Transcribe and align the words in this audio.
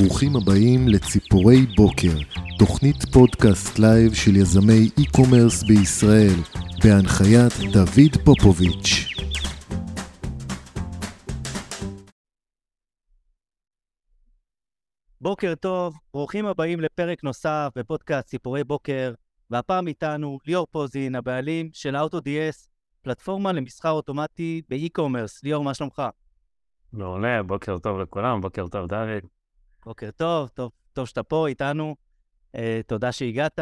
ברוכים 0.00 0.36
הבאים 0.36 0.88
לציפורי 0.88 1.66
בוקר, 1.76 2.16
תוכנית 2.58 2.96
פודקאסט 3.12 3.78
לייב 3.78 4.14
של 4.14 4.36
יזמי 4.36 4.90
e-commerce 5.00 5.66
בישראל, 5.68 6.36
בהנחיית 6.84 7.52
דוד 7.72 8.24
פופוביץ'. 8.24 9.08
בוקר 15.20 15.54
טוב, 15.54 15.94
ברוכים 16.14 16.46
הבאים 16.46 16.80
לפרק 16.80 17.24
נוסף 17.24 17.68
בפודקאסט 17.76 18.28
ציפורי 18.28 18.64
בוקר, 18.64 19.12
והפעם 19.50 19.88
איתנו 19.88 20.38
ליאור 20.46 20.66
פוזין, 20.70 21.14
הבעלים 21.14 21.70
של 21.72 21.96
AutoDS, 21.96 22.68
פלטפורמה 23.02 23.52
למסחר 23.52 23.90
אוטומטי 23.90 24.62
ב 24.68 24.74
e-commerce. 24.74 25.42
ליאור, 25.44 25.64
מה 25.64 25.74
שלומך? 25.74 26.02
מעולה, 26.92 27.42
בוקר 27.42 27.78
טוב 27.78 27.98
לכולם, 27.98 28.40
בוקר 28.40 28.68
טוב 28.68 28.86
דוד. 28.88 29.35
בוקר 29.86 30.10
טוב, 30.10 30.48
טוב, 30.48 30.72
טוב 30.92 31.06
שאתה 31.06 31.22
פה 31.22 31.46
איתנו, 31.48 31.96
אה, 32.54 32.80
תודה 32.86 33.12
שהגעת. 33.12 33.58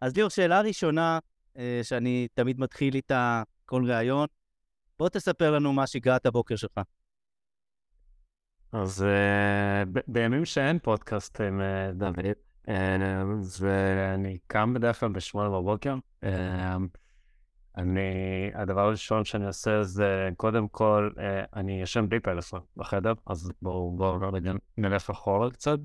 אז 0.00 0.16
ליאור, 0.16 0.30
שאלה 0.30 0.60
ראשונה, 0.60 1.18
אה, 1.58 1.80
שאני 1.82 2.28
תמיד 2.34 2.60
מתחיל 2.60 2.94
איתה 2.94 3.42
כל 3.64 3.84
ראיון, 3.90 4.26
בוא 4.98 5.08
תספר 5.08 5.50
לנו 5.50 5.72
מה 5.72 5.86
שגרת 5.86 6.26
הבוקר 6.26 6.56
שלך. 6.56 6.80
אז 8.72 9.02
אה, 9.02 9.84
ב- 9.92 10.00
בימים 10.08 10.44
שאין 10.44 10.78
פודקאסט 10.78 11.40
עם 11.40 11.60
אה, 11.60 11.92
דוד, 11.92 12.26
אה, 12.68 13.22
ואני 13.60 14.38
קם 14.46 14.74
בדרך 14.74 15.00
כלל 15.00 15.08
בשמונה 15.08 15.48
בבוקר, 15.48 15.94
אה, 16.24 16.76
אני, 17.76 18.00
הדבר 18.54 18.80
הראשון 18.80 19.24
שאני 19.24 19.46
עושה 19.46 19.82
זה, 19.82 20.28
קודם 20.36 20.68
כל, 20.68 21.10
אה, 21.18 21.44
אני 21.56 21.82
ישן 21.82 22.08
בלי 22.08 22.20
פלאפון 22.20 22.60
בחדר, 22.76 23.12
אז 23.26 23.52
בואו 23.62 23.96
בוא 23.96 24.26
רגע 24.32 24.52
נלך 24.78 25.10
אחורה 25.10 25.50
קצת. 25.50 25.78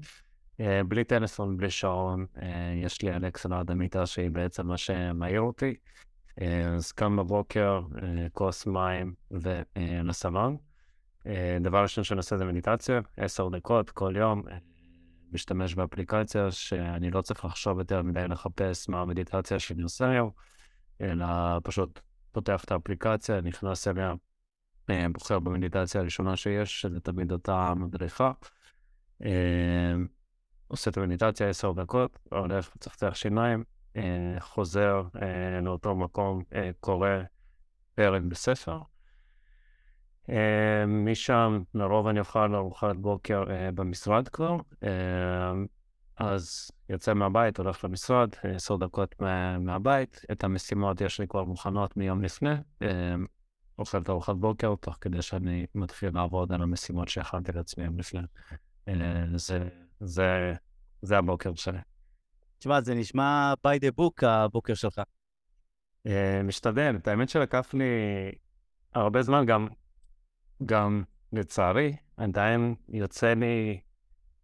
אה, 0.59 0.81
בלי 0.87 1.03
טלפון, 1.03 1.57
בלי 1.57 1.69
שעון, 1.69 2.25
אה, 2.41 2.73
יש 2.83 3.01
לי 3.01 3.15
אלכסה 3.15 3.49
ליד 3.49 3.71
המיטה 3.71 4.05
שהיא 4.05 4.31
בעצם 4.31 4.67
מה 4.67 4.77
שמעיר 4.77 5.41
אותי. 5.41 5.75
אז 6.75 6.91
קם 6.91 7.15
בבוקר, 7.17 7.81
כוס 8.33 8.67
מים. 8.67 9.13
אה, 11.27 11.57
דבר 11.61 11.81
ראשון 11.81 12.03
שאני 12.03 12.17
עושה 12.17 12.37
זה 12.37 12.45
מדיטציה, 12.45 13.01
עשר 13.17 13.49
דקות 13.49 13.89
כל 13.89 14.13
יום. 14.17 14.43
משתמש 15.31 15.75
באפליקציה 15.75 16.51
שאני 16.51 17.11
לא 17.11 17.21
צריך 17.21 17.45
לחשוב 17.45 17.79
יותר 17.79 18.01
מדי 18.01 18.27
לחפש 18.27 18.89
מה 18.89 19.01
המדיטציה 19.01 19.59
שאני 19.59 19.83
עושה 19.83 20.09
היום, 20.09 20.29
אלא 21.01 21.25
פשוט 21.63 21.99
פותח 22.31 22.63
את 22.63 22.71
האפליקציה, 22.71 23.41
נכנס 23.41 23.87
אליה, 23.87 24.13
אה, 24.89 25.05
בוחר 25.13 25.39
במדיטציה 25.39 26.01
הראשונה 26.01 26.35
שיש, 26.35 26.81
שזה 26.81 26.99
תמיד 26.99 27.31
אותה 27.31 27.73
מדריכה. 27.75 28.31
אה, 29.25 29.93
עושה 30.67 30.91
את 30.91 30.97
המדיטציה 30.97 31.49
עשר 31.49 31.71
דקות, 31.71 32.19
הולך 32.31 32.69
לצחצח 32.75 33.15
שיניים, 33.15 33.63
אה, 33.95 34.35
חוזר 34.39 35.03
לאותו 35.61 35.95
מקום, 35.95 36.43
קורא 36.79 37.09
פרק 37.95 38.21
בספר. 38.21 38.79
משם 40.87 41.63
לרוב 41.73 42.07
אני 42.07 42.19
אוכל 42.19 42.55
ארוחת 42.55 42.95
בוקר 42.95 43.43
במשרד 43.75 44.27
כבר, 44.27 44.57
אז 46.17 46.71
יוצא 46.89 47.13
מהבית, 47.13 47.57
הולך 47.57 47.83
למשרד, 47.83 48.29
עשר 48.43 48.75
דקות 48.75 49.21
מה, 49.21 49.59
מהבית, 49.59 50.21
את 50.31 50.43
המשימות 50.43 51.01
יש 51.01 51.19
לי 51.19 51.27
כבר 51.27 51.43
מוכנות 51.43 51.97
מיום 51.97 52.21
לפני, 52.21 52.53
אה, 52.81 53.15
אוכל 53.79 54.01
את 54.01 54.09
ארוחת 54.09 54.35
בוקר, 54.35 54.75
תוך 54.75 54.97
כדי 55.01 55.21
שאני 55.21 55.65
מתחיל 55.75 56.09
לעבוד 56.13 56.51
על 56.51 56.61
המשימות 56.61 57.07
שהכנתי 57.07 57.51
לעצמי 57.51 57.85
יום 57.85 57.99
לפני. 57.99 58.21
אה, 58.87 58.93
זה, 59.35 59.69
זה, 59.99 60.53
זה 61.01 61.17
הבוקר 61.17 61.55
שלי. 61.55 61.79
תשמע, 62.59 62.81
זה 62.81 62.95
נשמע 62.95 63.53
by 63.67 63.79
the 63.79 64.01
book 64.01 64.25
הבוקר 64.25 64.73
שלך. 64.73 65.01
אה, 66.07 66.41
משתדל, 66.43 66.95
את 66.95 67.07
האמת 67.07 67.29
שלקח 67.29 67.73
לי 67.73 67.85
הרבה 68.93 69.21
זמן, 69.21 69.45
גם, 69.45 69.67
גם 70.65 71.03
לצערי, 71.33 71.95
עדיין 72.17 72.75
יוצא 72.89 73.33
לי 73.33 73.79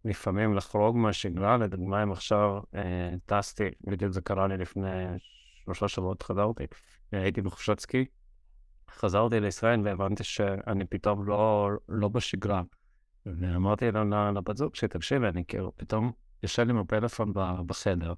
לפעמים 0.06 0.54
לחרוג 0.56 0.98
מהשגרה, 0.98 1.58
לדוגמה 1.58 2.04
אם 2.04 2.12
עכשיו 2.12 2.62
אה, 2.76 3.14
טסתי, 3.26 3.70
בדיוק 3.88 4.12
זה 4.12 4.22
קרה 4.22 4.48
לי 4.48 4.58
לפני 4.58 4.90
שלושה 5.66 5.88
שבועות 5.88 6.24
חזרתי, 6.24 6.64
הייתי 7.12 7.42
בחופשת 7.42 7.80
סקי, 7.80 8.06
חזרתי 8.92 9.40
לישראל 9.40 9.82
והבנתי 9.84 10.24
שאני 10.24 10.86
פתאום 10.86 11.26
לא, 11.28 11.70
לא 11.90 12.08
בשגרה. 12.08 12.62
ואמרתי 13.26 13.86
לבת 14.36 14.58
זוג 14.58 14.76
שלי, 14.76 14.88
תקשיבי, 14.90 15.28
אני 15.28 15.46
כאילו 15.46 15.72
פתאום 15.76 16.12
יושב 16.44 16.70
עם 16.70 16.78
הפלאפון 16.78 17.34
בחדר, 17.66 18.14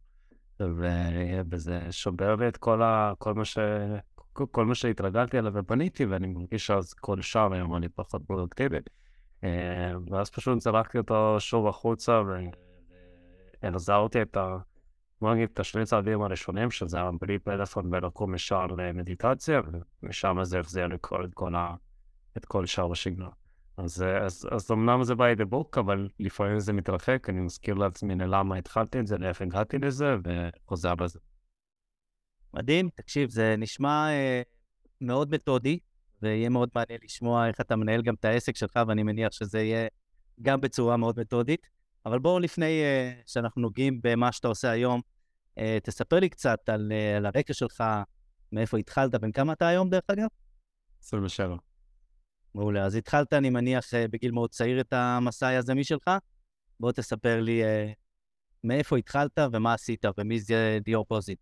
וזה 1.51 1.91
שובר 1.91 2.35
לי 2.35 2.47
את 2.47 2.57
כל, 2.57 2.81
ה- 2.81 3.13
כל 3.17 3.33
מה 3.33 3.45
ש... 3.45 3.57
כל- 4.33 4.65
מה 4.65 4.75
שהתרגלתי 4.75 5.39
אליו 5.39 5.51
ובניתי, 5.55 6.05
ואני 6.05 6.27
מרגיש 6.27 6.67
שאז 6.67 6.93
כל 6.93 7.21
שער 7.21 7.53
היום 7.53 7.75
אני 7.75 7.89
פחות 7.89 8.21
פרודוקטיבי. 8.27 8.77
אה, 9.43 9.91
ואז 10.11 10.29
פשוט 10.29 10.61
זרקתי 10.61 10.97
אותו 10.97 11.35
שוב 11.39 11.67
החוצה, 11.67 12.21
והחזרתי 13.61 14.21
את 14.21 14.37
ה... 14.37 14.57
בוא 15.21 15.33
נגיד, 15.33 15.49
את 15.53 15.59
השני 15.59 15.85
צעדים 15.85 16.21
הראשונים, 16.21 16.71
שזה 16.71 16.97
היה 16.97 17.11
בלי 17.21 17.39
פלאפון 17.39 17.93
ולקום 17.93 18.35
ישר 18.35 18.67
למדיטציה, 18.67 19.61
ומשם 20.03 20.43
זה 20.43 20.59
החזיר 20.59 20.87
לי 20.87 20.95
את 20.95 21.33
כל, 21.33 21.55
ה... 21.55 21.75
את 22.37 22.45
כל 22.45 22.65
שאר 22.65 22.91
השגרה. 22.91 23.29
אז, 23.77 24.03
אז, 24.03 24.47
אז 24.51 24.71
אמנם 24.71 25.03
זה 25.03 25.13
by 25.13 25.39
the 25.39 25.53
book, 25.53 25.79
אבל 25.79 26.09
לפעמים 26.19 26.59
זה 26.59 26.73
מתרחק, 26.73 27.29
אני 27.29 27.41
מזכיר 27.41 27.75
לעצמי 27.75 28.15
למה 28.15 28.55
התחלתי 28.55 28.99
את 28.99 29.07
זה, 29.07 29.17
לאיך 29.17 29.41
הגעתי 29.41 29.77
לזה, 29.77 30.15
וחוזר 30.23 30.93
לזה. 30.99 31.19
מדהים, 32.53 32.89
תקשיב, 32.95 33.29
זה 33.29 33.55
נשמע 33.57 34.07
אה, 34.09 34.41
מאוד 35.01 35.31
מתודי, 35.31 35.79
ויהיה 36.25 36.49
מאוד 36.49 36.69
מעניין 36.75 36.99
לשמוע 37.03 37.47
איך 37.47 37.61
אתה 37.61 37.75
מנהל 37.75 38.01
גם 38.01 38.13
את 38.13 38.25
העסק 38.25 38.55
שלך, 38.55 38.79
ואני 38.87 39.03
מניח 39.03 39.31
שזה 39.31 39.61
יהיה 39.61 39.87
גם 40.41 40.61
בצורה 40.61 40.97
מאוד 40.97 41.19
מתודית. 41.19 41.67
אבל 42.05 42.19
בואו 42.19 42.39
לפני 42.39 42.81
אה, 42.83 43.13
שאנחנו 43.25 43.61
נוגעים 43.61 43.99
במה 44.03 44.31
שאתה 44.31 44.47
עושה 44.47 44.69
היום, 44.69 45.01
אה, 45.57 45.77
תספר 45.83 46.19
לי 46.19 46.29
קצת 46.29 46.69
על, 46.69 46.91
אה, 46.91 47.17
על 47.17 47.25
הרקע 47.25 47.53
שלך, 47.53 47.83
מאיפה 48.51 48.77
התחלת, 48.77 49.15
בן 49.15 49.31
כמה 49.31 49.53
אתה 49.53 49.67
היום 49.67 49.89
דרך 49.89 50.03
אגב? 50.07 50.27
27. 51.03 51.55
מעולה. 52.55 52.85
אז 52.85 52.95
התחלת, 52.95 53.33
אני 53.33 53.49
מניח, 53.49 53.93
אה, 53.93 54.07
בגיל 54.07 54.31
מאוד 54.31 54.49
צעיר 54.49 54.81
את 54.81 54.93
המסע 54.93 55.47
היזמי 55.47 55.83
שלך. 55.83 56.09
בוא 56.79 56.91
תספר 56.91 57.41
לי 57.41 57.63
אה, 57.63 57.91
מאיפה 58.63 58.97
התחלת 58.97 59.39
ומה 59.51 59.73
עשית, 59.73 60.05
ומי 60.17 60.39
זה 60.39 60.79
ליאור 60.87 61.05
פוזיט. 61.05 61.39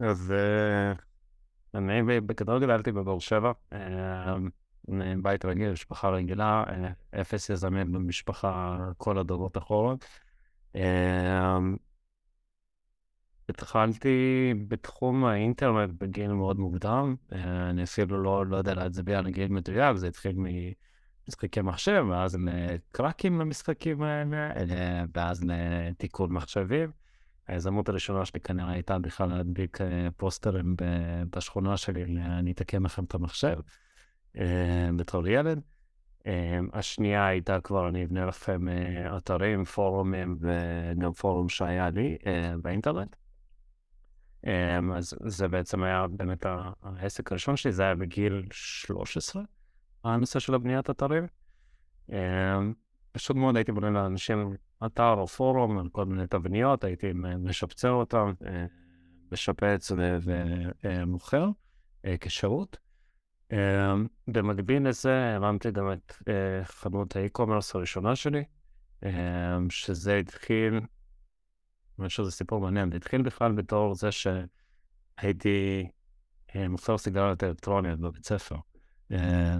אז 0.00 0.32
אה, 0.32 0.92
אני 1.74 2.02
ב- 2.02 2.26
בגדול 2.26 2.60
גדלתי 2.62 2.92
בבאר 2.92 3.18
שבע, 3.18 3.52
אה, 3.72 4.36
בית 5.22 5.44
רגיל, 5.44 5.72
משפחה 5.72 6.08
רגילה, 6.08 6.64
אה, 6.68 7.20
אפס 7.20 7.50
יזמים 7.50 7.92
במשפחה 7.92 8.78
כל 8.96 9.18
הדורות 9.18 9.58
אחרות. 9.58 10.04
אה, 10.76 11.58
התחלתי 13.48 14.54
בתחום 14.68 15.24
האינטרנט 15.24 15.90
בגיל 15.98 16.32
מאוד 16.32 16.58
מוקדם, 16.58 17.16
אני 17.32 17.82
אפילו 17.82 18.22
לא, 18.22 18.46
לא 18.46 18.56
יודע 18.56 18.74
להצביע 18.74 19.18
על 19.18 19.30
גיל 19.30 19.48
מדויק, 19.48 19.96
זה 19.96 20.08
התחיל 20.08 20.36
ממשחקי 20.36 21.60
מחשב, 21.60 22.04
ואז 22.10 22.38
לקראקים 22.40 23.40
למשחקים 23.40 24.02
האלה, 24.02 25.04
ואז 25.14 25.44
לתיקון 25.44 26.32
מחשבים. 26.32 27.07
היזמות 27.48 27.88
הראשונה 27.88 28.24
שלי 28.24 28.40
כנראה 28.40 28.72
הייתה 28.72 28.98
בכלל 28.98 29.28
להדביק 29.28 29.80
אה, 29.80 30.08
פוסטרים 30.16 30.76
בשכונה 31.30 31.76
שלי, 31.76 32.04
אני 32.20 32.52
אתקן 32.52 32.82
לכם 32.82 33.04
את 33.04 33.14
המחשב, 33.14 33.56
אה, 34.36 34.90
בתור 34.96 35.28
ילד. 35.28 35.60
אה, 36.26 36.58
השנייה 36.72 37.26
הייתה 37.26 37.60
כבר, 37.60 37.88
אני 37.88 38.04
אבנה 38.04 38.26
לכם 38.26 38.66
אתרים, 39.16 39.64
פורומים, 39.64 40.36
וגם 40.40 41.12
פורום 41.12 41.48
שהיה 41.48 41.90
לי 41.90 42.16
באינטרנט. 42.62 43.16
אז 44.96 45.14
זה 45.24 45.48
בעצם 45.48 45.82
היה 45.82 46.06
באמת 46.10 46.46
העסק 46.82 47.32
הראשון 47.32 47.56
שלי, 47.56 47.72
זה 47.72 47.82
היה 47.82 47.94
בגיל 47.94 48.42
13, 48.52 49.42
הנושא 50.04 50.38
של 50.38 50.54
הבניית 50.54 50.90
אתרים. 50.90 51.26
פשוט 53.12 53.36
מאוד 53.36 53.56
הייתי 53.56 53.72
בונה 53.72 53.90
לאנשים 53.90 54.56
אתר 54.86 55.14
או 55.18 55.26
פורום 55.26 55.78
על 55.78 55.88
כל 55.88 56.04
מיני 56.04 56.26
תבניות, 56.26 56.84
הייתי 56.84 57.12
משפצר 57.38 57.90
אותם, 57.90 58.32
אה, 58.46 58.66
משפץ 59.32 59.92
ומוכר 60.82 61.48
אה, 62.04 62.14
כשירות. 62.20 62.76
אה, 63.52 63.94
במקביל 64.28 64.88
לזה 64.88 65.34
הרמתי 65.34 65.70
גם 65.70 65.92
את 65.92 66.12
חנות 66.64 67.16
האי-קומרס 67.16 67.74
הראשונה 67.74 68.16
שלי, 68.16 68.44
שזה 69.70 70.16
התחיל, 70.16 70.80
אני 71.98 72.08
חושב 72.08 72.22
שזה 72.22 72.32
סיפור 72.32 72.60
מעניין, 72.60 72.90
זה 72.90 72.96
התחיל 72.96 73.22
בכלל 73.22 73.52
בתור 73.52 73.94
זה 73.94 74.08
שהייתי 74.12 75.88
מוכר 76.68 76.98
סיגריות 76.98 77.44
אלקטרוניות 77.44 78.00
בבית 78.00 78.26
ספר. 78.26 78.56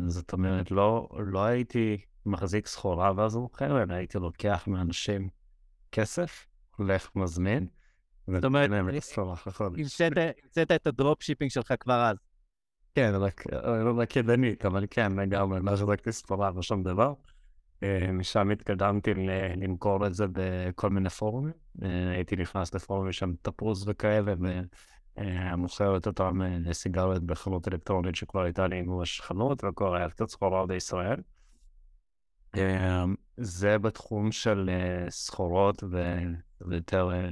זאת 0.07 0.33
אומרת, 0.33 0.71
לא, 0.71 1.09
לא 1.19 1.45
הייתי 1.45 1.99
מחזיק 2.29 2.67
סחורה 2.67 3.13
ואז 3.17 3.35
הוא 3.35 3.43
מוכר, 3.43 3.83
אלא 3.83 3.95
הייתי 3.95 4.19
לוקח 4.19 4.65
מאנשים 4.67 5.29
כסף, 5.93 6.47
הולך 6.77 7.11
מזמין, 7.15 7.67
זאת 8.27 8.45
אומרת, 8.45 8.45
ונותן 8.45 8.71
להם 8.71 8.89
את 8.89 8.95
הסחורה 8.95 9.35
אחרי 9.35 9.53
חודש. 9.53 10.01
המצאת 10.01 10.73
את 10.73 10.87
ה 10.87 11.23
dropshipping 11.23 11.51
שלך 11.51 11.75
כבר 11.81 12.11
אז. 12.11 12.17
כן, 12.95 13.13
רק 13.15 13.45
לא 13.63 13.93
רק 13.97 14.17
ידנית, 14.17 14.65
אבל 14.65 14.87
כן, 14.91 15.13
לגמרי, 15.13 15.61
לא 15.63 15.77
החזקתי 15.77 16.13
סחורה 16.13 16.51
ושום 16.57 16.83
דבר. 16.83 17.15
אה, 17.83 18.13
משם 18.13 18.51
התקדמתי 18.51 19.15
למכור 19.57 20.07
את 20.07 20.15
זה 20.15 20.27
בכל 20.33 20.91
מיני 20.91 21.11
פורומים. 21.11 21.53
אה, 21.83 22.11
הייתי 22.11 22.37
נכנס 22.37 22.75
לפורומים 22.75 23.13
שם 23.13 23.33
תפוז 23.43 23.89
וכאלה, 23.89 24.35
ומוכרת 25.19 26.07
אותם 26.07 26.43
אה, 26.43 26.57
לסיגריות 26.61 27.23
בחנות 27.23 27.69
אלקטרונית 27.69 28.15
שכבר 28.15 28.43
הייתה 28.43 28.67
לי 28.67 28.83
ממש 28.83 29.21
חנות, 29.21 29.65
וכבר 29.65 29.95
היה 29.95 30.11
קצת 30.11 30.29
סחורה 30.29 30.67
בישראל. 30.67 31.21
אה, 32.57 33.05
זה 33.37 33.79
בתחום 33.79 34.33
של 34.33 34.71
אה, 34.73 35.11
סחורות 35.11 35.83
ויותר 36.61 37.11
אה, 37.13 37.29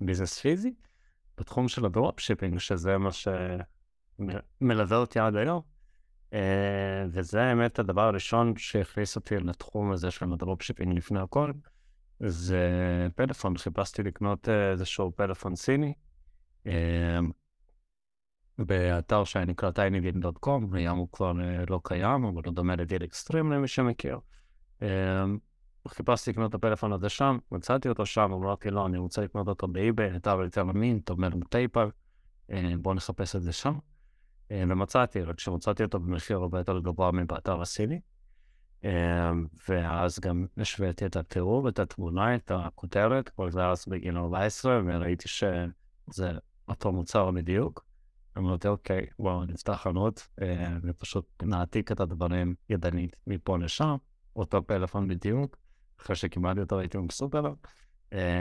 business 0.00 0.38
פיזי. 0.38 0.74
בתחום 1.38 1.68
של 1.68 1.84
ה 1.86 1.93
drop 1.93 2.20
shipping, 2.20 2.58
שזה 2.58 2.98
מה 2.98 3.10
שמלווה 4.60 4.96
אותי 4.96 5.18
עד 5.18 5.36
היום. 5.36 5.62
אה, 6.32 7.04
וזה 7.10 7.42
האמת 7.42 7.78
הדבר 7.78 8.02
הראשון 8.02 8.56
שהכניס 8.56 9.16
אותי 9.16 9.36
לתחום 9.36 9.92
הזה 9.92 10.10
של 10.10 10.32
ה 10.32 10.38
drop 10.38 10.62
shipping 10.62 10.96
לפני 10.96 11.20
הכל. 11.20 11.52
זה 12.20 12.68
פלאפון, 13.16 13.56
חיפשתי 13.58 14.02
לקנות 14.02 14.48
איזשהו 14.48 15.12
פלאפון 15.16 15.56
סיני. 15.56 15.94
אה, 16.66 17.18
באתר 18.58 19.24
שנקרא 19.24 19.70
tinydeal.com, 19.70 20.76
היום 20.76 20.98
הוא 20.98 21.08
כבר 21.12 21.32
לא 21.68 21.80
קיים, 21.84 22.24
אבל 22.24 22.42
הוא 22.44 22.54
דומה 22.54 22.76
לדיל 22.76 23.04
אקסטרים 23.04 23.52
למי 23.52 23.68
שמכיר. 23.68 24.18
אה, 24.82 25.24
חיפשתי 25.88 26.30
לקנות 26.30 26.50
את 26.50 26.54
הפלאפון 26.54 26.92
הזה 26.92 27.08
שם, 27.08 27.38
מצאתי 27.52 27.88
אותו 27.88 28.06
שם, 28.06 28.32
אמרתי 28.32 28.70
לא, 28.70 28.86
אני 28.86 28.98
רוצה 28.98 29.22
לקנות 29.22 29.48
אותו 29.48 29.68
באיביי, 29.68 30.16
אתה 30.16 30.30
יותר 30.30 30.60
אמין, 30.60 30.98
תומר 30.98 31.28
בפייפל, 31.28 31.88
אה, 32.50 32.72
בוא 32.82 32.94
נחפש 32.94 33.36
את 33.36 33.42
זה 33.42 33.52
שם. 33.52 33.78
אה, 34.50 34.64
ומצאתי, 34.68 35.22
רק 35.22 35.40
שמצאתי 35.40 35.82
אותו 35.84 36.00
במחיר 36.00 36.36
הרבה 36.36 36.58
יותר 36.58 36.78
גבוה 36.78 37.12
מבאתר 37.12 37.60
הסיני. 37.62 38.00
אה, 38.84 39.32
ואז 39.68 40.20
גם 40.20 40.46
השוויתי 40.56 41.06
את 41.06 41.16
התיאור, 41.16 41.68
את 41.68 41.78
התמונה, 41.78 42.34
את 42.34 42.50
הכותרת, 42.54 43.28
כל 43.28 43.50
זה 43.50 43.66
אז 43.66 43.84
בגיל 43.88 44.16
14, 44.16 44.80
וראיתי 44.86 45.28
שזה 45.28 46.32
אותו 46.68 46.92
מוצר 46.92 47.30
בדיוק. 47.30 47.84
אמרתי, 48.38 48.68
אוקיי, 48.68 49.06
בואו 49.18 49.44
נפתח 49.44 49.80
חנות, 49.82 50.28
ופשוט 50.82 51.42
נעתיק 51.42 51.92
את 51.92 52.00
הדברים 52.00 52.54
ידנית 52.68 53.16
מפה 53.26 53.58
לשם, 53.58 53.96
אותו 54.36 54.66
פלאפון 54.66 55.08
בדיוק. 55.08 55.56
אחרי 56.00 56.16
שקיבלתי 56.16 56.60
אותו 56.60 56.78
הייתי 56.78 56.98
מבסוט 56.98 57.34
עליו. 57.34 57.54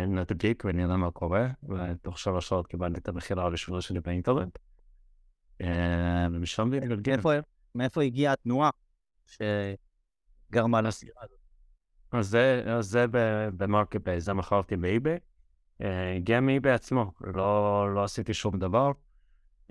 נדביק 0.07 0.63
ונראה 0.65 0.97
מה 0.97 1.11
קורה, 1.11 1.47
ותוך 1.63 2.19
שלוש 2.19 2.49
שעות 2.49 2.67
קיבלתי 2.67 2.99
את 2.99 3.07
המכירה 3.07 3.43
הראשונה 3.43 3.81
שלי 3.81 3.99
באינטרנט. 3.99 4.59
אה, 5.61 6.27
ומשם 6.31 6.71
להתגלגל. 6.71 7.11
איפה, 7.11 7.29
מאיפה 7.75 8.03
הגיעה 8.03 8.33
התנועה 8.33 8.69
שגרמה 9.25 10.81
לסגירה 10.81 11.23
הזאת? 11.23 11.39
אז 12.11 12.27
זה, 12.27 12.63
זה 12.79 13.05
ב 13.57 14.03
marketplace, 14.03 14.23
זה 14.23 14.33
מכרתי 14.33 14.77
ב 14.77 14.84
eBay. 14.84 15.17
אה, 15.81 16.15
הגיע 16.15 16.39
מ 16.39 16.46
eBay 16.46 16.73
עצמו, 16.73 17.11
לא, 17.21 17.87
לא 17.95 18.03
עשיתי 18.03 18.33
שום 18.33 18.59
דבר. 18.59 18.91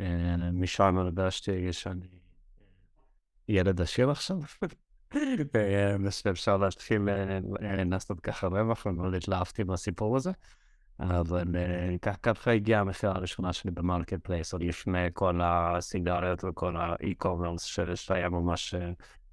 אה, 0.01 0.37
משם 0.53 0.99
הרגשתי 0.99 1.73
שאני 1.73 2.07
ילד 3.49 3.81
עשיר 3.81 4.11
עכשיו. 4.11 4.39
ושאפשר 6.05 6.57
להתחיל 6.57 7.09
אה, 7.09 7.39
אה, 7.63 7.85
לעשות 7.85 8.21
ככה 8.21 8.47
רווח, 8.47 8.87
ומאוד 8.87 9.15
התלהבתי 9.15 9.63
מהסיפור 9.65 10.17
הזה. 10.17 10.31
אבל 11.01 11.57
אה, 11.57 12.15
ככה 12.23 12.53
הגיעה 12.53 12.81
המכירה 12.81 13.15
הראשונה 13.15 13.53
שלי 13.53 13.71
ב 13.71 14.21
marketplace, 14.23 14.53
עוד 14.53 14.63
לפני 14.63 15.09
כל 15.13 15.41
הסיגריות 15.43 16.45
וכל 16.45 16.77
ה 16.77 16.85
e-commerce 16.85 17.65
שהיה 17.95 18.29
ממש 18.29 18.75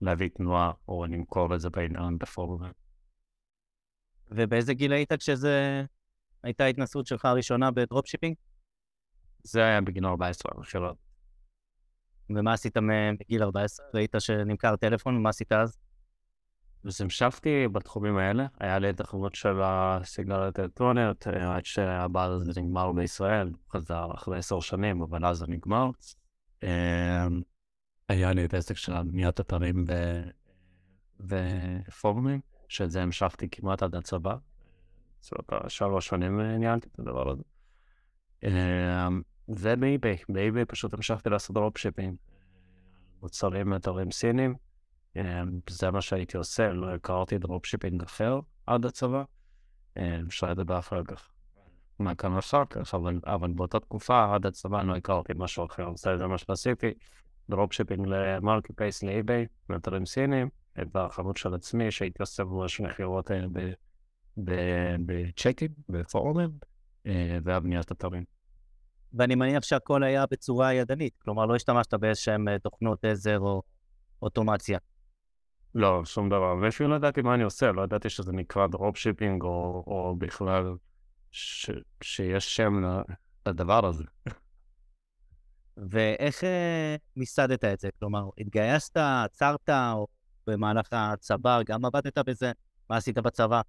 להביא 0.01 0.29
תנועה 0.29 0.71
או 0.87 1.05
למכור 1.05 1.55
את 1.55 1.59
זה 1.59 1.69
בעניין 1.69 2.17
בפורום. 2.17 2.61
ובאיזה 4.31 4.73
גיל 4.73 4.93
היית 4.93 5.13
כשזה 5.13 5.83
הייתה 6.43 6.63
ההתנסות 6.63 7.07
שלך 7.07 7.25
הראשונה 7.25 7.71
ב 7.71 7.78
drop 7.78 8.07
shipping? 8.07 8.35
זה 9.43 9.63
היה 9.63 9.81
בגיל 9.81 10.05
14 10.05 10.51
המכירות. 10.55 11.04
ומה 12.29 12.53
עשית 12.53 12.77
בגיל 13.19 13.43
14? 13.43 13.85
ראית 13.93 14.15
שנמכר 14.19 14.75
טלפון, 14.75 15.15
ומה 15.15 15.29
עשית 15.29 15.51
אז? 15.51 15.77
אז 16.85 17.01
המשכתי 17.01 17.67
בתחומים 17.67 18.17
האלה, 18.17 18.45
היה 18.59 18.79
לי 18.79 18.89
את 18.89 18.99
החברות 18.99 19.35
של 19.35 19.61
הסיגריות 19.63 20.59
האלקטרוניות, 20.59 21.27
אה, 21.27 21.55
עד 21.55 21.65
שה 21.65 21.87
bubble 21.87 22.31
הזה 22.31 22.61
נגמר 22.61 22.91
בישראל, 22.91 23.51
חזר 23.71 24.07
אחרי 24.13 24.37
עשר 24.37 24.59
שנים, 24.59 25.01
אבל 25.01 25.25
אז 25.25 25.37
זה 25.37 25.45
נגמר. 25.47 25.89
אה, 26.63 27.27
היה 28.09 28.33
לי 28.33 28.45
את 28.45 28.53
העסק 28.53 28.77
של 28.77 29.03
בניית 29.03 29.39
אתרים 29.39 29.85
ופורומים, 31.19 32.39
שאת 32.69 32.91
זה 32.91 33.01
המשכתי 33.01 33.49
כמעט 33.49 33.83
עד 33.83 33.95
הצבא. 33.95 34.35
זאת 35.19 35.33
אומרת, 35.51 35.69
שלוש 35.69 36.07
שנים 36.07 36.39
אה, 36.39 36.57
ניהלתי 36.57 36.87
את 36.93 36.99
הדבר 36.99 37.31
הזה. 37.31 37.43
אה, 39.49 39.53
וב 39.59 40.17
eBay, 40.29 40.47
ב 40.47 40.51
eBay 40.51 40.65
פשוט 40.65 40.93
המשכתי 40.93 41.29
לעשות 41.29 41.53
dropshipping. 41.53 42.15
מוצרים 43.21 43.69
מאתרים 43.69 44.11
סינים. 44.11 44.55
אה, 45.17 45.41
זה 45.69 45.91
מה 45.91 46.01
שהייתי 46.01 46.37
עושה, 46.37 46.73
לא 46.73 46.93
הכרתי 46.93 47.37
dropshipping 47.37 48.03
אחר 48.03 48.39
עד 48.67 48.85
הצבא. 48.85 49.23
אה, 49.97 50.19
אפשר 50.27 50.51
לדבר 50.51 50.79
אחר 50.79 51.03
כך. 51.03 51.29
מה 51.99 52.15
כאן 52.15 52.37
אחר 52.37 52.65
כך, 52.69 52.95
אבל, 52.95 53.19
אבל 53.25 53.51
באותה 53.51 53.79
תקופה 53.79 54.35
עד 54.35 54.45
הצבא 54.45 54.83
לא 54.83 54.95
הכרתי 54.95 55.33
משהו 55.35 55.65
אחר, 55.65 55.95
זה 55.95 56.17
זה 56.17 56.27
מה 56.27 56.37
שעשיתי. 56.37 56.93
dropshipping 57.49 58.03
ל 58.03 58.07
marketplace 58.07 59.03
ל 59.03 59.10
eBay, 59.10 59.45
מאתרים 59.69 60.05
סינים, 60.05 60.49
את 60.81 60.95
החנות 60.95 61.37
של 61.37 61.53
עצמי 61.53 61.91
שהייתי 61.91 62.17
עושה 62.19 62.43
ממש 62.43 62.79
מכירות 62.79 63.31
אה, 63.31 64.95
בצ'קים, 65.05 65.71
בפורומים, 65.89 66.49
אה, 67.07 67.37
והבניית 67.43 67.91
אתרים. 67.91 68.34
ואני 69.15 69.35
מניח 69.35 69.63
שהכל 69.63 70.03
היה 70.03 70.25
בצורה 70.31 70.73
ידנית, 70.73 71.13
כלומר 71.17 71.45
לא 71.45 71.55
השתמשת 71.55 71.93
באיזשהם 71.93 72.47
אה, 72.47 72.59
תוכנות 72.59 73.05
עזר 73.05 73.39
או 73.39 73.61
אוטומציה. 74.21 74.79
לא, 75.75 76.01
שום 76.05 76.29
דבר. 76.29 76.55
ואפילו 76.61 76.89
לא 76.89 76.95
ידעתי 76.95 77.21
מה 77.21 77.33
אני 77.33 77.43
עושה, 77.43 77.71
לא 77.71 77.81
ידעתי 77.81 78.09
שזה 78.09 78.31
נקרא 78.31 78.67
dropshipping, 78.67 79.43
או, 79.43 79.83
או 79.87 80.15
בכלל 80.17 80.75
ש, 81.31 81.69
שיש 82.01 82.55
שם 82.55 82.81
לדבר 83.47 83.85
הזה. 83.85 84.03
ואיך 85.77 86.43
אה, 86.43 86.95
מיסדת 87.15 87.63
את 87.63 87.79
זה? 87.79 87.89
כלומר, 87.99 88.29
התגייסת, 88.37 88.97
עצרת, 88.97 89.69
או 89.69 90.07
במהלך 90.47 90.87
הצבא 90.91 91.59
גם 91.65 91.85
עבדת 91.85 92.17
בזה? 92.17 92.51
מה 92.89 92.97
עשית 92.97 93.17
בצבא? 93.17 93.61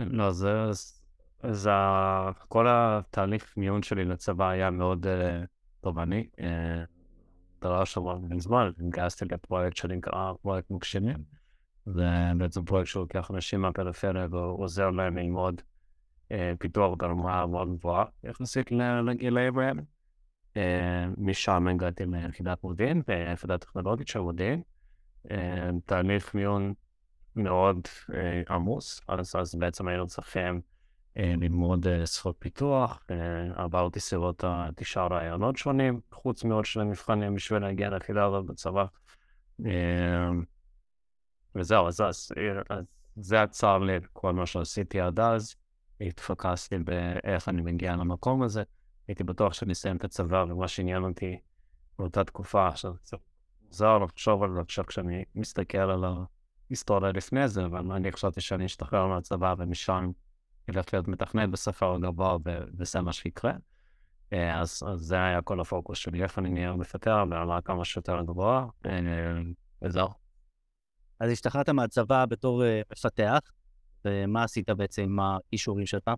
לא, 0.00 0.30
זה... 0.30 0.48
ה- 1.66 2.30
כל 2.48 2.66
התהליך 2.70 3.54
מיון 3.56 3.82
שלי 3.82 4.04
לצבא 4.04 4.48
היה 4.48 4.70
מאוד 4.70 5.06
uh, 5.06 5.46
תובעני. 5.80 6.26
Uh, 6.36 6.42
דרש 7.60 7.96
המון 7.96 8.40
זמן, 8.40 8.70
התגייסתי 8.78 9.24
לפרויקט 9.24 9.76
שנקרא 9.76 10.32
פרויקט 10.42 10.70
מוקשנים. 10.70 11.16
זה 11.86 12.08
בעצם 12.36 12.64
פרויקט 12.64 12.88
שלוקח 12.88 13.30
אנשים 13.30 13.60
מהפריפריה 13.60 14.26
ועוזר 14.30 14.90
להם 14.90 15.18
ללמוד 15.18 15.62
uh, 16.28 16.34
פיתוח 16.58 16.94
ברמה 16.98 17.46
מאוד 17.46 17.68
גבוהה 17.78 18.04
יחסית 18.24 18.70
לגילאים 19.06 19.58
האלה. 19.58 19.82
משם 21.18 21.68
הגעתי 21.68 22.04
ליחידת 22.06 22.64
מודיעין, 22.64 23.02
ויחידה 23.08 23.58
טכנולוגית 23.58 24.08
של 24.08 24.20
מודיעין. 24.20 24.62
תהליך 25.86 26.34
מיון 26.34 26.74
מאוד 27.36 27.80
עמוס, 28.48 29.00
אז, 29.08 29.36
אז 29.36 29.54
בעצם 29.54 29.88
היינו 29.88 30.06
צריכים 30.06 30.54
אה, 30.54 30.71
ללמוד 31.16 31.86
אה, 31.86 32.06
שפות 32.06 32.36
פיתוח, 32.38 33.04
אה, 33.10 33.16
עברתי 33.64 34.00
סביבות 34.00 34.44
התשעה 34.46 35.06
רעיונות 35.06 35.56
שונים, 35.56 36.00
חוץ 36.12 36.44
מעוד 36.44 36.64
שני 36.64 36.84
מבחנים 36.84 37.34
בשביל 37.34 37.62
להגיע 37.62 37.90
ליחידה 37.90 38.26
הזאת 38.26 38.46
בצבא. 38.46 38.84
אה, 39.66 40.30
וזהו, 41.54 41.88
אז, 41.88 42.00
אה, 42.00 42.76
זה 43.16 43.42
עצר 43.42 43.78
לי 43.78 43.96
כל 44.12 44.32
מה 44.32 44.46
שעשיתי 44.46 45.00
עד 45.00 45.20
אז, 45.20 45.54
התפקסתי 46.00 46.78
באיך 46.78 47.48
אני 47.48 47.62
מגיע 47.62 47.96
למקום 47.96 48.42
הזה, 48.42 48.62
הייתי 49.08 49.24
בטוח 49.24 49.52
שאני 49.52 49.72
אסיים 49.72 49.96
את 49.96 50.04
הצבא, 50.04 50.44
ומה 50.48 50.68
שעניין 50.68 51.02
אותי 51.02 51.38
באותה 51.98 52.24
תקופה, 52.24 52.68
עכשיו 52.68 52.94
קצת 52.94 53.18
מוזר 53.66 53.98
לחשוב 53.98 54.42
על 54.42 54.54
זה 54.54 54.60
עכשיו 54.60 54.86
כשאני 54.86 55.24
מסתכל 55.34 55.78
על 55.78 56.04
ההיסטוריה 56.70 57.12
לפני 57.12 57.48
זה, 57.48 57.64
אבל 57.64 57.92
אני 57.92 58.12
חשבתי 58.12 58.40
שאני 58.40 58.66
אשתחרר 58.66 59.06
מהצבא 59.06 59.54
ומשם 59.58 60.10
ילך 60.68 60.84
להיות 60.92 61.08
מתכנת 61.08 61.50
בספר 61.50 61.94
הגבוה 61.94 62.36
וזה 62.78 63.00
מה 63.00 63.12
שיקרה. 63.12 63.52
אה, 64.32 64.60
אז, 64.60 64.82
אז 64.86 65.00
זה 65.00 65.14
היה 65.24 65.42
כל 65.42 65.60
הפוקוס 65.60 65.98
שלי, 65.98 66.22
איך 66.22 66.38
אני 66.38 66.50
נהיה 66.50 66.72
מפטר 66.72 67.24
ברמה 67.24 67.60
כמה 67.60 67.84
שיותר 67.84 68.22
גבוהה, 68.22 68.66
אה, 68.86 68.92
וזהו. 69.82 70.08
אז 71.20 71.30
השתחררת 71.30 71.68
מהצבא 71.68 72.24
בתור 72.26 72.62
uh, 72.62 72.66
מפתח, 72.92 73.38
ומה 74.04 74.42
עשית 74.42 74.70
בעצם 74.70 75.02
עם 75.02 75.18
האישורים 75.20 75.86
שלך? 75.86 76.10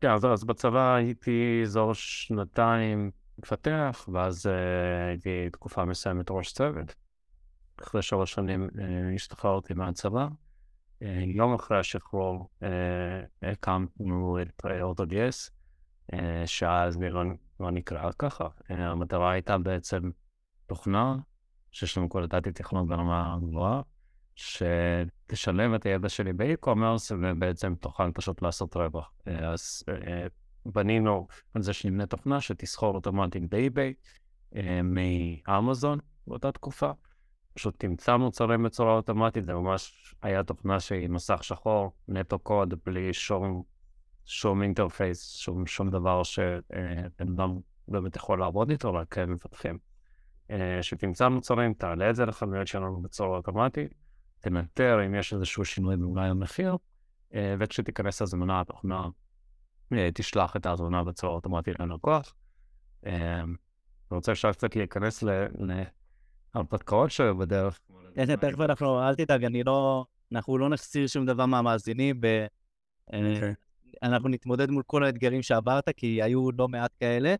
כן, 0.00 0.10
אז, 0.10 0.24
אז 0.24 0.44
בצבא 0.44 0.94
הייתי 0.94 1.60
אזור 1.62 1.94
שנתיים 1.94 3.10
מפתח, 3.38 4.08
ואז 4.12 4.46
הייתי 5.08 5.50
תקופה 5.52 5.84
מסוימת 5.84 6.30
ראש 6.30 6.52
צוות. 6.52 6.94
אחרי 7.82 8.02
שלוש 8.02 8.32
שנים 8.32 8.68
השתחררתי 9.14 9.74
מהצבא. 9.74 10.28
Uh, 11.02 11.04
יום 11.26 11.54
אחרי 11.54 11.78
השחרור 11.78 12.48
uh, 12.60 12.66
הקמנו 13.42 14.38
את 14.42 14.62
אורטודיאס, 14.82 15.50
uh, 16.12 16.16
שאז 16.46 17.00
לא, 17.00 17.22
לא 17.60 17.70
נקרא 17.70 18.10
ככה. 18.18 18.48
המטרה 18.68 19.30
הייתה 19.30 19.58
בעצם 19.58 20.10
תוכנה 20.66 21.16
שיש 21.70 21.98
לנו 21.98 22.08
קודדתי 22.08 22.52
תכנון 22.52 22.88
ברמה 22.88 23.38
גבוהה, 23.42 23.80
שתשלם 24.34 25.74
את 25.74 25.86
הידע 25.86 26.08
שלי 26.08 26.32
באי-קומרס 26.32 27.12
ובעצם 27.12 27.74
תוכל 27.74 28.10
פשוט 28.14 28.42
לעשות 28.42 28.76
רווח. 28.76 29.12
אז 29.26 29.84
בנינו 30.66 31.26
על 31.54 31.62
זה 31.62 31.72
שנבנה 31.72 32.06
תוכנה 32.06 32.40
שתסחור 32.40 32.94
אוטומטית 32.94 33.50
ב 33.50 33.59
eBay 33.59 33.94
מ 34.84 35.00
Amazon 35.00 35.98
באותה 36.26 36.52
תקופה. 36.52 36.90
פשוט 37.54 37.74
תמצא 37.78 38.16
מוצרים 38.16 38.62
בצורה 38.62 38.92
אוטומטית, 38.92 39.44
זה 39.44 39.54
ממש 39.54 40.14
היה 40.22 40.42
תוכנה 40.42 40.80
שהיא 40.80 41.08
מסך 41.08 41.44
שחור, 41.44 41.92
נטו 42.08 42.38
קוד, 42.38 42.74
בלי 42.86 43.12
שום, 43.12 43.62
שום 44.24 44.62
interface, 44.62 45.30
שום, 45.30 45.66
שום 45.66 45.90
דבר 45.90 46.22
שבן 46.22 47.28
אדם 47.34 47.58
באמת 47.88 48.16
יכול 48.16 48.40
לעבוד 48.40 48.70
איתו, 48.70 48.94
רק 48.94 49.18
מפתחים. 49.18 49.78
שתמצא 50.82 51.28
מוצרים, 51.28 51.74
תעלה 51.74 52.10
את 52.10 52.16
זה 52.16 52.26
לחנויות 52.26 52.66
שלנו 52.66 53.02
בצורה 53.02 53.36
אוטומטית, 53.36 53.94
תנטר 54.40 55.06
אם 55.06 55.14
יש 55.14 55.34
איזשהו 55.34 55.64
שינוי 55.64 55.96
באולי 55.96 56.28
המחיר, 56.28 56.76
וכשתיכנס 57.58 58.22
הזמנה, 58.22 58.60
התוכנה 58.60 59.08
תשלח 60.14 60.56
את 60.56 60.66
ההזמנה 60.66 61.04
בצורה 61.04 61.34
אוטומטית 61.34 61.80
ללקוח. 61.80 62.34
אני 63.04 63.16
רוצה 64.10 64.32
אפשר 64.32 64.52
קצת 64.52 64.76
להיכנס 64.76 65.24
להרפתקאות 66.54 67.10
שלו 67.10 67.38
בדרך. 67.38 67.80
תכף 68.14 68.60
אנחנו, 68.60 69.08
אל 69.08 69.14
תדאג, 69.14 69.44
אני 69.44 69.64
לא, 69.64 70.04
אנחנו 70.32 70.58
לא 70.58 70.68
נחסיר 70.68 71.06
שום 71.06 71.26
דבר 71.26 71.46
מהמאזינים, 71.46 72.20
ואנחנו 74.02 74.28
נתמודד 74.28 74.70
מול 74.70 74.82
כל 74.86 75.04
האתגרים 75.04 75.42
שעברת, 75.42 75.88
כי 75.96 76.22
היו 76.22 76.52
לא 76.52 76.68
מעט 76.68 76.90
כאלה. 77.00 77.34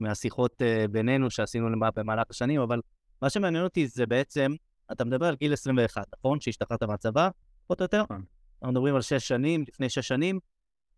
מהשיחות 0.00 0.62
uh, 0.62 0.88
בינינו 0.88 1.30
שעשינו 1.30 1.68
במהלך 1.94 2.26
השנים, 2.30 2.60
אבל 2.60 2.80
מה 3.22 3.30
שמעניין 3.30 3.64
אותי 3.64 3.86
זה 3.86 4.06
בעצם, 4.06 4.54
אתה 4.92 5.04
מדבר 5.04 5.26
על 5.26 5.36
גיל 5.36 5.52
21, 5.52 6.06
נכון? 6.18 6.40
שהשתחררת 6.40 6.82
מהצבא, 6.82 7.28
פחות 7.64 7.80
או 7.80 7.84
יותר? 7.84 8.02
נכון. 8.02 8.24
אנחנו 8.62 8.72
מדברים 8.72 8.94
על 8.94 9.02
שש 9.02 9.28
שנים, 9.28 9.64
לפני 9.68 9.88
שש 9.88 10.08
שנים. 10.08 10.38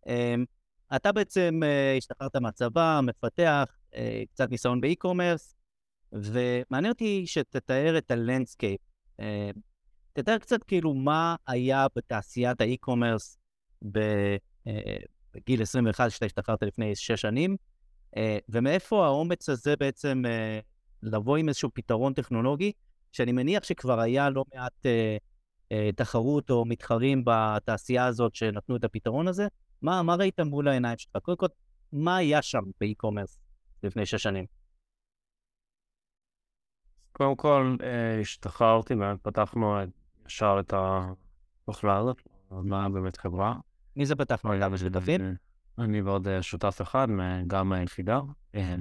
אמ, 0.05 0.11
אתה 0.95 1.11
בעצם 1.11 1.59
אה, 1.63 1.97
השתחררת 1.97 2.35
מהצבא, 2.35 2.99
מפתח, 3.03 3.65
קצת 4.31 4.49
ניסיון 4.49 4.81
ב 4.81 4.87
e-commerce, 4.87 5.55
ומעניין 6.13 6.91
אותי 6.91 7.23
שתתאר 7.27 7.97
את 7.97 8.11
ה 8.11 8.17
landscape. 8.17 8.79
אה, 9.21 9.23
תתאר 10.13 10.37
קצת 10.37 10.63
כאילו 10.63 10.93
מה 10.93 11.35
היה 11.47 11.87
בתעשיית 11.95 12.61
ה 12.61 12.68
e-commerce 12.68 13.37
בגיל 13.81 15.61
21, 15.61 16.11
שאתה 16.11 16.25
השתחררת 16.25 16.63
לפני 16.63 16.95
שש 16.95 17.21
שנים, 17.21 17.57
אה, 18.17 18.37
ומאיפה 18.49 19.05
האומץ 19.05 19.49
הזה 19.49 19.75
בעצם 19.75 20.23
אה, 20.25 20.59
לבוא 21.03 21.37
עם 21.37 21.49
איזשהו 21.49 21.69
פתרון 21.73 22.13
טכנולוגי, 22.13 22.71
שאני 23.11 23.31
מניח 23.31 23.63
שכבר 23.63 23.99
היה 23.99 24.29
לא 24.29 24.45
מעט 24.53 24.85
אה, 25.71 25.89
תחרות 25.95 26.49
או 26.49 26.65
מתחרים 26.65 27.23
בתעשייה 27.25 28.05
הזאת 28.05 28.35
שנתנו 28.35 28.75
את 28.75 28.83
הפתרון 28.83 29.27
הזה. 29.27 29.47
מה, 29.81 30.03
מה 30.03 30.15
ראית 30.15 30.39
מול 30.39 30.67
העיניים 30.67 30.97
שלך? 30.97 31.17
קודם 31.21 31.37
כל, 31.37 31.47
מה 31.93 32.17
היה 32.17 32.41
שם 32.41 32.63
באי-קומרס 32.79 33.39
לפני 33.83 34.05
שש 34.05 34.23
שנים? 34.23 34.58
קודם 37.19 37.35
כל, 37.35 37.75
השתחררתי 38.21 38.93
ופתחנו 38.93 39.77
ישר 40.27 40.57
את 40.59 40.73
התוכלה 40.77 41.97
הזאת, 41.97 42.21
מה 42.51 42.89
באמת 42.89 43.17
חברה. 43.17 43.55
מי 43.95 44.05
זה 44.05 44.15
פתחנו? 44.15 44.51
היה 44.51 44.69
בשביל 44.69 44.89
דוד? 44.89 45.21
אני 45.79 46.01
ועוד 46.01 46.27
אה, 46.27 46.41
שותף 46.41 46.81
אחד, 46.81 47.07
גם 47.47 47.69
מהיחידה, 47.69 48.19
אה, 48.55 48.75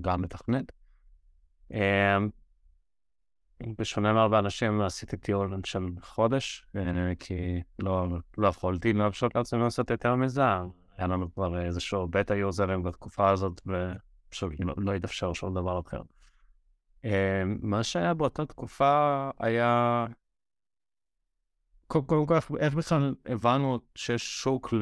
גם 0.00 0.22
מתכנת. 0.22 0.72
אה, 1.72 2.16
בשונה 3.78 4.12
מהרבה 4.12 4.38
אנשים, 4.38 4.80
עשיתי 4.80 5.16
טיול 5.16 5.60
של 5.64 5.86
חודש, 6.02 6.66
כי 7.18 7.62
לא, 7.78 8.06
לא 8.38 8.48
יכולתי 8.48 8.92
להרשות 8.92 9.34
לעצמי 9.34 9.60
לעשות 9.60 9.90
יותר 9.90 10.14
מזה. 10.14 10.42
היה 10.96 11.06
לנו 11.06 11.34
כבר 11.34 11.60
איזשהו 11.60 12.08
בטה 12.08 12.34
יוזרים 12.34 12.82
בתקופה 12.82 13.30
הזאת, 13.30 13.60
ופשוט 13.66 14.52
לא, 14.58 14.74
לא 14.76 14.92
התאפשר 14.94 15.32
שום 15.32 15.54
דבר 15.54 15.80
אחר. 15.80 16.00
מה 17.44 17.82
שהיה 17.82 18.14
באותה 18.14 18.46
תקופה 18.46 19.30
היה... 19.38 20.06
קודם 21.86 22.26
כל, 22.26 22.34
איך 22.58 22.74
בכלל 22.74 23.14
הבנו 23.26 23.78
שיש 23.94 24.42
שוק. 24.42 24.74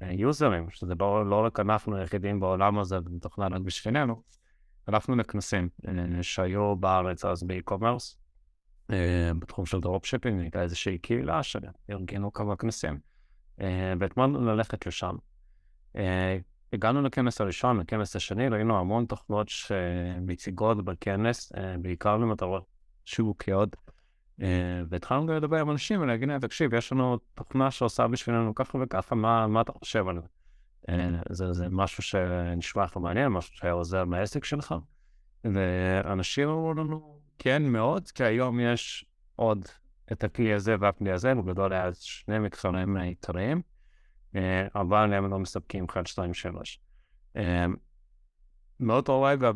ליוזרים, 0.00 0.70
שזה 0.70 0.94
לא, 1.00 1.30
לא 1.30 1.44
רק 1.44 1.60
אנחנו 1.60 1.96
היחידים 1.96 2.40
בעולם 2.40 2.78
הזה, 2.78 2.98
מתוכנן 3.10 3.52
רק 3.52 3.60
בשבילנו, 3.60 4.22
הלכנו 4.86 5.16
לכנסים 5.16 5.68
אה, 5.88 6.22
שהיו 6.22 6.76
בארץ 6.76 7.24
אז 7.24 7.42
ב 7.42 7.48
e-commerce, 7.48 8.16
אה, 8.90 9.30
בתחום 9.38 9.66
של 9.66 9.80
dropshipping, 9.80 10.40
הייתה 10.40 10.62
איזושהי 10.62 10.98
קהילה 10.98 11.42
שארגנו 11.42 12.32
כמה 12.32 12.56
כנסים, 12.56 12.98
אה, 13.60 13.94
והתמדנו 14.00 14.44
ללכת 14.44 14.86
לשם. 14.86 15.16
הגענו 16.72 17.02
לכנס 17.02 17.40
הראשון, 17.40 17.80
לכנס 17.80 18.16
השני, 18.16 18.48
ראינו 18.48 18.78
המון 18.78 19.04
תוכנות 19.06 19.48
שמציגות 19.48 20.84
בכנס, 20.84 21.52
בעיקר 21.80 22.16
למטרות 22.16 22.64
שיווקיות. 23.04 23.76
אה, 24.42 24.82
והתחלנו 24.88 25.34
לדבר 25.34 25.60
עם 25.60 25.70
אנשים 25.70 26.00
ולהגיד 26.00 26.28
להם, 26.28 26.40
תקשיב, 26.40 26.74
יש 26.74 26.92
לנו 26.92 27.18
תוכנה 27.34 27.70
שעושה 27.70 28.08
בשבילנו 28.08 28.54
ככה 28.54 28.78
וככה, 28.82 29.14
מה, 29.14 29.46
מה 29.46 29.60
אתה 29.60 29.72
חושב 29.72 30.08
על 30.08 30.20
זה? 30.20 30.26
אה, 30.88 31.08
זה, 31.30 31.52
זה 31.52 31.66
משהו 31.70 32.02
שנשמע 32.02 32.84
לך 32.84 32.96
מעניין, 32.96 33.28
משהו 33.28 33.56
שהיה 33.56 33.72
עוזר 33.72 34.04
מהעסק 34.04 34.44
שלך. 34.44 34.74
ואנשים 35.44 36.48
אמרו 36.48 36.74
לנו, 36.74 37.20
כן 37.38 37.62
מאוד, 37.62 38.10
כי 38.10 38.24
היום 38.24 38.60
יש 38.60 39.04
עוד 39.36 39.68
את 40.12 40.24
הכלי 40.24 40.52
הזה 40.52 40.76
והכלי 40.80 41.12
הזה, 41.12 41.34
בגדול 41.34 41.72
היה 41.72 41.90
שני 41.94 42.38
מקצועים 42.38 42.96
עיקריים, 42.96 43.56
אה, 43.56 43.62
אבל 44.74 45.14
הם 45.14 45.30
לא 45.30 45.38
מספקים 45.38 45.86
1, 45.90 46.06
2, 46.06 46.34
3. 46.34 46.80
מאותו 48.80 49.22
רגע, 49.22 49.50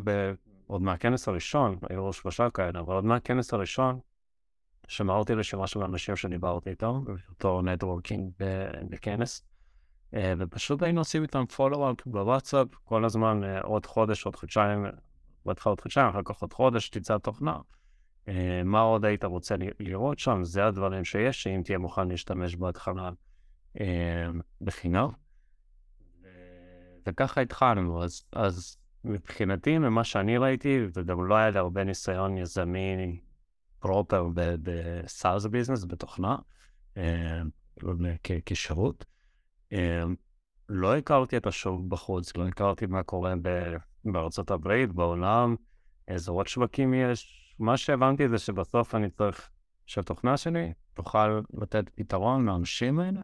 עוד 0.67 0.83
מהכנס 0.83 1.29
הראשון, 1.29 1.79
היו 1.91 2.13
שלושה 2.13 2.51
כאלה, 2.51 2.81
אבל 2.81 2.95
עוד 2.95 3.05
מהכנס 3.05 3.55
הראשון, 3.55 4.01
שמרתי 4.89 5.35
רשימה 5.35 5.67
של 5.67 5.83
אנשים 5.83 6.17
שדיברתי 6.17 6.71
איתם, 6.71 7.05
בתור 7.31 7.63
נטוורקינג 7.63 8.31
בכנס, 8.91 9.47
אה, 10.15 10.35
ופשוט 10.39 10.83
היינו 10.83 11.01
עושים 11.01 11.23
איתם 11.23 11.45
פולו-אפ 11.47 12.07
בוואטסאפ, 12.07 12.69
כל 12.85 13.05
הזמן 13.05 13.45
אה, 13.45 13.61
עוד 13.61 13.87
חודש, 13.87 14.27
עוד 14.27 14.37
חודשיים, 14.37 14.87
בהתחלה 15.47 15.71
עוד 15.71 15.81
חודשיים, 15.81 16.09
אחר 16.09 16.21
כך 16.25 16.43
עוד 16.43 16.53
חודש, 16.53 16.89
תצא 16.89 17.19
תוכנה. 17.19 17.59
אה, 18.29 18.63
מה 18.65 18.81
עוד 18.81 19.05
היית 19.05 19.25
רוצה 19.25 19.55
לראות 19.81 20.19
שם? 20.19 20.45
זה 20.45 20.67
הדברים 20.67 21.05
שיש, 21.05 21.43
שאם 21.43 21.63
תהיה 21.65 21.79
מוכן 21.79 22.09
להשתמש 22.09 22.57
בהתחלה 22.57 23.11
בחינם. 24.61 25.09
וככה 27.07 27.41
התחלנו, 27.41 28.05
אז, 28.05 28.25
אז 28.33 28.77
מבחינתי, 29.05 29.79
ממה 29.79 30.05
שאני 30.05 30.39
ראיתי, 30.39 30.87
וגם 30.95 31.27
לא 31.27 31.35
היה 31.35 31.51
לי 31.51 31.59
הרבה 31.59 31.85
ניסיון 31.85 32.39
יזמי 32.39 33.21
פרופר 33.79 34.29
בסארס 34.35 35.47
ביזנס, 35.47 35.85
בתוכנה, 35.85 36.37
אה, 36.97 37.43
כשירות. 38.47 39.05
אה, 39.73 40.03
לא 40.69 40.97
הכרתי 40.97 41.37
את 41.37 41.47
השוק 41.47 41.81
בחוץ, 41.89 42.37
לא 42.37 42.49
הכרתי 42.49 42.87
מה 42.87 43.03
קורה 43.03 43.35
בארצות 44.05 44.51
הברית, 44.51 44.93
בעולם, 44.93 45.57
איזה 46.09 46.31
עוד 46.31 46.47
שווקים 46.47 46.95
יש. 46.95 47.43
מה 47.59 47.77
שהבנתי 47.77 48.29
זה 48.29 48.39
שבסוף 48.39 48.95
אני 48.95 49.11
צריך 49.11 49.51
שהתוכנה 49.87 50.37
שלי 50.37 50.73
תוכל 50.95 51.41
לתת 51.61 51.91
פתרון 51.95 52.47
לאנשים 52.47 52.99
האלה, 52.99 53.21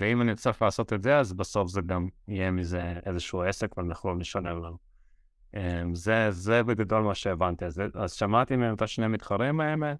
ואם 0.00 0.22
אני 0.22 0.34
צריך 0.34 0.62
לעשות 0.62 0.92
את 0.92 1.02
זה, 1.02 1.18
אז 1.18 1.32
בסוף 1.32 1.70
זה 1.70 1.80
גם 1.80 2.08
יהיה 2.28 2.50
מזה 2.50 2.94
איזשהו 3.06 3.42
עסק 3.42 3.76
ואנחנו 3.76 3.92
יכולים 3.92 4.20
לשלם 4.20 4.64
לנו. 4.64 4.76
אמ, 5.54 5.94
זה, 5.94 6.30
זה 6.30 6.62
בגדול 6.62 7.02
מה 7.02 7.14
שהבנתי. 7.14 7.64
אז, 7.64 7.82
אז 7.94 8.12
שמעתי 8.12 8.56
מהם 8.56 8.74
את 8.74 8.82
השני 8.82 9.06
מתחרים 9.06 9.60
האלה, 9.60 9.94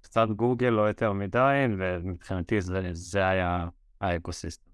קצת 0.00 0.28
גוגל, 0.36 0.68
לא 0.68 0.82
יותר 0.88 1.12
מדי, 1.12 1.64
ומבחינתי 1.78 2.60
זה, 2.60 2.90
זה 2.92 3.28
היה 3.28 3.68
האקוסיסטם. 4.00 4.70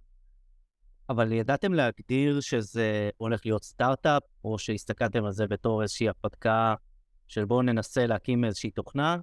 אבל 1.08 1.32
ידעתם 1.32 1.74
להגדיר 1.74 2.40
שזה 2.40 3.10
הולך 3.16 3.40
להיות 3.44 3.64
סטארט-אפ, 3.64 4.22
או 4.44 4.58
שהסתכלתם 4.58 5.24
על 5.24 5.32
זה 5.32 5.46
בתור 5.46 5.82
איזושהי 5.82 6.08
הרפתקה 6.08 6.74
של 7.28 7.44
בואו 7.44 7.62
ננסה 7.62 8.06
להקים 8.06 8.44
איזושהי 8.44 8.70
תוכנה, 8.70 9.16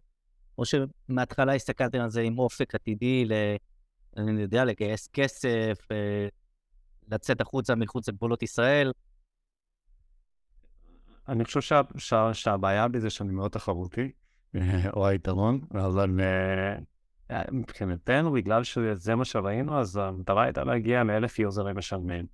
או 0.57 0.63
שמההתחלה 0.65 1.53
הסתכלתם 1.53 2.01
על 2.01 2.09
זה 2.09 2.21
עם 2.21 2.39
אופק 2.39 2.75
עתידי. 2.75 3.27
אני 4.17 4.41
יודע, 4.41 4.65
לגייס 4.65 5.07
כסף, 5.13 5.87
אה, 5.91 6.27
לצאת 7.11 7.41
החוצה 7.41 7.75
מחוץ 7.75 8.09
לגבולות 8.09 8.43
ישראל? 8.43 8.91
אני 11.27 11.45
חושב 11.45 11.61
שה, 11.61 11.81
שה, 11.97 12.33
שהבעיה 12.33 12.87
בזה 12.87 13.09
שאני 13.09 13.31
מאוד 13.31 13.51
תחרותי, 13.51 14.11
או 14.93 15.07
היתרון, 15.07 15.61
אבל 15.71 16.19
אה, 17.29 17.35
מבחינתנו, 17.51 18.31
בגלל 18.31 18.63
שזה 18.63 19.15
מה 19.15 19.25
שראינו, 19.25 19.79
אז 19.79 19.97
המטרה 19.97 20.43
הייתה 20.43 20.63
להגיע 20.63 21.03
לאלף 21.03 21.39
יוזרים 21.39 21.77
משלמים. 21.77 22.25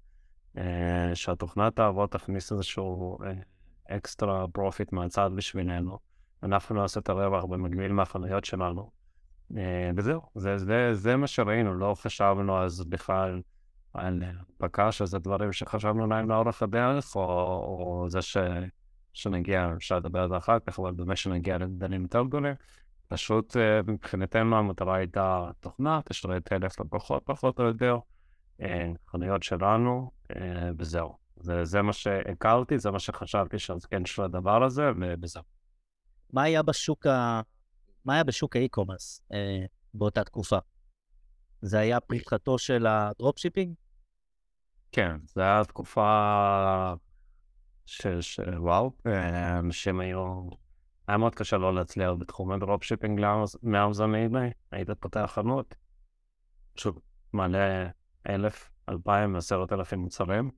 שהתוכנה 1.14 1.72
תעבוד, 1.72 2.10
תכניס 2.10 2.52
איזשהו 2.52 3.18
extra 3.90 4.48
profit 4.48 4.92
מהצד 4.92 5.30
בשבילנו. 5.36 6.00
אנחנו 6.44 6.76
נעשה 6.76 7.00
את 7.00 7.10
הרווח 7.10 7.44
במקביל 7.44 7.92
מהחנויות 7.92 8.46
שלנו. 8.46 9.03
אה, 9.52 9.56
וזהו, 9.96 10.22
זה, 10.36 10.58
זה, 10.58 10.94
זה 10.94 11.16
מה 11.16 11.28
שראינו, 11.28 11.74
לא 11.74 11.96
חשבנו 11.98 12.58
אז 12.58 12.84
בכלל 12.84 13.42
על 13.94 14.24
הנפקה, 14.24 14.92
שזה 14.92 15.20
דברים 15.20 15.54
שחשבנו 15.54 16.08
להם 16.08 16.30
לאורך 16.30 16.64
הדרך, 16.64 17.16
או, 17.16 17.22
או 17.22 18.06
זה 18.10 18.22
ש... 18.22 18.38
שנגיע, 19.14 19.74
אפשר 19.78 19.98
לדבר 19.98 20.20
על 20.20 20.30
זה 20.30 20.38
אחר 20.38 20.60
כך, 20.60 20.80
אבל 20.80 20.92
באמת 20.92 21.18
שנגיע 21.18 21.58
לדנים 21.58 22.02
יותר 22.02 22.24
גדולים. 22.24 22.56
פשוט 23.08 23.58
אה, 23.58 23.82
מבחינתנו 23.88 24.58
המטרה 24.58 24.96
הייתה 24.96 25.50
תוכנה, 25.60 26.00
תשרת 26.06 26.54
אלף 26.54 26.80
לקוחות 26.80 27.24
פחות 27.26 27.60
או 27.60 27.64
יותר, 27.64 27.98
אה, 28.62 28.92
חנויות 29.08 29.44
שלנו, 29.44 30.12
אה, 30.36 30.70
וזהו. 30.78 31.18
זה, 31.36 31.66
זה 31.66 31.82
מה 31.82 31.94
שהכרתי, 31.94 32.80
זה 32.80 32.92
מה 32.92 33.00
שחשבתי 33.00 33.58
כן 33.90 34.06
של 34.06 34.22
הדבר 34.22 34.64
הזה, 34.64 34.92
וזהו. 35.22 35.44
מה 36.34 36.44
היה 36.44 36.64
בשוק 36.64 37.06
ה... 37.06 37.42
מה 38.06 38.14
היה 38.14 38.24
בשוק 38.24 38.56
ה 38.56 38.62
e-commerce 38.62 39.22
אה, 39.34 39.66
באותה 39.94 40.24
תקופה? 40.24 40.58
זה 41.62 41.80
היה 41.80 42.00
פריחתו 42.00 42.58
של 42.58 42.86
ה 42.88 42.94
dropshipping? 42.94 43.74
כן, 44.92 45.18
זו 45.26 45.42
הייתה 45.42 45.70
תקופה 45.70 46.94
שוואו, 47.86 48.92
אנשים 49.60 50.00
היו... 50.00 50.48
היה 51.08 51.18
מאוד 51.18 51.36
קשה 51.36 51.58
לא 51.58 51.76
להצליח 51.76 52.12
בתחום 52.12 52.52
ה 52.52 52.57
dropshipping 52.57 53.22
מ 53.64 53.71
Amazon 53.71 54.16
eBay, 54.16 54.52
היית 54.72 54.90
פותח 54.92 55.32
חנות, 55.34 55.76
פשוט 56.74 57.00
מלא 57.34 57.60
אלף, 58.30 58.70
אלפיים, 58.90 59.36
עשרת 59.36 59.74
אלפים 59.74 60.00
מוצרים, 60.00 60.52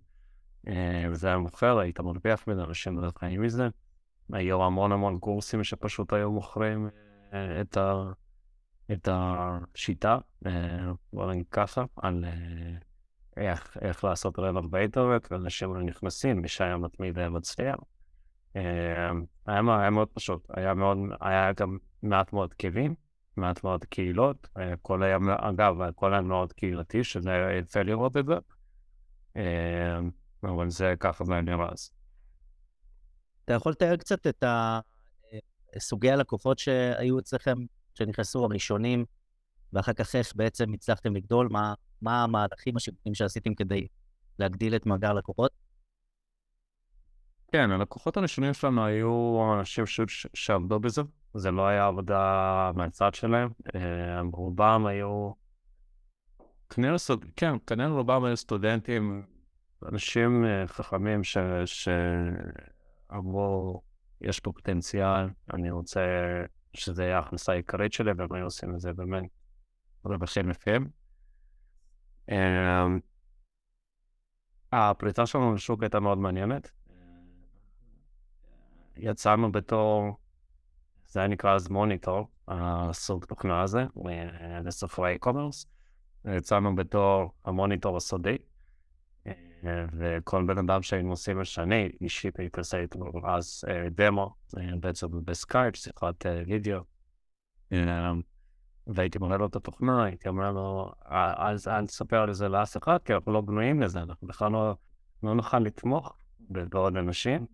אה, 0.68 1.06
וזה 1.12 1.28
היה 1.28 1.38
מוכר, 1.38 1.80
היית 1.80 2.00
מרוויח 2.00 2.48
מזה, 2.48 2.64
אנשים 2.64 3.00
לא 3.00 3.12
חיים 3.20 3.42
מזה. 3.42 3.68
היו 4.34 4.64
המון 4.64 4.92
המון 4.92 5.20
קורסים 5.20 5.64
שפשוט 5.64 6.14
היו 6.14 6.32
מוכרים 6.32 6.86
אה, 6.86 7.05
את, 7.62 7.78
ה, 7.78 8.12
את 8.92 9.08
השיטה, 9.12 10.18
אה, 10.46 10.92
בוא 11.14 11.32
נגיד 11.32 11.46
ככה, 11.52 11.84
על 11.96 12.26
איך, 13.38 13.78
איך 13.82 14.04
לעשות 14.04 14.40
רווח 14.40 14.66
באינטרנט, 14.70 15.32
ואנשים 15.32 15.78
נכנסים, 15.78 16.48
שהיה 16.48 16.78
מתמיד 16.78 17.28
מצליח. 17.28 17.76
היה, 18.54 19.12
היה 19.46 19.90
מאוד 19.90 20.08
פשוט, 20.08 20.48
היה 20.50 20.74
מאוד, 20.74 20.98
היה 21.22 21.54
גם 21.54 21.78
מעט 22.04 22.34
מאוד 22.34 22.54
כלים, 22.54 22.96
מעט 23.38 23.64
מאוד 23.64 23.86
קהילות, 23.86 24.48
הכל 24.56 25.04
היה, 25.04 25.18
אגב, 25.38 25.82
הכל 25.82 26.14
היה 26.14 26.22
מאוד 26.22 26.54
קהילתי, 26.54 27.04
שזה 27.04 27.32
היה 27.32 27.58
יפה 27.58 27.82
לראות 27.82 28.18
את 28.18 28.26
זה. 28.26 28.36
אבל 30.44 30.70
זה 30.70 30.94
ככה 31.00 31.24
זה 31.24 31.42
נראה 31.42 31.70
אז. 31.72 31.92
אתה 33.46 33.54
יכול 33.54 33.72
לתאר 33.72 33.96
קצת 33.98 34.28
את 34.28 34.44
סוגי 35.80 36.12
הלקוחות 36.12 36.60
שהיו 36.60 37.20
אצלכם, 37.20 37.56
שנכנסו 37.94 38.46
הראשונים, 38.46 39.06
ואחר 39.74 39.94
כך 39.94 40.16
איך 40.16 40.36
בעצם 40.36 40.74
הצלחתם 40.74 41.16
לגדול, 41.16 41.48
מה, 41.52 41.74
מה 42.02 42.24
המהלכים 42.24 42.78
השיפוטיים 42.78 43.16
שעשיתם 43.16 43.56
כדי 43.56 43.88
להגדיל 44.40 44.76
את 44.76 44.86
מאגר 44.86 45.14
לקוחות? 45.14 45.52
כן, 47.52 47.72
הלקוחות 47.72 48.18
הראשונים 48.18 48.54
שלנו 48.54 48.86
היו 48.86 49.40
אנשים. 49.60 49.84
שעבדו 50.34 50.80
בזה, 50.80 51.02
זה 51.34 51.52
לא 51.52 51.68
היה 51.68 51.88
עבודה 51.88 52.72
מהצד 52.76 53.14
שלהם, 53.14 53.50
אה, 53.76 54.22
רובם 54.34 54.86
היו... 54.86 55.32
כנראה, 56.70 56.96
כן, 57.36 57.54
כנראה 57.68 57.90
רובם 57.90 58.24
היו 58.24 58.38
סטודנטים, 58.38 59.26
אנשים 59.92 60.46
אה, 60.46 60.68
חכמים 60.68 61.24
ש... 61.24 61.38
שאמרו, 61.66 63.82
יש 64.22 64.40
פה 64.40 64.52
פוטנציאל, 64.52 65.30
אני 65.54 65.72
רוצה 65.72 66.02
שזה 66.74 67.04
יהיה 67.04 67.18
ההכנסה 67.18 67.52
העיקרית 67.52 67.94
שלי, 67.94 68.12
והם 68.18 68.34
היו 68.34 68.44
עושים 68.44 68.76
את 68.76 68.80
זה 68.80 68.94
באמת 68.94 69.24
רווחים 70.06 70.50
יפים. 70.50 70.90
אמ, 72.32 73.00
הפריצה 74.72 75.26
שלנו 75.26 75.54
לשוק 75.54 75.84
הייתה 75.84 76.00
מאוד 76.00 76.18
מעניינת. 76.18 76.72
יצאנו 78.98 79.52
בתור, 79.52 80.18
זה 81.08 81.20
היה 81.20 81.28
נקרא 81.28 81.56
אז 81.56 81.70
מוניטור, 81.70 82.28
הסוג 82.48 83.26
תוכנה 83.26 83.62
הזה, 83.62 83.86
לסוחרי 84.64 85.16
e-commerce. 85.16 85.68
יצאנו 86.26 86.76
בתור 86.76 87.32
המוניטור 87.46 87.98
הסודי, 87.98 88.38
וכל 89.98 90.44
בן 90.48 90.58
אדם 90.58 90.82
שהיינו 90.82 91.10
עושים 91.10 91.42
לשני, 91.42 91.90
אישית 92.02 92.40
הייתי 92.40 92.60
עושה 92.60 92.78
איתו 92.78 93.00
אז 93.28 93.64
דמו, 93.92 94.34
בעצם 94.80 95.08
בסקייפ, 95.26 95.76
שיחת 95.76 96.26
וידאו. 96.48 96.82
והייתי 98.88 99.20
מראה 99.20 99.38
לו 99.38 99.46
את 99.46 99.56
התוכנה, 99.56 100.04
הייתי 100.04 100.30
אומר 100.30 100.52
לו, 100.52 100.92
אז 101.36 101.68
אל 101.68 101.86
תספר 101.86 102.18
על 102.18 102.34
זה 102.34 102.50
לאף 102.50 102.78
אחד, 102.78 102.98
כי 103.06 103.14
אנחנו 103.14 103.34
לא 103.34 103.42
בנויים 103.42 103.82
לזה, 103.82 104.02
אנחנו 104.02 104.28
בכלל 104.28 104.52
לא, 104.52 104.76
לא 105.24 105.36
נוכל 105.36 105.60
לתמוך 105.60 106.18
בעוד 106.50 106.98
אנשים. 106.98 107.46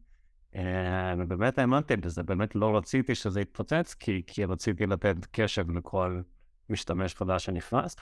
אה, 0.56 1.14
ובאמת 1.20 1.60
האמנתי 1.60 1.96
בזה, 1.96 2.24
באמת 2.24 2.56
לא 2.56 2.78
רציתי 2.78 3.16
שזה 3.16 3.42
יתפוצץ, 3.42 3.94
כי, 3.94 4.24
כי 4.28 4.46
רציתי 4.46 4.86
לתת 4.86 5.16
קשב 5.32 5.72
לכל 5.72 6.22
משתמש 6.70 7.16
חדש 7.16 7.46
שנכנס. 7.46 7.96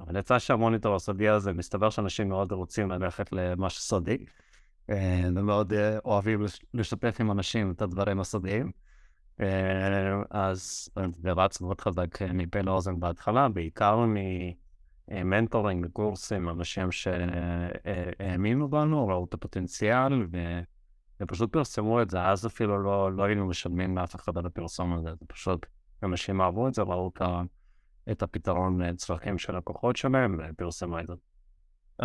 אבל 0.00 0.16
יצא 0.16 0.38
שהמוניטור 0.38 0.94
הסודי 0.94 1.28
הזה, 1.28 1.52
מסתבר 1.52 1.90
שאנשים 1.90 2.28
מאוד 2.28 2.52
רוצים 2.52 2.90
ללכת 2.90 3.32
למשהו 3.32 3.82
סודי, 3.82 4.18
אה, 4.90 5.22
ומאוד 5.36 5.72
אה, 5.72 5.98
אוהבים 6.04 6.44
לשתף 6.74 7.16
עם 7.20 7.30
אנשים 7.30 7.70
את 7.70 7.82
הדברים 7.82 8.20
הסודיים. 8.20 8.70
אה, 9.40 10.22
אז 10.30 10.88
זה 11.22 11.32
רץ 11.32 11.60
מאוד 11.60 11.80
חזק 11.80 12.22
מפה 12.22 12.60
לאוזן 12.60 13.00
בהתחלה, 13.00 13.48
בעיקר 13.48 14.04
ממנטורינג 15.08 15.86
וקורסים, 15.86 16.48
אנשים 16.48 16.92
שהאמינו 16.92 18.68
בנו, 18.68 19.08
ראו 19.08 19.24
את 19.24 19.34
הפוטנציאל, 19.34 20.26
ופשוט 21.20 21.52
פרסמו 21.52 22.02
את 22.02 22.10
זה, 22.10 22.22
אז 22.22 22.46
אפילו 22.46 22.82
לא, 22.82 23.12
לא 23.12 23.22
היינו 23.22 23.46
משלמים 23.46 23.98
לאף 23.98 24.14
אחד 24.14 24.38
על 24.38 24.46
הפרסום 24.46 24.92
הזה, 24.92 25.10
זה 25.20 25.26
פשוט, 25.26 25.66
אנשים 26.02 26.40
אהבו 26.40 26.68
את 26.68 26.74
זה, 26.74 26.82
ראו 26.82 27.08
את, 27.08 27.22
את 28.10 28.22
הפתרון 28.22 28.82
לצרכים 28.82 29.38
של 29.38 29.56
לקוחות 29.56 29.96
שלהם, 29.96 30.38
ופרסמו 30.38 31.00
את 31.00 31.06
זה. 31.06 31.14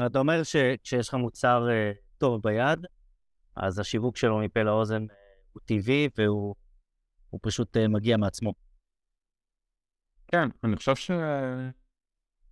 אתה 0.05 0.19
אומר 0.19 0.43
שכשיש 0.43 1.09
לך 1.09 1.13
מוצר 1.13 1.67
טוב 2.17 2.41
ביד, 2.41 2.85
אז 3.55 3.79
השיווק 3.79 4.17
שלו 4.17 4.39
מפה 4.39 4.63
לאוזן 4.63 5.05
הוא 5.53 5.61
טבעי 5.65 6.09
והוא 6.17 6.55
הוא 7.29 7.39
פשוט 7.43 7.77
מגיע 7.77 8.17
מעצמו. 8.17 8.53
כן, 10.27 10.49
אני 10.63 10.75
חושב 10.75 10.95
ש... 10.95 11.11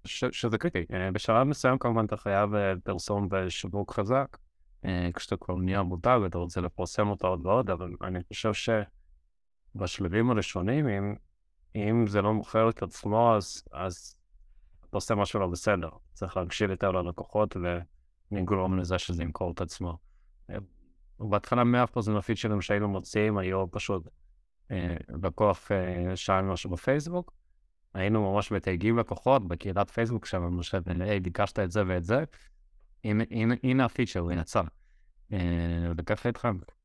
ש... 0.05 0.25
שזה 0.31 0.57
קריטי. 0.57 0.86
בשלב 1.13 1.43
מסוים 1.43 1.77
כמובן 1.77 2.05
אתה 2.05 2.17
חייב 2.17 2.49
פרסום 2.83 3.27
ושיווק 3.31 3.93
חזק, 3.93 4.38
כשאתה 5.15 5.38
כבר 5.38 5.55
נהיה 5.55 5.83
מותג 5.83 6.19
ואתה 6.23 6.38
רוצה 6.38 6.62
לפרסם 6.62 7.07
אותו 7.07 7.27
עוד 7.27 7.45
ועוד, 7.45 7.69
אבל 7.69 7.91
אני 8.01 8.19
חושב 8.23 8.51
שבשלבים 9.73 10.29
הראשונים, 10.31 10.88
אם, 10.88 11.15
אם 11.77 12.07
זה 12.07 12.21
לא 12.21 12.33
מוכר 12.33 12.69
את 12.69 12.83
עצמו, 12.83 13.35
אז, 13.35 13.63
אז 13.71 14.15
אתה 14.79 14.97
עושה 14.97 15.15
משהו 15.15 15.39
לא 15.39 15.47
בסדר. 15.47 15.89
צריך 16.13 16.37
להקשיב 16.37 16.69
יותר 16.69 16.91
ללקוחות 16.91 17.57
ולגרום 18.31 18.77
לזה 18.77 18.97
שזה 18.97 19.23
ימכור 19.23 19.51
את 19.51 19.61
עצמו. 19.61 19.97
בהתחלה 21.19 21.63
100% 21.95 22.09
מהפיצ'רים 22.11 22.61
שהיינו 22.61 22.87
מוציאים 22.87 23.37
היו 23.37 23.71
פשוט 23.71 24.07
לקוח 25.09 25.71
אה, 25.71 26.15
שאל 26.15 26.41
משהו 26.41 26.69
בפייסבוק, 26.69 27.33
היינו 27.93 28.33
ממש 28.33 28.51
מתייגים 28.51 28.97
לקוחות 28.97 29.47
בקהילת 29.47 29.89
פייסבוק 29.89 30.25
שם, 30.25 30.43
למשל, 30.43 30.77
היי, 30.99 31.19
ביקשת 31.19 31.59
את 31.59 31.71
זה 31.71 31.83
ואת 31.87 32.03
זה, 32.03 32.23
הנה 33.63 33.85
הפיצ'ר, 33.85 34.19
הוא 34.19 34.31
יצא. 34.31 34.61
אה, 35.33 35.91
וככה 35.97 36.29
התחלנו. 36.29 36.76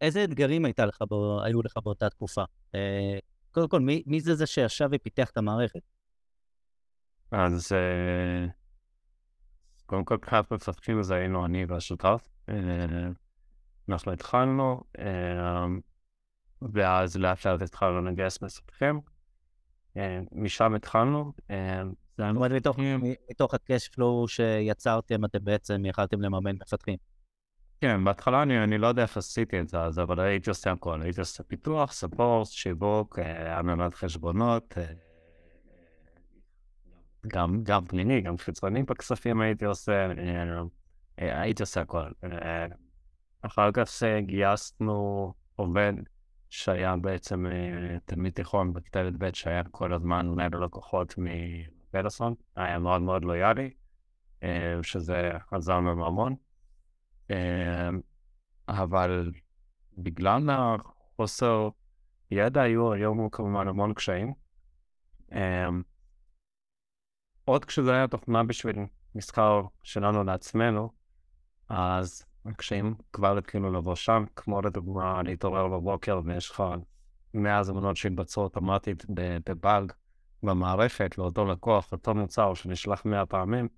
איזה 0.00 0.24
אתגרים 0.24 0.64
הייתה 0.64 0.86
לך 0.86 1.02
היו 1.44 1.62
לך 1.62 1.76
באותה 1.84 2.10
תקופה? 2.10 2.44
אה, 2.74 3.18
קודם 3.50 3.68
כל, 3.68 3.80
מי, 3.80 4.02
מי 4.06 4.20
זה 4.20 4.34
זה 4.34 4.46
שישב 4.46 4.88
ופיתח 4.92 5.30
את 5.30 5.36
המערכת? 5.36 5.80
אז 7.30 7.72
קודם 9.86 10.04
כל, 10.04 10.14
מבחינת 10.14 10.52
מפתחים 10.52 11.02
זה 11.02 11.14
היינו 11.14 11.46
אני 11.46 11.64
והשותף. 11.64 12.28
אנחנו 13.88 14.12
התחלנו, 14.12 14.80
ואז 16.62 17.16
לאט 17.16 17.46
לאט 17.46 17.62
התחלנו 17.62 18.02
לגייס 18.02 18.42
מפתחים. 18.42 19.00
אה, 19.96 20.20
משם 20.32 20.74
התחלנו. 20.74 21.32
אה, 21.50 21.82
זאת 22.18 22.36
אומרת, 22.36 22.50
מתוך, 22.50 22.76
מתוך 23.30 23.54
ה-cash 23.54 23.94
flow 23.94 24.28
שיצרתם, 24.28 25.24
אתם 25.24 25.38
בעצם 25.44 25.82
יכלתם 25.84 26.20
לממן 26.20 26.56
מפתחים. 26.56 26.96
כן, 27.80 28.04
בהתחלה 28.04 28.42
אני, 28.42 28.64
אני 28.64 28.78
לא 28.78 28.86
יודע 28.86 29.02
איך 29.02 29.16
עשיתי 29.16 29.60
את 29.60 29.68
זה, 29.68 29.80
אז 29.80 29.98
אבל 29.98 30.20
הייתי 30.20 30.50
עושה 30.50 30.72
הכל, 30.72 31.02
הייתי 31.02 31.20
עושה 31.20 31.42
פיתוח, 31.42 31.92
ספורט, 31.92 32.46
שיווק, 32.46 33.18
הנהלת 33.46 33.94
חשבונות, 33.94 34.74
גם, 37.26 37.62
גם 37.62 37.84
פנימי, 37.84 38.20
גם 38.20 38.38
חיצוני 38.38 38.82
בכספים 38.82 39.40
הייתי 39.40 39.64
עושה, 39.64 40.08
הייתי 41.16 41.62
עושה 41.62 41.80
הכל. 41.80 42.10
אחר 43.42 43.72
כך 43.72 44.02
גייסנו 44.18 45.32
עובד 45.56 45.92
שהיה 46.48 46.96
בעצם 46.96 47.46
תלמיד 48.04 48.32
תיכון 48.32 48.72
בכיתה 48.72 49.00
י"ב 49.00 49.30
שהיה 49.32 49.62
כל 49.70 49.92
הזמן 49.92 50.28
מנהל 50.28 50.64
לקוחות 50.64 51.14
מפלאסון, 51.18 52.34
היה 52.56 52.78
מאוד 52.78 53.02
מאוד 53.02 53.24
לויאלי, 53.24 53.70
שזה 54.82 55.30
עזר 55.50 55.76
לנו 55.76 56.06
המון. 56.06 56.47
אבל 58.68 59.32
בגלל 59.98 60.50
החוסר 60.50 61.68
ידע 62.30 62.62
היו 62.62 62.92
היום 62.92 63.28
כמובן 63.28 63.68
המון 63.68 63.94
קשיים. 63.94 64.32
עוד 67.44 67.64
כשזה 67.64 67.92
היה 67.94 68.08
תוכנה 68.08 68.44
בשביל 68.44 68.76
מסחר 69.14 69.62
שלנו 69.82 70.24
לעצמנו, 70.24 70.90
אז 71.68 72.24
הקשיים 72.44 72.94
כבר 73.12 73.38
התחילו 73.38 73.72
לבוא 73.72 73.94
שם, 73.94 74.24
כמו 74.36 74.62
לדוגמה 74.62 75.22
להתעורר 75.22 75.68
בבוקר 75.68 76.20
ויש 76.24 76.50
לך 76.50 76.62
100 77.34 77.58
הזמנות 77.58 77.96
שהתבצעו 77.96 78.42
אוטומטית 78.42 79.04
בבאג 79.48 79.92
במערכת 80.42 81.18
לאותו 81.18 81.44
לקוח, 81.44 81.92
אותו 81.92 82.14
מוצר 82.14 82.54
שנשלח 82.54 83.04
100 83.04 83.26
פעמים, 83.26 83.68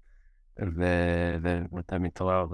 ואתה 1.73 1.99
מתעורר 1.99 2.47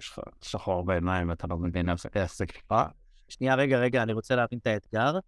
ויש 0.00 0.08
לך 0.08 0.20
שחור 0.42 0.84
בעיניים 0.84 1.28
ואתה 1.28 1.46
לא 1.46 1.56
מבין 1.56 1.88
איך 2.14 2.34
זה 2.36 2.46
קרה. 2.46 2.88
שנייה, 3.28 3.54
רגע, 3.54 3.78
רגע, 3.78 4.02
אני 4.02 4.12
רוצה 4.12 4.36
להבין 4.36 4.58
את 4.58 4.66
האתגר. 4.66 5.18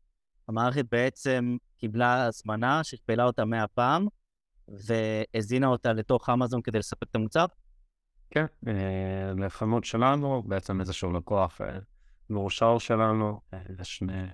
המערכת 0.49 0.85
בעצם 0.91 1.57
קיבלה 1.77 2.25
הזמנה 2.25 2.85
שהכפלה 2.85 3.25
אותה 3.25 3.45
100 3.45 3.67
פעם, 3.69 4.07
והזינה 4.69 5.67
אותה 5.67 5.93
לתוך 5.93 6.29
אמזון 6.29 6.63
כדי 6.63 6.79
לספק 6.79 7.07
את 7.11 7.15
המוצר? 7.15 7.47
כן, 8.31 8.47
אה, 8.69 9.33
לחנות 9.37 9.85
שלנו, 9.85 10.43
בעצם 10.43 10.81
איזשהו 10.81 11.13
לקוח 11.13 11.61
אה, 11.61 11.79
מאושר 12.31 12.79
שלנו, 12.79 13.41
אה, 13.55 13.59
לשני 13.79 14.27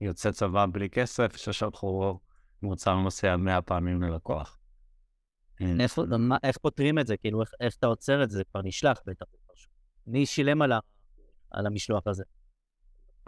יוצאי 0.00 0.32
צבא 0.32 0.66
בלי 0.72 0.90
כסף, 0.90 1.36
ששלחו 1.36 2.18
מוצר 2.62 2.94
נוסע 2.94 3.36
100 3.36 3.62
פעמים 3.62 4.02
ללקוח. 4.02 4.58
איך 6.42 6.58
פותרים 6.58 6.98
את 6.98 7.06
זה? 7.06 7.16
כאילו, 7.16 7.40
איך, 7.40 7.50
איך 7.60 7.76
אתה 7.76 7.86
עוצר 7.86 8.22
את 8.22 8.30
זה? 8.30 8.36
זה 8.36 8.44
כבר 8.44 8.60
נשלח 8.64 8.98
בטח. 9.06 9.26
מי 10.06 10.26
שילם 10.26 10.62
על, 10.62 10.72
ה, 10.72 10.78
על 11.50 11.66
המשלוח 11.66 12.06
הזה? 12.06 12.24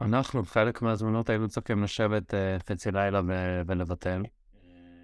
אנחנו, 0.01 0.45
חלק 0.45 0.83
מהזמנות 0.83 1.31
היינו 1.31 1.49
צריכים 1.49 1.83
לשבת 1.83 2.35
חצי 2.69 2.91
לילה 2.91 3.21
ולבטל. 3.67 4.23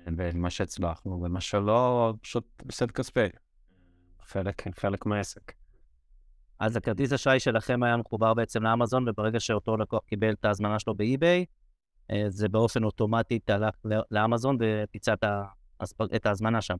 במה 0.06 0.50
שהצלחנו, 0.50 1.22
ומה 1.22 1.40
שלא, 1.40 2.12
פשוט 2.20 2.62
בסד 2.66 2.90
כספי. 2.90 3.26
חלק, 4.22 4.78
חלק 4.78 5.06
מהעסק. 5.06 5.52
אז 6.60 6.76
הכרטיס 6.76 7.12
אשראי 7.12 7.40
שלכם 7.40 7.82
היה 7.82 7.96
מחובר 7.96 8.34
בעצם 8.34 8.62
לאמזון, 8.62 9.08
וברגע 9.08 9.40
שאותו 9.40 9.76
לקוח 9.76 10.02
קיבל 10.06 10.32
את 10.32 10.44
ההזמנה 10.44 10.78
שלו 10.78 10.94
באי-ביי, 10.94 11.44
אה, 12.10 12.24
זה 12.28 12.48
באופן 12.48 12.84
אוטומטי 12.84 13.38
הלך 13.48 13.74
לאמזון 14.10 14.58
וביצע 14.60 15.14
את 16.16 16.26
ההזמנה 16.26 16.60
שם, 16.60 16.76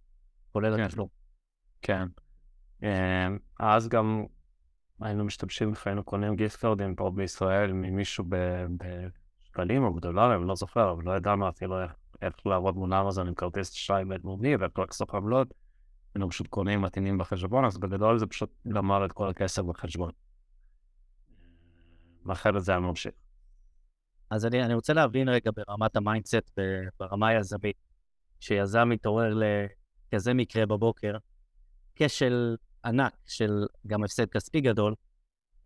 כולל 0.53 0.77
כן. 0.77 0.83
התשלום. 0.83 1.09
כן. 1.83 2.07
אה, 2.83 3.29
אז 3.61 3.89
גם 3.89 4.25
היינו 5.01 5.25
משתמשים, 5.25 5.73
היינו 5.85 6.05
קונים 6.05 6.37
גיפט 6.37 6.61
קורדים 6.61 6.95
פה 6.95 7.11
בישראל 7.15 7.73
ממישהו 7.73 8.25
בשקלים 9.45 9.85
או 9.85 9.95
בדולרים, 9.95 10.45
לא 10.45 10.55
זוכר, 10.55 10.93
אבל 10.93 11.05
לא 11.05 11.17
ידענו 11.17 11.49
אפילו 11.49 11.83
איך 11.83 11.93
איך 12.23 12.47
לעבוד 12.47 12.77
מול 12.77 12.95
אמזון 12.95 13.29
עם 13.29 13.35
כרטיס 13.35 13.73
אשראי 13.73 14.05
בינלאומי 14.05 14.57
ואיך 14.57 14.79
לחסוך 14.79 15.15
עמלות. 15.15 15.55
היינו 16.15 16.31
פשוט 16.31 16.47
קונים 16.47 16.83
מתאינים 16.83 17.19
בחשבון, 17.19 17.65
אז 17.65 17.79
בגדול 17.79 18.19
זה 18.19 18.27
פשוט 18.27 18.51
גמר 18.65 19.01
את 19.05 19.13
כל 19.13 19.29
הכסף 19.29 19.63
בחשבון. 19.63 20.11
אחרת 22.33 22.65
זה 22.65 22.73
היה 22.73 22.81
ממשיך. 22.81 23.13
אז 24.31 24.47
אני, 24.47 24.65
אני 24.65 24.75
רוצה 24.75 24.93
להבין 24.93 25.29
רגע 25.29 25.51
ברמת 25.57 25.97
ה 25.97 26.04
mindset, 26.04 26.59
ברמה 27.01 27.29
היזמית, 27.29 27.77
שיזם 28.41 28.89
מתעורר 28.89 29.35
לכזה 30.13 30.35
מקרה 30.35 30.67
בבוקר, 30.67 31.17
כשל 31.97 32.57
ענק 32.85 33.13
של 33.27 33.67
גם 33.87 34.05
הפסד 34.05 34.31
כספי 34.31 34.61
גדול, 34.61 34.95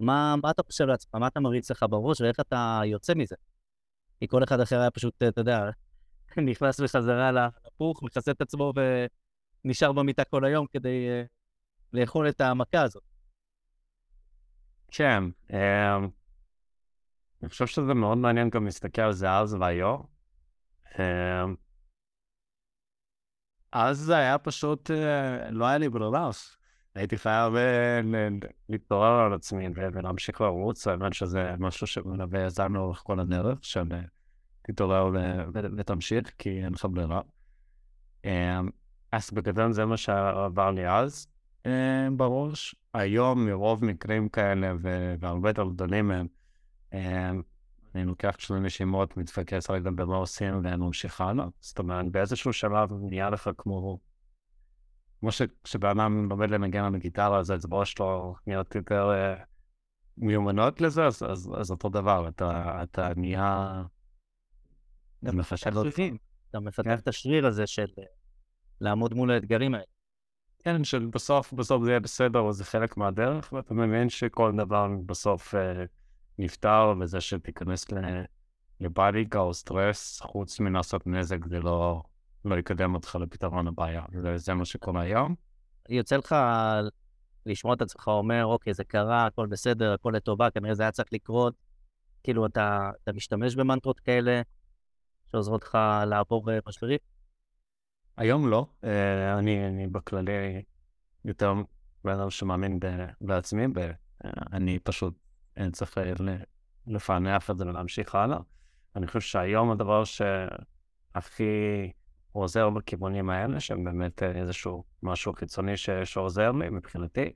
מה, 0.00 0.34
מה 0.42 0.50
אתה 0.50 0.62
חושב 0.62 0.84
לעצמך? 0.84 1.14
מה 1.14 1.26
אתה 1.26 1.40
מריץ 1.40 1.70
לך 1.70 1.84
בראש 1.90 2.20
ואיך 2.20 2.40
אתה 2.40 2.80
יוצא 2.84 3.14
מזה? 3.16 3.36
כי 4.18 4.28
כל 4.28 4.44
אחד 4.44 4.60
אחר 4.60 4.80
היה 4.80 4.90
פשוט, 4.90 5.22
אתה 5.22 5.40
יודע, 5.40 5.70
נכנס 6.50 6.80
בחזרה 6.80 7.30
לפוך, 7.66 8.02
מכסה 8.02 8.30
את 8.30 8.40
עצמו 8.40 8.72
ונשאר 9.64 9.92
במיטה 9.92 10.24
כל 10.24 10.44
היום 10.44 10.66
כדי 10.66 11.08
uh, 11.08 11.28
לאכול 11.92 12.28
את 12.28 12.40
המכה 12.40 12.82
הזאת. 12.82 13.02
כן, 14.90 15.24
um, 15.50 15.54
אני 17.42 17.48
חושב 17.48 17.66
שזה 17.66 17.94
מאוד 17.94 18.18
מעניין 18.18 18.50
גם 18.50 18.64
להסתכל 18.64 19.02
על 19.02 19.12
זה 19.12 19.30
אז 19.30 19.54
והיום. 19.54 20.06
Um, 20.92 20.98
אז 23.74 23.98
זה 23.98 24.16
היה 24.16 24.38
פשוט, 24.38 24.90
uh, 24.90 24.94
לא 25.50 25.64
היה 25.66 25.78
לי 25.78 25.88
ברירה. 25.88 26.30
הייתי 26.94 27.16
חייב 27.18 27.52
להתעורר 28.68 29.20
על 29.20 29.32
עצמי 29.34 29.68
ולהמשיך 29.74 30.40
לרוץ, 30.40 30.86
האמת 30.86 31.12
שזה 31.12 31.54
משהו 31.58 31.86
שמלווה 31.86 32.40
יזם 32.40 32.74
לאורך 32.74 33.02
כל 33.04 33.20
הדרך, 33.20 33.58
של 33.62 33.84
תתעורר 34.62 35.10
ותמשיך, 35.76 36.32
כי 36.38 36.64
אין 36.64 36.72
לך 36.72 36.86
ברירה. 36.90 37.20
אמ, 38.24 38.68
אז 39.12 39.30
בגדול 39.30 39.72
זה 39.72 39.84
מה 39.84 39.96
שעבר 39.96 40.70
לי 40.70 40.88
אז 40.88 41.26
בראש. 42.16 42.74
היום, 42.94 43.46
מרוב 43.46 43.84
מקרים 43.84 44.28
כאלה, 44.28 44.72
והרבה 45.20 45.50
יותר 45.50 45.64
גדולים 45.68 46.08
מהם, 46.08 46.26
אמ, 46.92 47.42
אני 47.94 48.04
לוקח 48.04 48.34
שני 48.38 48.60
נשימות, 48.60 49.16
מתפקס 49.16 49.70
רגע 49.70 49.90
במה 49.90 50.16
עושים 50.16 50.54
וממשיך 50.54 51.20
הלאה. 51.20 51.46
זאת 51.60 51.78
אומרת, 51.78 52.12
באיזשהו 52.12 52.52
שלב 52.52 52.88
נהיה 52.92 53.30
לך 53.30 53.50
כמו... 53.58 53.98
כמו 55.20 55.32
שכשבן 55.32 56.00
אדם 56.00 56.28
לומד 56.30 56.50
לנגן 56.50 56.84
על 56.84 56.94
הגיטרה, 56.94 57.38
אז 57.38 57.50
האצבעות 57.50 57.86
שלו 57.86 58.34
נהיות 58.46 58.74
יותר 58.74 59.10
uh, 59.10 59.44
מיומנות 60.16 60.80
לזה, 60.80 61.06
אז, 61.06 61.22
אז, 61.22 61.50
אז 61.56 61.70
אותו 61.70 61.88
דבר, 61.88 62.28
אתה, 62.28 62.80
אתה 62.82 63.12
נהיה 63.16 63.82
גם 65.24 65.36
מפתח 65.36 65.56
שרירים. 65.56 66.16
אתה 66.50 66.60
מפתח 66.60 67.00
את 67.02 67.08
השריר 67.08 67.46
הזה 67.46 67.66
של 67.66 67.86
אה, 67.98 68.04
לעמוד 68.80 69.14
מול 69.14 69.30
האתגרים 69.30 69.74
האלה. 69.74 69.84
כן, 70.58 70.84
של 70.84 71.06
בסוף, 71.06 71.54
זה 71.62 71.90
יהיה 71.90 72.00
בסדר, 72.00 72.52
זה 72.52 72.64
חלק 72.64 72.96
מהדרך, 72.96 73.52
ואתה 73.52 73.74
מבין 73.74 74.08
שכל 74.08 74.52
דבר 74.56 74.88
בסוף 75.06 75.54
אה, 75.54 75.84
נפתר, 76.38 76.94
וזה 77.00 77.20
שתיכנס 77.20 77.86
לבאדיקה 78.80 79.38
או 79.38 79.54
סטרס, 79.54 80.20
חוץ 80.20 80.60
מלעשות 80.60 81.06
נזק, 81.06 81.46
זה 81.46 81.60
לא, 81.60 82.02
לא 82.44 82.58
יקדם 82.58 82.94
אותך 82.94 83.18
לפתרון 83.20 83.68
הבעיה. 83.68 84.02
זה, 84.20 84.36
זה 84.38 84.54
מה 84.54 84.64
שקורה 84.64 85.02
היום. 85.02 85.34
יוצא 85.88 86.16
לך 86.16 86.36
לשמוע 87.46 87.74
את 87.74 87.82
עצמך 87.82 88.08
אומר, 88.08 88.46
אוקיי, 88.46 88.74
זה 88.74 88.84
קרה, 88.84 89.26
הכל 89.26 89.46
בסדר, 89.46 89.92
הכל 89.92 90.12
לטובה, 90.16 90.50
כנראה 90.50 90.74
זה 90.74 90.82
היה 90.82 90.92
צריך 90.92 91.08
לקרות. 91.12 91.54
כאילו, 92.22 92.46
אתה, 92.46 92.90
אתה 93.02 93.12
משתמש 93.12 93.54
במנטרות 93.54 94.00
כאלה, 94.00 94.42
שעוזרות 95.32 95.62
לך 95.62 95.78
לעבור 96.06 96.48
משברים? 96.68 96.98
היום 98.16 98.50
לא. 98.50 98.66
אה, 98.84 99.38
אני, 99.38 99.66
אני 99.66 99.86
בכללי 99.86 100.62
יותר 101.24 101.54
בן 102.04 102.12
אדם 102.12 102.30
שמאמין 102.30 102.78
בעצמי, 103.20 103.66
אני 104.52 104.78
פשוט 104.78 105.14
אני 105.14 105.23
צריך 105.72 105.98
לפענח 106.86 107.50
את 107.50 107.58
זה 107.58 107.66
ולהמשיך 107.66 108.14
הלאה. 108.14 108.38
אני 108.96 109.06
חושב 109.06 109.20
שהיום 109.20 109.70
הדבר 109.70 110.02
שהכי 110.04 111.92
עוזר 112.32 112.70
בכיוונים 112.70 113.30
האלה, 113.30 113.60
שהם 113.60 113.84
באמת 113.84 114.22
איזשהו 114.22 114.84
משהו 115.02 115.32
חיצוני 115.32 115.76
ש... 115.76 115.90
שעוזר 115.90 116.52
לי 116.52 116.68
מבחינתי, 116.68 117.32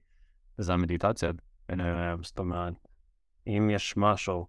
זה 0.59 0.73
המדיטציה. 0.73 1.31
אה, 1.71 2.15
זאת 2.23 2.39
אומרת, 2.39 2.75
אם 3.47 3.71
יש 3.71 3.97
משהו, 3.97 4.47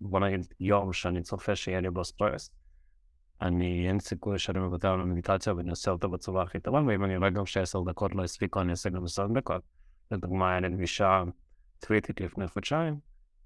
בוא 0.00 0.20
נגיד 0.20 0.46
יום 0.60 0.92
שאני 0.92 1.22
צופה 1.22 1.56
שיהיה 1.56 1.80
לי 1.80 1.90
בו 1.90 2.04
סטרס, 2.04 2.50
אני, 3.42 3.88
אין 3.88 4.00
סיכוי 4.00 4.38
שאני 4.38 4.58
מוותר 4.58 4.88
על 4.88 5.00
המדיטציה 5.00 5.54
ואני 5.54 5.70
עושה 5.70 5.90
אותה 5.90 6.08
בצורה 6.08 6.42
הכי 6.42 6.60
טובה, 6.60 6.82
ואם 6.86 7.04
אני 7.04 7.16
רואה 7.16 7.30
גם 7.30 7.46
שעשר 7.46 7.82
דקות 7.82 8.14
לא 8.14 8.24
הספיקו, 8.24 8.60
אני 8.60 8.70
אעשה 8.70 8.90
גם 8.90 9.04
עשר 9.04 9.26
דקות. 9.26 9.62
לדוגמה, 10.10 10.50
היה 10.50 10.60
לי 10.60 10.76
פגישה 10.76 11.22
טוויטית 11.80 12.20
לפני 12.20 12.48
חודשיים, 12.48 12.98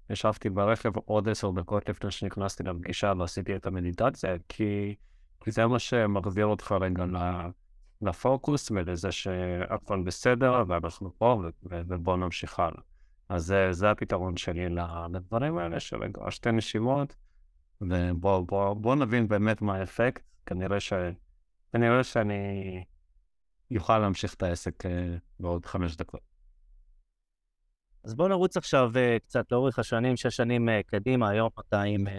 ישבתי 0.09 0.49
ברכב 0.49 0.97
עוד 0.97 1.29
עשר 1.29 1.51
דקות 1.51 1.89
לפני 1.89 2.11
שנכנסתי 2.11 2.63
לפגישה 2.63 3.13
ועשיתי 3.17 3.55
את 3.55 3.65
המדיטציה, 3.65 4.35
כי, 4.49 4.95
זה 5.47 5.67
מה 5.67 5.79
שמחזיר 5.79 6.45
אותך 6.45 6.75
רגע 6.81 7.05
לפוקוס 8.01 8.71
ולזה 8.71 9.11
שהכל 9.11 10.03
בסדר 10.03 10.63
ואנחנו 10.67 11.11
פה 11.17 11.41
ובואו 11.63 12.17
נמשיך 12.17 12.59
הלאה. 12.59 12.81
אז 13.29 13.45
זה, 13.45 13.67
זה 13.71 13.91
הפתרון 13.91 14.37
שלי 14.37 14.69
לדברים 15.13 15.57
האלה 15.57 15.79
של 15.79 16.03
רגע 16.03 16.31
שתי 16.31 16.51
נשימות, 16.51 17.15
ובואו 17.81 18.45
בוא, 18.45 18.73
בוא 18.73 18.95
נבין 18.95 19.27
באמת 19.27 19.61
מה 19.61 19.75
האפקט, 19.75 20.23
כנראה, 20.45 20.79
ש, 20.79 20.93
כנראה 21.73 22.03
שאני 22.03 22.83
יוכל 23.71 23.99
להמשיך 23.99 24.33
את 24.33 24.43
העסק 24.43 24.85
אה, 24.85 25.15
בעוד 25.39 25.65
חמש 25.65 25.95
דקות. 25.95 26.34
אז 28.05 28.15
בואו 28.15 28.27
נרוץ 28.27 28.57
עכשיו 28.57 28.91
uh, 28.93 29.19
קצת 29.19 29.51
לאורך 29.51 29.79
השנים, 29.79 30.17
שש 30.17 30.35
שנים 30.35 30.69
uh, 30.69 30.71
קדימה, 30.85 31.29
היום 31.29 31.49
אתה 31.59 31.81
עם, 31.81 32.07
uh, 32.07 32.11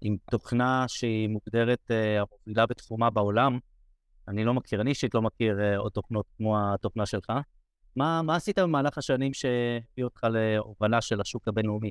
עם 0.00 0.16
תוכנה 0.30 0.84
שהיא 0.88 1.28
מוגדרת 1.28 1.90
המובילה 2.18 2.66
בתחומה 2.66 3.10
בעולם. 3.10 3.58
אני 4.28 4.44
לא 4.44 4.54
מכיר, 4.54 4.80
אני 4.80 4.90
אישית 4.90 5.14
לא 5.14 5.22
מכיר 5.22 5.76
עוד 5.76 5.92
תוכנות 5.92 6.26
כמו 6.36 6.74
התוכנה 6.74 7.06
שלך. 7.06 7.32
מה, 7.96 8.22
מה 8.22 8.36
עשית 8.36 8.58
במהלך 8.58 8.98
השנים 8.98 9.34
שהביא 9.34 10.04
אותך 10.04 10.24
להובלה 10.24 11.00
של 11.00 11.20
השוק 11.20 11.48
הבינלאומי? 11.48 11.90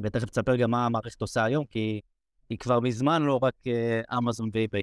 ותכף 0.00 0.30
תספר 0.30 0.56
גם 0.56 0.70
מה 0.70 0.86
המערכת 0.86 1.20
עושה 1.20 1.44
היום, 1.44 1.64
כי 1.64 2.00
היא 2.50 2.58
כבר 2.58 2.80
מזמן 2.80 3.22
לא 3.22 3.38
רק 3.42 3.54
אמזון 4.18 4.50
ואיביי. 4.52 4.82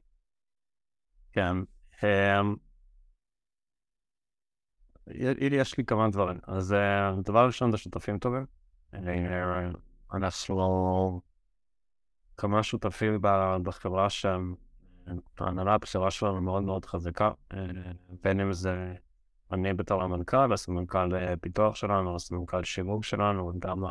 כן. 1.33 1.55
יש 5.51 5.77
לי 5.77 5.85
כמה 5.85 6.09
דברים. 6.09 6.37
אז 6.47 6.75
הדבר 7.17 7.39
הראשון 7.39 7.71
זה 7.71 7.77
שותפים 7.77 8.17
טובים. 8.17 8.45
אנחנו 10.13 11.21
כמה 12.37 12.63
שותפים 12.63 13.21
בחברה 13.63 14.09
שהם, 14.09 14.55
ההנהלה 15.39 15.73
הבכירה 15.73 16.11
שלנו 16.11 16.41
מאוד 16.41 16.63
מאוד 16.63 16.85
חזקה, 16.85 17.31
בין 18.23 18.39
אם 18.39 18.53
זה 18.53 18.93
אני 19.51 19.73
בתור 19.73 20.03
המנכ"ל, 20.03 20.53
הסמנכ"ל 20.53 21.35
פיתוח 21.41 21.75
שלנו, 21.75 22.15
הסמנכ"ל 22.15 22.63
שיווק 22.63 23.03
שלנו, 23.03 23.53
גם 23.59 23.83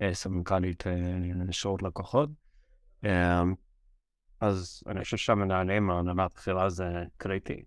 הסמנכ"לית 0.00 0.84
שירות 1.50 1.82
לקוחות. 1.82 2.30
אז 4.40 4.82
אני 4.86 5.04
חושב 5.04 5.16
שהמנהלים, 5.16 5.90
ההנהלה 5.90 6.24
הבכירה 6.24 6.68
זה 6.68 7.04
קריטי. 7.16 7.64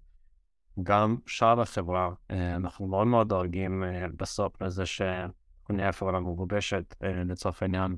גם 0.83 1.17
שאר 1.25 1.61
החברה, 1.61 2.09
אה, 2.31 2.55
אנחנו 2.55 2.87
מאוד 2.87 3.07
מאוד 3.07 3.29
דואגים 3.29 3.83
אה, 3.83 4.05
בסוף 4.17 4.61
לזה 4.61 4.83
שנהיה 4.85 5.91
חברה 5.91 6.19
מגובשת, 6.19 6.95
אה, 7.03 7.23
לצורך 7.23 7.61
העניין, 7.61 7.95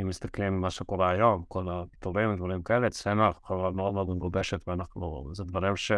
אם 0.00 0.06
מסתכלים 0.06 0.54
על 0.54 0.60
מה 0.60 0.70
שקורה 0.70 1.10
היום, 1.10 1.44
כל 1.48 1.68
הפיטורים 1.68 2.34
ודברים 2.34 2.62
כאלה, 2.62 2.86
אצלנו 2.86 3.26
אנחנו 3.26 3.46
חברה 3.46 3.70
מאוד 3.70 3.94
מאוד 3.94 4.10
מגובשת, 4.10 4.68
ואנחנו, 4.68 5.30
זה 5.32 5.44
דברים 5.44 5.76
ש... 5.76 5.92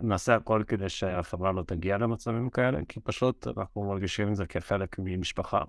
נעשה 0.00 0.34
הכל 0.34 0.62
כדי 0.66 0.88
שהחברה 0.88 1.52
לא 1.52 1.62
תגיע 1.62 1.98
למצבים 1.98 2.50
כאלה, 2.50 2.78
כי 2.88 3.00
פשוט 3.00 3.46
אנחנו 3.56 3.84
מרגישים 3.84 4.28
את 4.28 4.36
זה 4.36 4.46
כחלק 4.46 4.96
ממשפחה. 4.98 5.62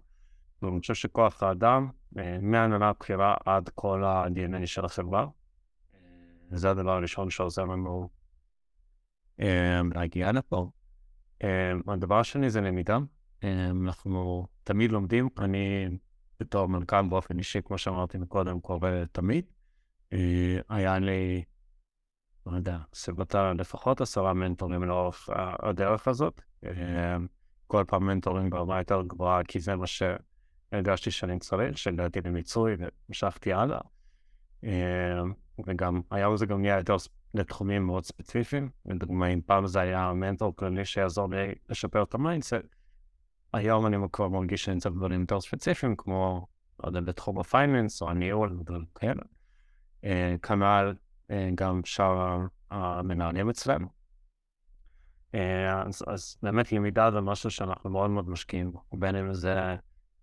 ואני 0.61 0.79
חושב 0.79 0.93
שכוח 0.93 1.43
האדם, 1.43 1.89
מהנהלה 2.41 2.89
הבכירה 2.89 3.35
עד 3.45 3.69
כל 3.75 4.03
ה-DNA 4.03 4.65
של 4.65 4.85
החברה, 4.85 5.27
זה 6.51 6.69
הדבר 6.69 6.91
הראשון 6.91 7.29
שעוזר 7.29 7.65
לנו 7.65 8.09
להגיע 9.95 10.31
לפה. 10.31 10.69
הדבר 11.87 12.19
השני 12.19 12.49
זה 12.49 12.61
למידה. 12.61 12.97
אנחנו 13.43 14.47
תמיד 14.63 14.91
לומדים, 14.91 15.29
אני 15.39 15.87
בתור 16.39 16.65
מנכ"ל 16.65 17.01
באופן 17.09 17.37
אישי, 17.37 17.59
כמו 17.65 17.77
שאמרתי 17.77 18.17
מקודם, 18.17 18.59
קורא 18.59 18.89
תמיד. 19.11 19.45
אה, 20.13 20.57
היה 20.69 20.99
לי, 20.99 21.43
לא 22.45 22.55
יודע, 22.55 22.77
סביבתה 22.93 23.53
לפחות 23.53 24.01
עשרה 24.01 24.33
מנטורים 24.33 24.83
לאורך 24.83 25.29
הדרך 25.35 26.07
הזאת. 26.07 26.41
כל 27.67 27.83
פעם 27.87 28.05
מנטורים 28.05 28.49
ברמה 28.49 28.77
יותר 28.77 29.01
גבוהה, 29.01 29.43
כי 29.43 29.59
זה 29.59 29.75
מה 29.75 29.85
שהרגשתי 29.87 31.11
שאני 31.11 31.39
צריך, 31.39 31.77
שהגעתי 31.77 32.21
למיצוי 32.21 32.75
והמשכתי 32.79 33.53
הלאה. 33.53 33.81
וגם 35.67 36.01
היום 36.11 36.37
זה 36.37 36.45
גם 36.45 36.61
נהיה 36.61 36.77
יותר 36.77 36.97
לתחומים 37.33 37.85
מאוד 37.85 38.05
ספציפיים. 38.05 38.69
לדוגמה, 38.85 39.27
אם 39.27 39.41
פעם 39.45 39.67
זה 39.67 39.79
היה 39.79 40.13
מנטור 40.13 40.55
כללי 40.55 40.85
שיעזור 40.85 41.29
לי 41.29 41.53
לשפר 41.69 42.03
את 42.03 42.13
ה 42.13 42.18
mindset, 42.18 42.55
היום 43.53 43.85
אני 43.85 43.97
כבר 44.11 44.27
מרגיש 44.27 44.65
שאני 44.65 44.79
צריך 44.79 44.95
דברים 44.95 45.21
יותר 45.21 45.41
ספציפיים, 45.41 45.95
כמו, 45.95 46.47
לא 46.83 46.87
יודע, 46.87 47.01
בתחום 47.01 47.39
ה 47.39 47.47
finance 47.47 48.01
או 48.01 48.09
הניהול 48.09 48.57
ודברים 48.59 48.85
כאלה. 48.95 49.21
אה, 50.03 50.35
כנ"ל 50.41 50.93
אה, 51.31 51.49
גם 51.55 51.81
שאר 51.85 52.39
המנהלים 52.71 53.49
אצלנו. 53.49 53.87
אה, 55.35 55.81
אז, 55.81 56.03
אז 56.07 56.37
באמת 56.43 56.71
למידה 56.71 57.11
זה 57.11 57.21
משהו 57.21 57.51
שאנחנו 57.51 57.89
מאוד 57.89 58.09
מאוד 58.09 58.29
משקיעים 58.29 58.71
בו, 58.71 58.81
בין 58.93 59.15
אם 59.15 59.33
זה 59.33 59.75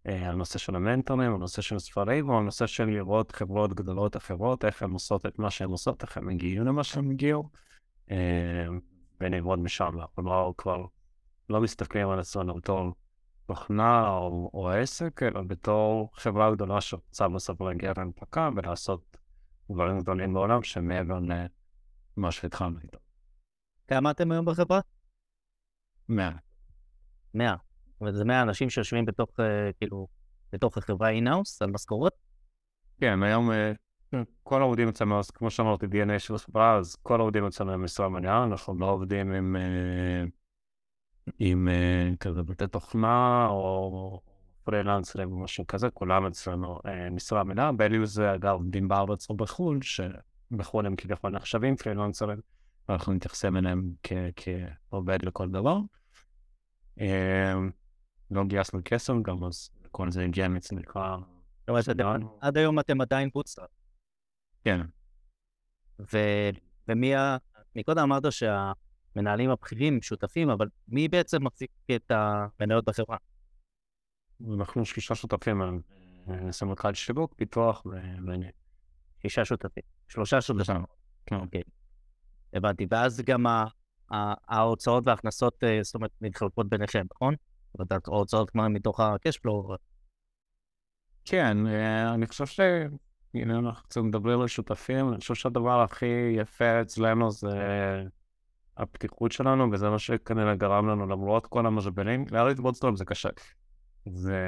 הנושא 0.05 0.59
של 0.59 0.77
המנטורים, 0.77 1.35
הנושא 1.35 1.63
של 1.63 1.79
ספרים, 1.79 2.29
או 2.29 2.39
הנושא 2.39 2.67
של 2.67 2.85
לראות 2.85 3.33
חברות 3.33 3.75
גדולות 3.75 4.17
אחרות, 4.17 4.65
איך 4.65 4.83
הן 4.83 4.91
עושות 4.91 5.27
את 5.27 5.39
מה 5.39 5.51
שהן 5.51 5.71
עושות, 5.71 6.03
איך 6.03 6.17
הן 6.17 6.25
מגיעים 6.25 6.63
למה 6.63 6.85
שהן 6.85 7.11
הגיעו, 7.11 7.51
וללמוד 9.21 9.59
משם. 9.59 10.01
אנחנו 10.01 10.23
לא 10.23 10.55
כבר 10.59 10.85
לא 11.51 11.61
מסתכלים 11.61 12.09
על 12.09 12.19
עצמנו 12.19 12.55
בתור 12.55 12.95
תוכנה 13.47 14.09
או, 14.09 14.51
או 14.55 14.71
עסק, 14.71 15.23
אלא 15.23 15.43
בתור 15.43 16.11
חברה 16.15 16.55
גדולה 16.55 16.81
שרוצה 16.81 17.29
בסוף 17.29 17.61
להגיע 17.61 17.93
להנפקה 17.97 18.51
ולעשות 18.57 19.17
דברים 19.71 20.01
גדולים 20.01 20.35
בעולם 20.35 20.63
שמעבר 20.63 21.19
למה 22.17 22.33
שהתחלנו 22.33 22.79
איתו. 22.83 22.99
כמה 23.89 24.11
אתם 24.11 24.33
היום 24.33 24.45
בחברה? 24.45 24.81
מאה. 26.09 26.37
מאה. 27.35 27.57
אומרת, 28.01 28.15
זה 28.15 28.25
100 28.25 28.43
אנשים 28.43 28.71
שיושבים 28.71 29.05
בתוך, 29.05 29.29
uh, 29.31 29.43
כאילו, 29.79 30.07
בתוך 30.53 30.79
החברה 30.79 31.11
אינאוס 31.11 31.63
על 31.63 31.71
משכורות? 31.71 32.13
כן, 33.01 33.23
היום 33.23 33.51
uh, 33.51 34.17
כל 34.43 34.61
העובדים 34.61 34.89
אצלנו, 34.89 35.21
כמו 35.35 35.51
שאמרתי, 35.51 35.87
DNA 35.87 36.19
של 36.19 36.35
החברה, 36.35 36.77
אז 36.77 36.97
כל 37.03 37.21
העובדים 37.21 37.47
אצלנו 37.47 37.73
הם 37.73 37.85
משרה 37.85 38.09
מלאה, 38.09 38.45
אנחנו 38.45 38.79
לא 38.79 38.91
עובדים 38.91 39.33
עם, 39.33 39.57
uh, 39.57 41.33
עם 41.39 41.69
כזה 42.21 42.43
בתי 42.43 42.67
תוכנה 42.67 43.47
או 43.47 44.21
פרילנסרים 44.65 45.33
או 45.33 45.39
משהו 45.39 45.67
כזה, 45.67 45.91
כולם 45.91 46.27
אצלנו 46.27 46.79
משרה 47.11 47.45
מלאה, 47.45 47.73
בין 47.73 47.95
אם 47.95 48.05
זה 48.05 48.35
אגב 48.35 48.53
עובדים 48.53 48.89
בארץ 48.89 49.31
או 49.31 49.37
בחו"ל, 49.37 49.79
שבחו"ל 49.83 50.87
הם 50.87 50.97
כביכול 50.97 51.31
נחשבים 51.31 51.77
פרילנסרים, 51.77 52.39
ואנחנו 52.89 53.13
מתייחסים 53.13 53.57
אליהם 53.57 53.91
כעובד 54.91 55.19
לכל 55.23 55.49
דבר. 55.51 55.79
לא 58.31 58.45
גייסנו 58.45 58.81
כסף 58.85 59.13
גם, 59.23 59.45
אז 59.45 59.71
כל 59.91 60.11
זה 60.11 60.25
הגיע 60.25 60.49
מצליחה. 60.49 61.17
עד 62.41 62.57
היום 62.57 62.81
אתם 62.81 63.01
עדיין 63.01 63.29
bootstrap. 63.35 63.71
כן. 64.65 64.81
ומי 66.89 67.15
ה... 67.15 67.37
מקודם 67.77 68.03
אמרת 68.03 68.23
שהמנהלים 68.33 69.51
הבכירים 69.51 70.03
שותפים, 70.03 70.51
אבל 70.51 70.69
מי 70.89 71.09
בעצם 71.09 71.45
מחזיק 71.45 71.71
את 71.97 72.11
המנהלות 72.11 72.85
בחברה? 72.85 73.17
אנחנו 74.55 74.85
שלושה 74.85 75.15
שותפים, 75.15 75.83
סמנכ"ל 76.51 76.95
שיווק, 76.95 77.35
פיתוח 77.37 77.87
ואני. 78.27 78.47
שישה 79.23 79.45
שותפים. 79.45 79.83
שלושה 80.09 80.41
שותפים. 80.41 80.85
כן. 81.27 81.37
אוקיי. 81.37 81.63
הבנתי. 82.53 82.87
ואז 82.91 83.21
גם 83.21 83.47
ההוצאות 84.49 85.07
וההכנסות, 85.07 85.65
אה, 85.65 85.79
זאת 85.83 85.95
אומרת, 85.95 86.11
מתחלקות 86.21 86.69
ביניכם, 86.69 87.07
נכון? 87.15 87.35
ההוצאות 88.07 88.51
כבר 88.51 88.69
מתוך 88.69 89.01
ה-cash 89.01 89.49
כן, 91.25 91.67
אה, 91.67 92.15
אני 92.15 92.27
חושב 92.27 92.47
ש... 92.47 92.61
הנה, 93.35 93.59
אנחנו 93.59 93.89
קצת 93.89 94.01
מדברים 94.01 94.41
על 94.41 94.49
שותפים, 94.49 95.09
אני 95.09 95.19
חושב 95.19 95.35
שהדבר 95.35 95.81
הכי 95.81 96.33
יפה 96.37 96.83
אצלנו 96.83 97.31
זה 97.31 97.49
הפתיחות 98.77 99.33
שלנו, 99.33 99.73
וזה 99.73 99.91
מה 99.91 99.99
שכנראה 99.99 100.55
גרם 100.55 100.89
לנו, 100.89 101.07
למרות 101.07 101.47
כל 101.47 101.67
המשברים, 101.67 102.25
להריץ 102.31 102.59
בוטסטרום 102.59 102.97
זה 102.97 103.05
קשה. 103.05 103.29
זה... 104.07 104.45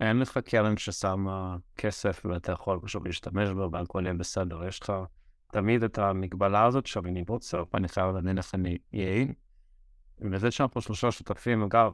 אין 0.00 0.18
לך 0.18 0.38
קרן 0.38 0.76
ששמה 0.76 1.56
כסף 1.76 2.22
ואתה 2.24 2.52
יכול 2.52 2.80
פשוט 2.82 3.02
להשתמש 3.06 3.48
בו 3.48 3.68
והכל 3.72 4.02
יהיה 4.04 4.14
בסדר. 4.14 4.66
יש 4.66 4.82
לך 4.82 4.92
תמיד 5.52 5.82
את 5.82 5.98
המגבלה 5.98 6.64
הזאת 6.64 6.86
של 6.86 7.00
אני 7.06 7.22
בוטסטרום, 7.22 7.64
אני 7.74 7.88
חייב 7.88 8.16
לדעת 8.16 8.36
איך 8.38 8.54
אני 8.54 8.78
יעיל. 8.92 9.32
וזה 10.30 10.50
שאנחנו 10.50 10.80
שלושה 10.80 11.10
שותפים, 11.10 11.62
אגב, 11.62 11.92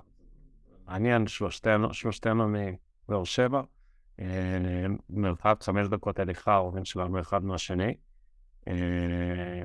מעניין, 0.86 1.26
שלושתנו, 1.26 1.94
שלושתנו 1.94 2.48
מבאר 2.48 3.24
שבע, 3.24 3.62
אה, 4.20 4.86
מרחק 5.10 5.58
חמש 5.62 5.88
דקות 5.88 6.18
הליכה, 6.18 6.52
ההורים 6.52 6.84
שלנו 6.84 7.20
אחד 7.20 7.44
מהשני. 7.44 7.94
אה, 8.68 9.64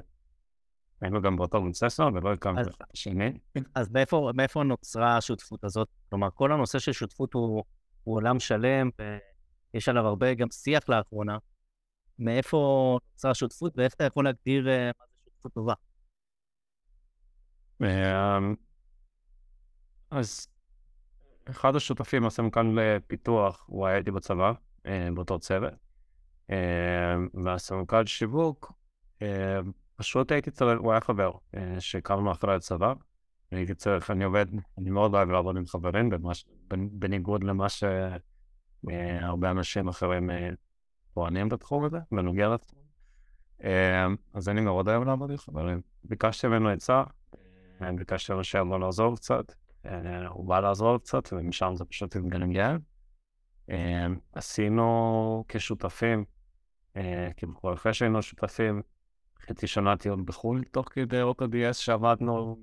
היינו 1.02 1.21
גם 1.21 1.36
באותו 1.36 1.63
בית 1.63 1.76
ספר 1.76 2.10
ולא 2.13 2.34
אחד 2.34 2.52
את 2.60 2.91
השני. 2.93 3.32
אז 3.76 3.91
מאיפה, 3.91 4.32
מאיפה 4.36 4.63
נוצרה 4.63 5.17
השותפות 5.17 5.63
הזאת? 5.63 5.88
כלומר, 6.10 6.30
כל 6.34 6.52
הנושא 6.52 6.80
של 6.80 6.91
שותפות 6.91 7.34
הוא, 7.34 7.63
הוא 8.04 8.15
עולם 8.15 8.39
שלם, 8.39 8.89
ויש 9.73 9.89
עליו 9.89 10.08
הרבה 10.08 10.34
גם 10.34 10.47
שיח 10.52 10.89
לאחרונה. 10.89 11.38
מאיפה 12.19 12.97
נוצרה 13.12 13.32
השותפות, 13.32 13.73
ואיך 13.78 13.93
אתה 13.93 14.04
יכול 14.04 14.26
להגדיר 14.26 14.69
אה, 14.69 14.86
מה 14.86 15.06
זה 15.08 15.21
שותפות 15.26 15.54
טובה? 15.54 15.73
אז 20.12 20.48
אחד 21.50 21.76
השותפים, 21.76 22.26
הסמנכ"ל 22.26 22.62
לפיתוח, 22.76 23.63
הוא 23.67 23.88
היה 23.88 23.98
איתי 23.98 24.12
בצבא, 24.12 24.52
אה, 24.86 25.10
באותו 25.13 25.39
צוות. 25.39 25.74
אה, 26.50 27.15
והסמנכ"ל 27.34 28.06
שיווק, 28.06 28.74
אה, 29.22 29.60
פשוט 29.96 30.32
הייתי 30.32 30.52
צריך, 30.52 30.80
הוא 30.80 30.91
היה 30.91 31.02
חבר 31.02 31.32
שהכרנו 31.80 32.32
אחרי 32.32 32.56
הצבא. 32.56 32.93
הייתי 33.52 33.76
צריך, 33.76 34.12
אני 34.12 34.24
עובד, 34.24 34.46
אני 34.78 34.89
מאוד 34.89 35.13
אוהב 35.13 35.30
לעבוד 35.30 35.58
עם 35.58 35.65
חברים, 35.65 36.10
במש, 36.10 36.46
בנ- 36.74 36.89
בניגוד 36.91 37.43
למה 37.43 37.67
שהרבה 37.69 39.52
אנשים 39.52 39.88
אחרים 39.88 40.30
טוענים 41.13 41.50
בתחום 41.50 41.86
הזה, 41.86 41.98
בנוגע 42.12 42.50
לתחום. 42.50 42.80
אז 44.34 44.50
אני 44.50 44.62
מאוד 44.62 44.89
אוהב 44.89 45.04
לעבוד 45.04 45.32
עם 45.32 45.38
חברים. 45.38 45.82
ביקשתי 46.04 46.48
ממנו 46.48 46.69
עצה, 46.69 47.04
ביקשתי 47.81 48.31
ממנו 48.31 48.43
שיבוא 48.43 48.79
לעזור 48.79 49.15
קצת, 49.15 49.53
הוא 50.29 50.45
בא 50.45 50.59
לעזור 50.59 50.97
קצת, 50.97 51.33
ומשם 51.33 51.73
זה 51.75 51.86
פשוט 51.86 52.15
התגלגל. 52.15 52.77
עשינו 54.33 55.45
כשותפים, 55.47 56.25
כאילו 57.38 57.53
אחרי 57.73 57.93
שהיינו 57.93 58.21
שותפים, 58.21 58.81
חצי 59.41 59.67
שנה 59.67 59.97
טיול 59.97 60.21
בחו"ל 60.25 60.63
תוך 60.63 60.88
כדי 60.91 61.21
די.אס 61.49 61.77
שעבדנו 61.77 62.59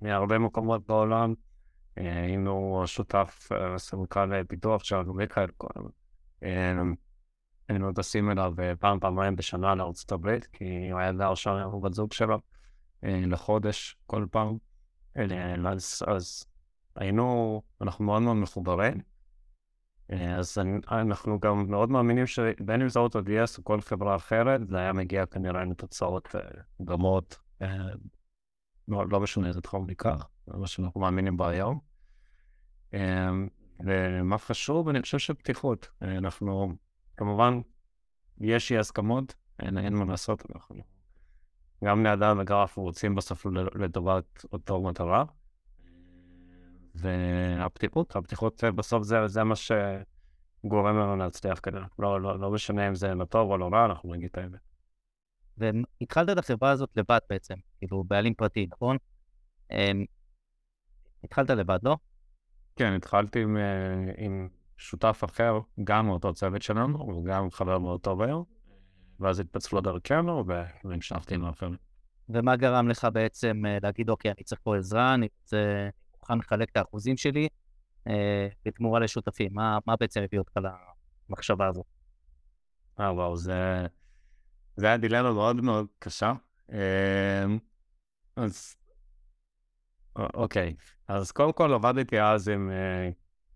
מהרבה 0.00 0.38
מקומות 0.38 0.86
בעולם. 0.86 1.34
היינו 1.96 2.82
שותף 2.86 3.48
סמנכ"ל 3.76 4.44
פיתוח 4.48 4.84
שלנו 4.84 5.14
מיכאל 5.14 5.46
כהן. 5.58 5.84
היינו 7.68 7.92
טסים 7.92 8.30
אליו 8.30 8.54
פעם, 8.78 9.00
פעמיים 9.00 9.36
בשנה 9.36 9.74
לארצות 9.74 10.12
הברית, 10.12 10.46
כי 10.46 10.88
הוא 10.90 11.00
היה 11.00 11.12
גר 11.12 11.34
שם 11.34 11.50
עם 11.50 11.80
בת 11.80 11.94
זוג 11.94 12.12
שלו 12.12 12.38
לחודש 13.02 13.96
כל 14.06 14.26
פעם. 14.30 14.58
אה, 15.16 15.54
אז, 15.70 16.02
אז 16.06 16.44
היינו, 16.96 17.62
אנחנו 17.80 18.04
מאוד 18.04 18.22
מאוד 18.22 18.36
מחוברים. 18.36 19.00
אה, 20.12 20.36
אז 20.36 20.58
אנחנו 20.90 21.40
גם 21.40 21.70
מאוד 21.70 21.90
מאמינים 21.90 22.26
שבין 22.26 22.82
אם 22.82 22.88
זה 22.88 22.98
אוטו-די.אס 22.98 23.58
או 23.58 23.64
כל 23.64 23.80
חברה 23.80 24.16
אחרת, 24.16 24.68
זה 24.68 24.78
היה 24.78 24.92
מגיע 24.92 25.26
כנראה 25.26 25.64
לתוצאות 25.64 26.28
אה, 26.34 26.40
דומות, 26.80 27.38
אה, 27.62 27.68
לא, 28.88 29.04
לא 29.10 29.20
משנה 29.20 29.48
איזה 29.48 29.60
תחום 29.60 29.86
ניקח, 29.86 30.28
זה 30.46 30.56
מה 30.56 30.66
שאנחנו 30.66 31.00
מאמינים 31.00 31.36
בו 31.36 31.46
היום. 31.46 31.80
אה, 32.94 33.30
ומה 33.80 34.38
חשוב, 34.38 34.88
אני 34.88 35.02
חושב 35.02 35.18
שפתיחות. 35.18 35.88
אה, 36.02 36.18
אנחנו, 36.18 36.72
כמובן, 37.16 37.60
יש 38.40 38.72
אי 38.72 38.78
הסכמות, 38.78 39.34
אין, 39.58 39.78
אין 39.78 39.94
מה 39.94 40.04
לעשות, 40.04 40.42
אנחנו 40.54 40.95
גם 41.84 41.98
בני 41.98 42.12
אדם 42.12 42.38
וגם 42.40 42.60
אנחנו 42.60 42.82
רוצים 42.82 43.14
בסוף 43.14 43.46
לטובת 43.74 44.44
אותו 44.52 44.82
מטרה. 44.82 45.24
והפתיחות, 46.94 48.16
הפתיחות 48.16 48.64
אה, 48.64 48.72
בסוף 48.72 49.02
זה, 49.02 49.28
זה 49.28 49.44
מה 49.44 49.54
שגורם 49.56 50.98
לנו 50.98 51.16
להצליח 51.16 51.60
כנראה. 51.62 51.86
לא, 51.98 52.20
לא, 52.20 52.40
לא 52.40 52.50
משנה 52.50 52.88
אם 52.88 52.94
זה 52.94 53.14
לטוב 53.14 53.50
או 53.50 53.58
לא 53.58 53.68
רע, 53.72 53.84
אנחנו 53.84 54.14
נגיד 54.14 54.28
את 54.32 54.38
האמת. 54.38 54.60
והתחלת 55.58 56.30
את 56.30 56.38
החברה 56.38 56.70
הזאת 56.70 56.90
לבד 56.96 57.18
בעצם, 57.30 57.54
כאילו 57.78 58.04
בעלים 58.04 58.34
פרטי, 58.34 58.66
נכון? 58.72 58.96
אמ, 59.70 60.04
התחלת 61.24 61.50
לבד, 61.50 61.78
לא? 61.82 61.96
כן, 62.76 62.92
התחלתי 62.92 63.42
עם, 63.42 63.56
אה, 63.56 64.12
עם 64.18 64.48
שותף 64.76 65.22
אחר, 65.24 65.58
גם 65.84 66.06
מאותו 66.06 66.34
צוות 66.34 66.62
שלנו, 66.62 66.98
הוא 66.98 67.24
גם 67.24 67.50
חבר 67.50 67.78
מאוד 67.78 68.00
טוב 68.00 68.22
היום, 68.22 68.44
ואז 69.20 69.40
התפצלו 69.40 69.80
דרכנו 69.80 70.44
והמשכתי 70.84 71.34
עם 71.34 71.44
האחרים. 71.44 71.76
ומה 72.28 72.56
גרם 72.56 72.88
לך 72.88 73.08
בעצם 73.12 73.62
אה, 73.66 73.78
להגיד, 73.82 74.10
אוקיי, 74.10 74.30
אני 74.30 74.44
צריך 74.44 74.60
פה 74.64 74.76
עזרה, 74.76 75.14
אני 75.14 75.28
רוצה, 75.40 75.88
מוכן 76.18 76.38
לחלק 76.38 76.70
את 76.70 76.76
האחוזים 76.76 77.16
שלי 77.16 77.48
אה, 78.08 78.48
בתמורה 78.64 79.00
לשותפים? 79.00 79.54
מה, 79.54 79.78
מה 79.86 79.96
בעצם 79.96 80.20
הביא 80.22 80.38
אותך 80.38 80.52
למחשבה 81.28 81.66
הזו? 81.66 81.82
אה, 83.00 83.12
וואו, 83.12 83.36
זה... 83.36 83.86
זה 84.76 84.86
היה 84.86 84.96
דילמה 84.96 85.32
מאוד 85.32 85.60
מאוד 85.60 85.86
קשה. 85.98 86.32
אמ, 86.72 87.58
אז... 88.36 88.76
אוקיי, 90.16 90.74
אז 91.08 91.32
קודם 91.32 91.52
כל 91.52 91.72
עבדתי 91.72 92.20
אז 92.20 92.48
עם 92.48 92.70
אה, 92.70 93.10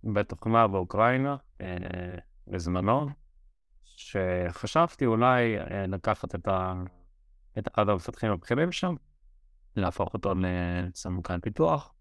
בית 0.04 0.28
תוכנה 0.28 0.66
באוקראינה, 0.66 1.36
אה, 1.60 1.76
בזמנו, 2.46 3.08
שחשבתי 4.00 5.06
אולי 5.06 5.58
אה, 5.58 5.86
לקחת 5.86 6.34
את 6.34 6.48
ה... 6.48 6.74
את 7.58 7.68
אחד 7.74 7.88
המפתחים 7.88 8.30
הבכירים 8.30 8.72
שם, 8.72 8.94
להפוך 9.76 10.14
אותו 10.14 10.32
לסמנכ"ל 10.34 11.40
פיתוח, 11.40 11.94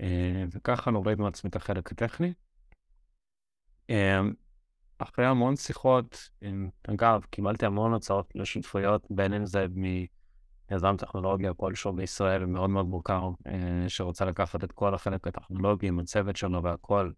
אה, 0.00 0.44
וככה 0.52 0.90
נוריד 0.90 1.20
מעצמי 1.20 1.50
את 1.50 1.56
החלק 1.56 1.92
הטכני. 1.92 2.32
אה, 3.90 4.20
אחרי 4.98 5.26
המון 5.26 5.56
שיחות, 5.56 6.30
אגב, 6.90 7.24
קיבלתי 7.30 7.66
המון 7.66 7.94
הצעות 7.94 8.32
לשותפויות, 8.34 9.06
בין 9.10 9.32
אם 9.32 9.46
זה 9.46 9.66
מיזם 10.70 10.96
טכנולוגיה 10.96 11.54
כלשהו 11.54 11.92
בישראל, 11.92 12.46
מאוד 12.46 12.70
מאוד 12.70 12.86
מוכר, 12.86 13.30
שרוצה 13.88 14.24
לקחת 14.24 14.64
את 14.64 14.72
כל 14.72 14.94
החלק 14.94 15.26
הטכנולוגי 15.26 15.88
עם 15.88 15.98
הצוות 15.98 16.36
שלו 16.36 16.62
והכל, 16.62 17.10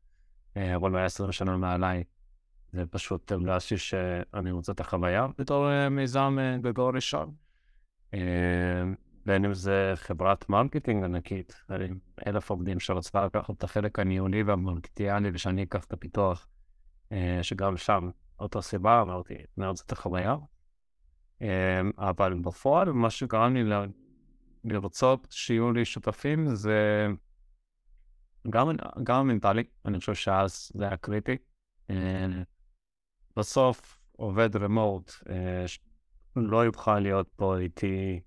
אבל 0.57 0.91
הוא 0.91 0.97
היה 0.97 1.07
20 1.07 1.33
שנה 1.33 1.57
מעליי. 1.57 2.05
זה 2.77 2.87
פשוט 2.87 3.33
הרגשתי 3.33 3.79
שאני 3.79 4.51
רוצה 4.51 4.73
את 4.73 4.81
החוויה 4.81 5.27
בתור 5.39 5.71
אה, 5.71 5.89
מיזם 5.89 6.37
אה, 6.41 6.59
גדול 6.59 6.95
ראשון. 6.95 7.35
אה, 8.15 8.21
בין 9.27 9.45
אם 9.45 9.55
זה 9.55 9.93
חברת 9.95 10.49
marketing 10.49 11.05
ענקית, 11.05 11.55
אלף 12.27 12.51
עובדים 12.51 12.81
שרצתה 12.81 13.27
לקחת 13.27 13.51
את 13.51 13.65
החלק 13.65 13.99
הניהולי 13.99 14.43
והמרקטיאלי 14.43 15.31
ושאני 15.35 15.63
אקח 15.63 15.85
את 15.85 15.93
הפיתוח. 15.93 16.49
אה, 17.13 17.39
שגם 17.43 17.77
שם, 17.77 18.11
אותה 18.41 18.63
סיבה, 18.63 19.03
אמרתי, 19.03 19.35
אני 19.59 19.67
רוצה 19.67 19.85
את 19.87 19.93
החוויה. 19.93 20.37
אה, 21.43 21.81
אבל 21.99 22.35
בפועל, 22.35 22.93
מה 22.93 23.11
שגרם 23.11 23.55
לי 23.55 23.63
לרצות 24.65 25.27
שיהיו 25.31 25.73
לי 25.73 25.85
שותפים 25.85 26.55
זה 26.55 27.07
גם, 28.51 28.69
גם 29.03 29.29
מנטלי, 29.29 29.65
אני 29.85 29.99
חושב 29.99 30.15
שאז 30.15 30.71
זה 30.75 30.87
היה 30.87 30.97
קריטי. 30.97 31.37
בסוף 33.37 33.99
עובד 34.13 34.57
רמוט 34.57 35.13
אה, 35.29 35.65
לא 36.37 36.65
יוכל 36.65 36.99
להיות 36.99 37.29
פה 37.37 37.59
איתי 37.59 38.21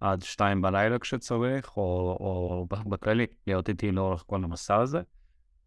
עד 0.00 0.22
שתיים 0.22 0.62
בלילה 0.62 0.98
כשצריך, 0.98 1.76
או, 1.76 2.16
או 2.20 2.66
בכללי, 2.90 3.26
להיות 3.46 3.68
איתי 3.68 3.92
לאורך 3.92 4.24
כל 4.26 4.44
המסע 4.44 4.76
הזה. 4.76 5.00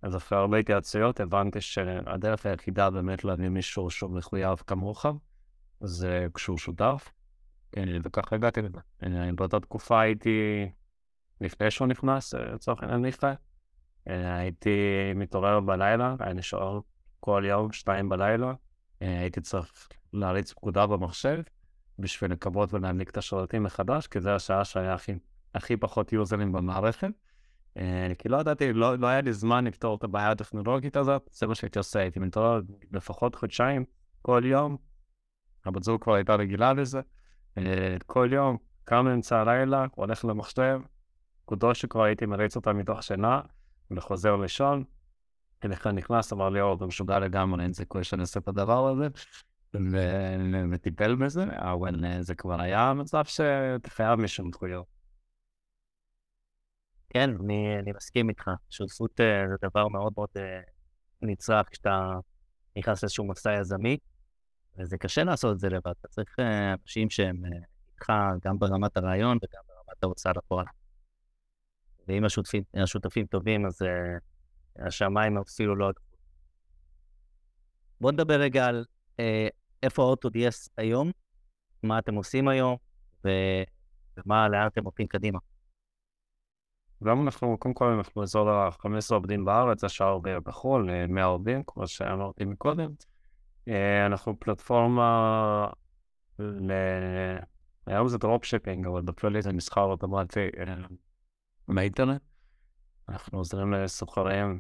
אז 0.01 0.15
אחרי 0.15 0.38
הרבה 0.38 0.58
התייעצויות 0.58 1.19
הבנתי 1.19 1.62
שהדרך 1.62 2.45
היחידה 2.45 2.89
באמת 2.89 3.23
להביא 3.23 3.49
מישהו 3.49 3.89
שהוא 3.89 4.12
מחויב 4.12 4.58
כמוך, 4.67 5.06
זה 5.82 6.27
כשהוא 6.34 6.58
שותף, 6.58 7.12
אה, 7.77 7.84
וככה 8.03 8.36
הגעתי 8.36 8.62
לזה. 8.62 8.79
אה, 9.03 9.29
באותה 9.36 9.60
תקופה 9.60 10.01
הייתי, 10.01 10.69
לפני 11.41 11.71
שהוא 11.71 11.88
נכנס, 11.88 12.36
אה, 12.36 12.53
לצורך 12.53 12.84
העניין 12.84 13.01
מיכאל, 13.01 13.34
הייתי 14.06 14.69
מתעורר 15.15 15.60
בלילה, 15.60 16.15
היה 16.19 16.34
נשאר 16.34 16.79
כל 17.19 17.43
יום, 17.47 17.71
שתיים 17.71 18.10
בלילה, 18.10 18.53
הייתי 19.08 19.42
צריך 19.42 19.88
להריץ 20.13 20.54
פקודה 20.54 20.88
במחשב 20.88 21.42
בשביל 22.00 22.32
לקוות 22.32 22.74
ולהדליק 22.74 23.10
את 23.10 23.18
השרתים 23.18 23.63
מחדש, 23.63 24.08
כי 24.08 24.22
זו 24.22 24.30
השעה 24.30 24.66
שהיה 24.66 24.94
הכי, 24.94 25.13
הכי 25.56 25.78
פחות 25.78 26.13
יוזרים 26.13 26.52
במערכת. 26.52 27.12
אה, 27.78 28.12
כי 28.18 28.30
לא 28.30 28.38
ידעתי, 28.38 28.74
לא, 28.74 28.98
לא 28.98 29.08
היה 29.08 29.22
לי 29.22 29.34
זמן 29.34 29.66
לפתור 29.66 29.96
את 29.96 30.04
הבעיה 30.04 30.32
הטכנולוגית 30.32 30.98
הזאת, 30.98 31.30
זה 31.32 31.48
מה 31.48 31.56
שהייתי 31.56 31.80
עושה, 31.80 32.00
הייתי 32.00 32.19
מתעורר 32.19 32.62
לפחות 32.92 33.36
חודשיים, 33.36 33.86
כל 34.21 34.42
יום, 34.46 34.77
הבת 35.65 35.84
זוג 35.84 36.02
כבר 36.04 36.13
הייתה 36.13 36.36
רגילה 36.36 36.73
לזה, 36.73 37.02
אה, 37.58 37.98
כל 38.06 38.30
יום, 38.32 38.58
קם 38.84 39.06
באמצע 39.06 39.42
הלילה, 39.42 39.86
הולך 39.96 40.25
למחשב, 40.25 40.80
נקודות 41.44 41.75
שכבר 41.75 42.04
הייתי 42.04 42.25
מריץ 42.25 42.56
אותה 42.56 42.73
מתוך 42.73 43.04
שינה, 43.04 43.42
וחוזר 43.92 44.36
לישון, 44.36 44.84
אליך 45.66 45.88
נכנס, 45.88 46.34
אמר 46.34 46.50
לי, 46.50 46.62
אור, 46.62 46.76
אתה 46.76 46.86
משוגע 46.86 47.20
לגמרי, 47.20 47.64
אין 47.64 47.74
סיכוי 47.74 48.04
שאני 48.04 48.22
אעשה 48.22 48.40
את 48.40 48.48
הדבר 48.48 48.88
הזה, 48.88 49.08
וטיפל 50.72 51.16
בזה, 51.16 51.44
אבל 51.52 52.06
אה, 52.06 52.24
זה 52.24 52.36
כבר 52.36 52.62
היה 52.62 52.94
מצב 52.94 53.26
שאתה 53.26 53.90
חייב 53.90 54.20
מישהו 54.20 54.46
מחויב. 54.46 54.82
כן, 57.10 57.30
אני, 57.44 57.80
אני 57.80 57.92
מסכים 57.96 58.30
איתך. 58.30 58.52
שותפות 58.70 59.20
אה, 59.20 59.44
זה 59.50 59.56
דבר 59.70 59.88
מאוד 59.88 60.14
מאוד 60.16 60.30
אה, 60.38 60.62
נצרך 61.22 61.70
כשאתה 61.72 62.14
נכנס 62.76 63.04
לאיזשהו 63.04 63.28
מסע 63.28 63.54
יזמי, 63.54 63.98
וזה 64.78 64.98
קשה 64.98 65.24
לעשות 65.24 65.54
את 65.54 65.60
זה 65.60 65.70
לבד. 65.70 65.94
אתה 66.00 66.08
צריך 66.08 66.36
אה, 66.40 66.74
אנשים 66.74 67.10
שהם 67.10 67.46
אה, 67.46 67.50
איתך 67.94 68.14
גם 68.46 68.60
ברמת 68.60 68.98
הרעיון 68.98 69.38
וגם 69.38 69.62
ברמת 69.68 70.04
ההוצאה 70.04 70.32
לפועל. 70.36 70.66
ואם 72.08 72.26
השותפים, 72.26 72.64
השותפים 72.74 73.26
טובים, 73.26 73.66
אז 73.66 73.82
uh, 73.82 73.86
השמיים 74.80 75.38
אפילו 75.38 75.76
לא... 75.76 75.90
בואו 78.02 78.12
נדבר 78.12 78.40
רגע 78.40 78.65
על 78.65 78.86
uh, 79.12 79.24
איפה 79.84 80.02
האוטודיאס 80.02 80.69
היום, 80.78 81.12
מה 81.84 82.00
אתם 82.00 82.15
עושים 82.15 82.48
היום, 82.48 82.78
ו... 83.26 83.30
ומה, 84.17 84.50
לאן 84.50 84.67
אתם 84.67 84.84
הולכים 84.84 85.08
קדימה. 85.08 85.40
גם 87.04 87.26
אנחנו, 87.26 87.58
קודם 87.58 87.74
כל, 87.74 87.86
אנחנו 87.86 88.24
אזור 88.24 88.50
ה-15 88.50 89.13
עובדים 89.13 89.46
בארץ, 89.46 89.84
השאר 89.84 90.19
בחו"ל, 90.19 91.06
100 91.08 91.26
עובדים, 91.26 91.63
כמו 91.67 91.88
שאמרתי 91.88 92.46
מקודם. 92.46 92.92
אנחנו 94.06 94.40
פלטפורמה 94.40 95.67
ל... 96.40 96.71
היום 97.86 98.08
זה 98.08 98.17
dropshipping, 98.17 98.88
אבל 98.88 99.02
בכללי 99.02 99.42
זה 99.42 99.54
מסחר 99.54 99.82
אוטומטי 99.82 100.48
באינטרנט. 101.67 102.21
אנחנו 103.10 103.37
עוזרים 103.37 103.73
לסוחרים 103.73 104.60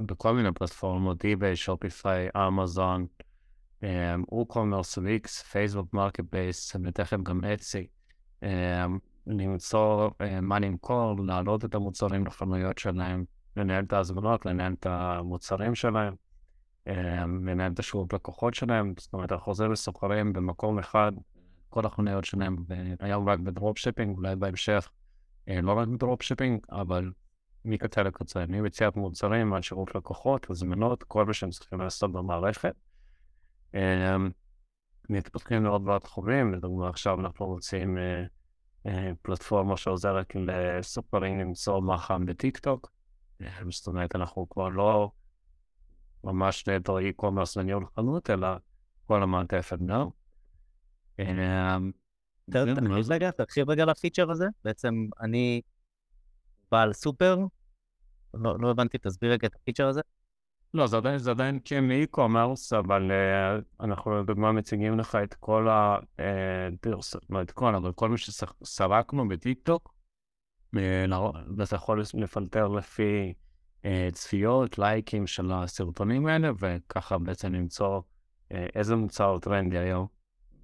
בכל 0.00 0.34
מיני 0.34 0.52
פלטפורמות, 0.52 1.24
eBay, 1.24 1.54
Shopify, 1.54 2.28
אמזון, 2.36 3.06
WooCommerce, 4.32 4.98
ויקס, 4.98 5.42
פייסבוק 5.42 5.94
Marketplace, 5.94 6.76
ותכף 6.84 7.16
גם 7.22 7.44
Etsy. 7.44 7.86
למצוא 9.26 10.10
מה 10.42 10.58
למכור, 10.58 11.16
להעלות 11.26 11.64
את 11.64 11.74
המוצרים 11.74 12.26
לחנויות 12.26 12.78
שלהם, 12.78 13.24
לנהל 13.56 13.84
את 13.84 13.92
ההזמנות, 13.92 14.46
לנהל 14.46 14.72
את 14.72 14.86
המוצרים 14.86 15.74
שלהם, 15.74 16.14
לנהל 17.46 17.72
את 17.72 17.78
השירות 17.78 18.12
לקוחות 18.12 18.54
שלהם. 18.54 18.94
זאת 18.98 19.12
אומרת, 19.12 19.32
אנחנו 19.32 19.50
עוזרים 19.50 19.72
לסוחרים 19.72 20.32
במקום 20.32 20.78
אחד, 20.78 21.12
כל 21.68 21.86
החנויות 21.86 22.24
שלהם, 22.24 22.56
והיום 23.00 23.28
רק 23.28 23.38
ב 23.38 23.44
dropshipping, 23.44 24.16
אולי 24.16 24.36
בהמשך 24.36 24.90
לא 25.48 25.72
רק 25.72 25.88
ב 25.88 25.93
dropshipping, 25.93 26.60
אבל 26.70 27.10
מקצה 27.64 28.02
לקצה, 28.02 28.44
ממציאת 28.48 28.96
מוצרים 28.96 29.54
עד 29.54 29.62
שירות 29.62 29.94
לקוחות, 29.94 30.50
הזמנות, 30.50 31.02
כל 31.02 31.26
מה 31.26 31.34
שהם 31.34 31.50
צריכים 31.50 31.80
לעשות 31.80 32.12
במערכת. 32.12 32.74
מתפתחים 35.10 35.62
מאוד 35.62 35.84
בתחומים, 35.84 36.54
לדוגמה 36.54 36.88
עכשיו 36.88 37.20
אנחנו 37.20 37.46
רוצים 37.46 37.98
פלטפורמה 39.22 39.76
שעוזרת 39.76 40.34
לסוחרים 40.34 41.38
למצוא 41.38 41.80
מה 41.80 41.98
חם 41.98 42.26
בטיק-טוק. 42.26 42.90
זאת 43.70 43.86
אומרת, 43.86 44.16
אנחנו 44.16 44.48
כבר 44.48 44.68
לא 44.68 45.10
ממש 46.24 46.66
נהדר 46.66 46.96
e-commerce 46.98 47.52
לניהול 47.56 47.86
חנות, 47.96 48.30
אלא 48.30 48.48
כל 49.06 49.22
המעטפת 49.22 49.78
גם. 49.86 50.08
תקשיב 53.36 53.70
רגע 53.70 53.84
לפיצ'ר 53.84 54.30
הזה. 54.30 54.46
בעצם 54.64 54.94
אני 55.20 55.60
בעל 56.72 56.92
סוחר, 56.92 57.38
לא, 58.34 58.56
לא 58.58 58.70
הבנתי, 58.70 58.98
תסביר 58.98 59.32
רגע 59.32 59.48
את 59.48 59.54
הפיצ'ר 59.54 59.88
הזה. 59.88 60.00
לא, 60.74 60.86
זה 60.86 60.96
עדיין, 60.96 61.18
זה 61.18 61.30
עדיין 61.30 61.58
כן 61.64 61.84
e-commerce, 61.90 62.78
אבל 62.78 63.10
uh, 63.10 63.84
אנחנו 63.84 64.22
לדוגמה 64.22 64.52
מציגים 64.52 64.98
לך 64.98 65.14
את 65.14 65.34
כל 65.34 65.68
ה... 65.68 65.98
Uh, 66.16 66.90
לא 67.28 67.42
את 67.42 67.50
כל, 67.50 67.74
אבל 67.74 67.92
כל 67.92 68.08
מה 68.08 68.16
שסרקנו 68.16 69.28
בטיקטוק, 69.28 69.94
ואתה 70.72 71.76
יכול 71.76 72.02
לפלטר 72.14 72.68
לפי 72.68 73.34
uh, 73.82 73.86
צפיות, 74.12 74.78
לייקים 74.78 75.26
של 75.26 75.52
הסרטונים 75.52 76.26
האלה, 76.26 76.50
וככה 76.58 77.18
בעצם 77.18 77.52
למצוא 77.52 78.00
uh, 78.00 78.56
איזה 78.74 78.96
מוצר 78.96 79.38
טרנדי 79.38 79.78
היום, 79.78 80.06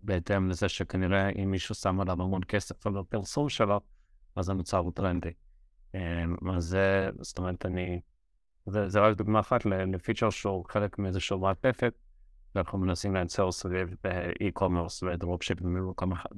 בהתאם 0.03 0.49
לזה 0.49 0.69
שכנראה 0.69 1.29
אם 1.29 1.51
מישהו 1.51 1.75
שם 1.75 2.01
עליו 2.01 2.23
המון 2.23 2.45
כסף 2.49 2.87
על 2.87 2.99
הפרסום 2.99 3.49
שלו, 3.49 3.81
אז 4.37 4.49
המוצר 4.49 4.79
הוא 4.79 4.93
טרנדי. 4.93 5.31
Uh, 5.95 6.57
אז 6.57 6.65
זה, 6.65 7.11
זאת 7.21 7.39
אומרת, 7.39 7.67
אני... 7.67 8.01
זה, 8.67 8.89
זה 8.89 9.01
רק 9.01 9.17
דוגמה 9.17 9.41
אחת 9.41 9.65
לפיצ'ר 9.65 10.31
שהוא 10.31 10.65
חלק 10.69 10.99
מאיזשהו 10.99 11.39
מעטפת, 11.39 11.95
ואנחנו 12.55 12.79
מנסים 12.79 13.15
לייצר 13.15 13.53
סביב 13.53 13.95
e-commerce 14.43 15.07
ודרופשיפ 15.07 15.61
במקום 15.61 16.13
אחד. 16.13 16.35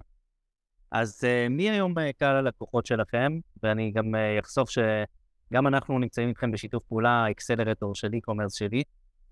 אז 0.90 1.24
uh, 1.24 1.48
מי 1.48 1.70
היום 1.70 1.94
קהל 2.18 2.36
הלקוחות 2.36 2.86
שלכם? 2.86 3.38
ואני 3.62 3.90
גם 3.90 4.14
uh, 4.14 4.40
אחשוף 4.40 4.70
שגם 4.70 5.66
אנחנו 5.66 5.98
נמצאים 5.98 6.28
איתכם 6.28 6.50
בשיתוף 6.50 6.84
פעולה, 6.84 7.10
האקסלרטור 7.10 7.94
של 7.94 8.10
e-commerce 8.12 8.56
שלי, 8.58 8.82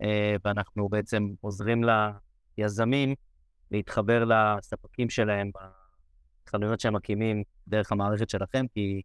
uh, 0.02 0.06
ואנחנו 0.44 0.88
בעצם 0.88 1.28
עוזרים 1.40 1.84
ליזמים 2.58 3.14
להתחבר 3.70 4.24
לספקים 4.24 5.10
שלהם 5.10 5.50
בחנויות 6.46 6.80
שהם 6.80 6.94
מקימים 6.94 7.42
דרך 7.68 7.92
המערכת 7.92 8.30
שלכם, 8.30 8.66
כי 8.74 9.02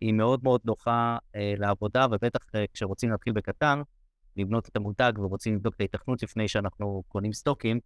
היא 0.00 0.12
מאוד 0.12 0.40
מאוד 0.42 0.60
נוחה 0.64 1.18
אה, 1.36 1.54
לעבודה, 1.58 2.06
ובטח 2.10 2.40
אה, 2.54 2.64
כשרוצים 2.72 3.10
להתחיל 3.10 3.32
בקטן, 3.32 3.82
לבנות 4.36 4.68
את 4.68 4.76
המותג 4.76 5.12
ורוצים 5.16 5.54
לבדוק 5.54 5.74
את 5.74 5.80
ההיתכנות 5.80 6.22
לפני 6.22 6.48
שאנחנו 6.48 7.02
קונים 7.08 7.32
סטוקים, 7.32 7.80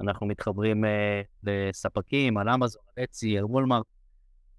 אנחנו 0.00 0.26
מתחברים 0.26 0.84
אה, 0.84 1.22
לספקים, 1.42 2.38
על 2.38 2.48
אמזון, 2.48 2.82
על 2.96 3.04
אצי, 3.04 3.38
על 3.38 3.44
וולמארט. 3.44 3.86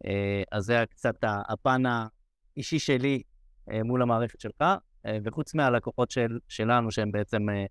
אה, 0.05 0.43
אז 0.51 0.63
זה 0.63 0.83
קצת 0.89 1.15
הפן 1.23 1.83
האישי 1.85 2.79
שלי 2.79 3.21
אה, 3.71 3.83
מול 3.83 4.01
המערכת 4.01 4.39
שלך, 4.39 4.63
אה, 5.05 5.17
וחוץ 5.23 5.53
מהלקוחות 5.53 6.11
של, 6.11 6.39
שלנו, 6.47 6.91
שהם 6.91 7.11
בעצם 7.11 7.49
אה, 7.49 7.65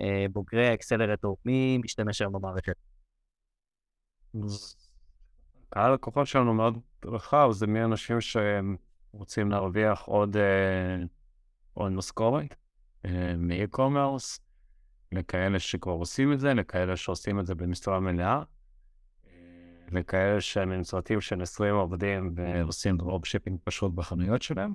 אה, 0.00 0.26
בוגרי 0.32 0.68
האקסלרטור, 0.68 1.36
מי 1.44 1.78
משתמש 1.78 2.20
היום 2.20 2.32
במערכת? 2.32 2.76
קהל 5.70 5.94
לקוחות 5.94 6.26
שלנו 6.26 6.54
מאוד 6.54 6.78
רחב, 7.04 7.48
זה 7.52 7.66
מאנשים 7.66 8.16
שרוצים 8.20 9.50
להרוויח 9.50 10.02
עוד, 10.02 10.36
אה, 10.36 11.04
עוד 11.74 11.92
משכורת 11.92 12.54
אה, 13.04 13.34
מ-e-commerce, 13.36 14.40
לכאלה 15.12 15.58
שכבר 15.58 15.92
עושים 15.92 16.32
את 16.32 16.40
זה, 16.40 16.54
לכאלה 16.54 16.96
שעושים 16.96 17.40
את 17.40 17.46
זה 17.46 17.54
במשרה 17.54 18.00
מלאה, 18.00 18.42
אה, 19.26 19.32
לכאלה 19.92 20.40
שהם 20.40 20.72
עם 20.72 20.82
צוותים 20.82 21.20
של 21.20 21.42
20 21.42 21.74
עובדים 21.74 22.32
ועושים 22.34 22.96
dropshipping 22.96 23.58
פשוט 23.64 23.92
בחנויות 23.92 24.42
שלהם. 24.42 24.72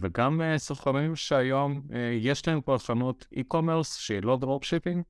וגם 0.00 0.40
סוחרים 0.56 1.16
שהיום 1.16 1.82
יש 2.20 2.48
להם 2.48 2.60
כבר 2.60 2.78
חנות 2.78 3.26
e-commerce 3.34 3.98
שהיא 3.98 4.22
לא 4.22 4.36
dropshipping, 4.36 5.02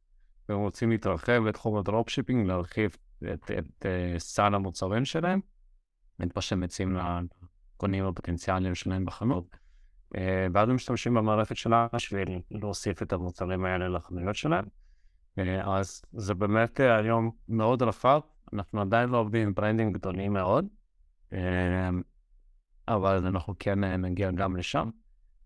והם 0.49 0.59
רוצים 0.59 0.91
להתרחב 0.91 1.49
בתחום 1.49 1.77
ה 1.77 1.82
dropshipping, 1.82 2.47
להרחיב 2.47 2.97
את, 3.35 3.51
את 3.59 3.87
אה, 3.87 4.19
סל 4.19 4.55
המוצרים 4.55 5.05
שלהם, 5.05 5.41
את 6.23 6.37
מה 6.37 6.43
שהם 6.43 6.61
מציעים 6.61 6.97
לקונים 7.77 8.05
הפוטנציאליים 8.05 8.75
שלהם 8.75 9.05
בחנות, 9.05 9.57
אה, 10.15 10.19
ואז 10.55 10.69
הם 10.69 10.75
משתמשים 10.75 11.15
במערכת 11.15 11.57
שלנו 11.57 11.89
בשביל 11.95 12.41
להוסיף 12.51 13.03
את 13.03 13.13
המוצרים 13.13 13.65
האלה 13.65 13.89
לחנויות 13.89 14.37
שלהם. 14.37 14.65
אה, 15.39 15.41
אז 15.65 16.03
זה 16.13 16.35
באמת 16.35 16.81
היום 16.81 17.31
מאוד 17.49 17.83
רחב, 17.83 18.21
אנחנו 18.53 18.81
עדיין 18.81 19.09
לא 19.09 19.19
עובדים 19.19 19.49
עם 19.49 19.55
ברנדים 19.55 19.93
גדולים 19.93 20.33
מאוד, 20.33 20.67
אבל 22.89 23.27
אנחנו 23.27 23.55
כן 23.59 23.85
נגיע 23.85 24.31
גם 24.31 24.57
לשם. 24.57 24.91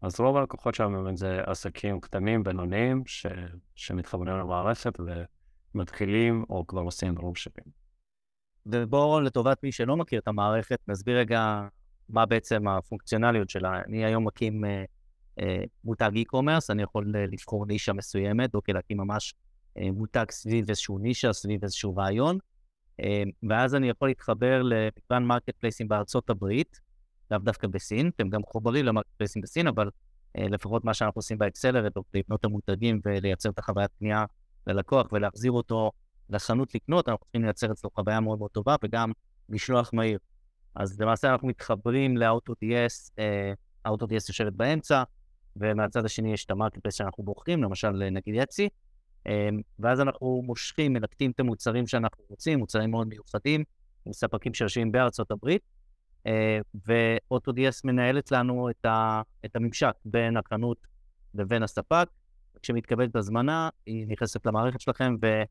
אז 0.03 0.21
רוב 0.21 0.37
הלקוחות 0.37 0.75
שלנו 0.75 1.17
זה 1.17 1.41
עסקים 1.47 2.01
קטנים, 2.01 2.45
בינוניים, 2.45 3.03
ש... 3.07 3.27
שמתחברים 3.75 4.37
למערכת 4.37 5.01
ומתחילים 5.75 6.45
או 6.51 6.67
כבר 6.67 6.81
עושים 6.81 7.15
dropshipping. 7.15 7.65
ובואו, 8.67 9.21
לטובת 9.21 9.63
מי 9.63 9.73
שלא 9.73 9.97
מכיר 9.97 10.21
את 10.21 10.29
המערכת, 10.29 10.79
נסביר 10.89 11.19
רגע 11.19 11.67
מה 12.09 12.27
בעצם 12.27 12.69
הפונקציונליות 12.69 13.51
שלה. 13.51 13.83
אני 13.87 14.05
היום 14.05 14.27
מקים 14.27 14.65
אה, 14.65 14.85
אה, 15.41 15.65
מותג 15.85 16.11
e-commerce, 16.15 16.67
אני 16.71 16.83
יכול 16.83 17.13
אה, 17.17 17.27
לבחור 17.27 17.67
נישה 17.67 17.93
מסוימת, 17.93 18.55
או 18.55 18.61
להקים 18.69 18.97
ממש 18.97 19.35
אה, 19.79 19.91
מותג 19.91 20.25
סביב 20.31 20.69
איזשהו 20.69 20.99
נישה, 20.99 21.33
סביב 21.33 21.63
איזשהו 21.63 21.97
רעיון, 21.97 22.39
אה, 23.01 23.23
ואז 23.49 23.75
אני 23.75 23.89
יכול 23.89 24.09
להתחבר 24.09 24.63
למגוון 24.63 25.25
מרקט 25.25 25.57
פלייסים 25.59 25.89
בארצות 25.89 26.31
הברית, 26.31 26.81
לאו 27.31 27.39
דווקא 27.39 27.67
בסין, 27.67 28.11
אתם 28.17 28.29
גם 28.29 28.43
חוברים 28.43 28.85
למרקט 28.85 29.09
פלייסים 29.17 29.43
בסין, 29.43 29.67
אבל 29.67 29.91
אה, 30.39 30.49
לפחות 30.49 30.85
מה 30.85 30.95
שאנחנו 30.95 31.19
עושים 31.19 31.39
באקסלרט, 31.39 31.93
לבנות 32.15 32.41
את 32.41 32.45
המותגים 32.45 33.01
ולייצר 33.05 33.51
את 33.51 33.59
החוויית 33.59 33.91
קנייה 33.99 34.25
ללקוח 34.67 35.07
ולהחזיר 35.13 35.53
אותו 35.53 35.91
לחנות 36.31 36.75
לקנות, 36.75 37.09
אנחנו 37.09 37.25
צריכים 37.25 37.43
לייצר 37.43 37.73
אצלו 37.73 37.91
חוויה 37.91 38.21
מאוד 38.21 38.39
מאוד 38.39 38.51
טובה 38.51 38.77
וגם 38.85 39.13
משלוח 39.49 39.91
מהיר. 39.93 40.19
אז 40.75 41.01
למעשה 41.01 41.33
אנחנו 41.33 41.49
מתחברים 41.49 42.17
ל-AutoDS, 42.17 43.11
uh, 43.17 43.89
AutoDS 43.89 44.25
יושבת 44.29 44.53
באמצע, 44.53 45.03
ומהצד 45.57 46.05
השני 46.05 46.33
יש 46.33 46.45
את 46.45 46.51
המרקטפלס 46.51 46.95
שאנחנו 46.95 47.25
בוחרים, 47.25 47.63
למשל 47.63 48.11
נגיד 48.11 48.35
יצי, 48.35 48.69
um, 49.29 49.31
ואז 49.79 50.01
אנחנו 50.01 50.43
מושכים, 50.45 50.93
מלקטים 50.93 51.31
את 51.31 51.41
המוצרים 51.41 51.87
שאנחנו 51.87 52.25
רוצים, 52.29 52.59
מוצרים 52.59 52.91
מאוד 52.91 53.09
מיוחדים, 53.09 53.65
עם 54.07 54.13
ספקים 54.13 54.55
שיושבים 54.55 54.93
בארצות 54.93 55.31
הברית, 55.31 55.63
uh, 56.25 56.31
ו-AutoDS 56.87 57.81
מנהלת 57.85 58.33
לנו 58.33 58.71
את, 58.71 58.85
ה, 58.85 59.23
את 59.45 59.57
הממשק 59.57 59.95
בין 60.05 60.37
החנות 60.37 60.79
לבין 61.35 61.63
הספק. 61.63 62.09
כשמתקבלת 62.63 63.17
הזמנה, 63.17 63.69
היא 63.87 64.07
נכנסת 64.09 64.47
למערכת 64.47 64.81
שלכם, 64.81 65.17
ו... 65.23 65.43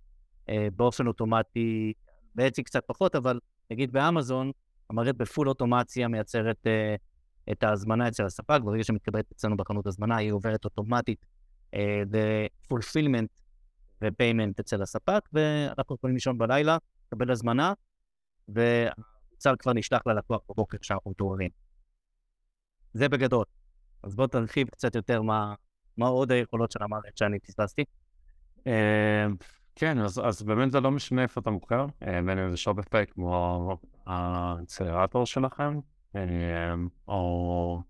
אה, 0.50 0.68
אוטומטי, 1.08 1.94
בעצם 2.36 2.64
קצת 2.64 2.84
פחות, 2.88 3.16
אבל 3.16 3.40
נגיד 3.72 3.92
באמזון, 3.92 4.52
המערכת 4.90 5.16
בפול 5.16 5.50
אוטומציה 5.50 6.08
מייצרת 6.08 6.68
אה, 6.68 6.96
את 7.52 7.64
ההזמנה 7.64 8.08
אצל 8.08 8.26
הספק, 8.26 8.60
ברגע 8.64 8.84
שמתקבלת 8.84 9.32
אצלנו 9.32 9.58
בחנות 9.58 9.88
הזמנה, 9.88 10.18
היא 10.18 10.32
עוברת 10.32 10.66
אוטומטית 10.66 11.26
אה, 11.74 12.04
ל-fulfillment 12.12 13.42
ו-payment 14.02 14.54
אצל 14.60 14.82
הספק, 14.82 15.30
ואנחנו 15.34 15.96
יכולים 15.96 16.16
לישון 16.16 16.38
בלילה, 16.38 16.78
לקבל 17.08 17.32
הזמנה, 17.32 17.74
והמוצר 18.48 19.56
כבר 19.60 19.74
נשלח 19.74 20.02
ללקוח 20.08 20.42
בבוקר 20.50 20.78
כשאנחנו 20.78 21.12
מתעוררים. 21.12 21.50
זה 22.94 23.10
בגדול. 23.10 23.46
אז 24.04 24.16
בוא 24.16 24.28
תרחיב 24.28 24.70
קצת 24.70 24.96
יותר 24.96 25.22
מה, 25.22 25.54
מה 25.98 26.08
עוד 26.08 26.32
היכולות 26.32 26.72
של 26.72 26.84
המערכת 26.84 27.18
שאני 27.18 27.40
פספסתי. 27.40 27.84
אה, 28.68 29.26
כן, 29.76 30.00
אז, 30.00 30.42
באמת 30.46 30.72
זה 30.72 30.80
לא 30.80 30.92
משנה 30.92 31.22
איפה 31.22 31.42
אתה 31.42 31.50
מוכר, 31.50 31.86
אה, 32.08 32.22
בין 32.22 32.40
אם 32.40 32.50
זה 32.50 32.58
שופפיי 32.58 33.08
כמו 33.08 33.78
האקסלרטור 34.06 35.26
שלכם, 35.26 35.80
אה, 36.16 36.22
או 37.08 37.82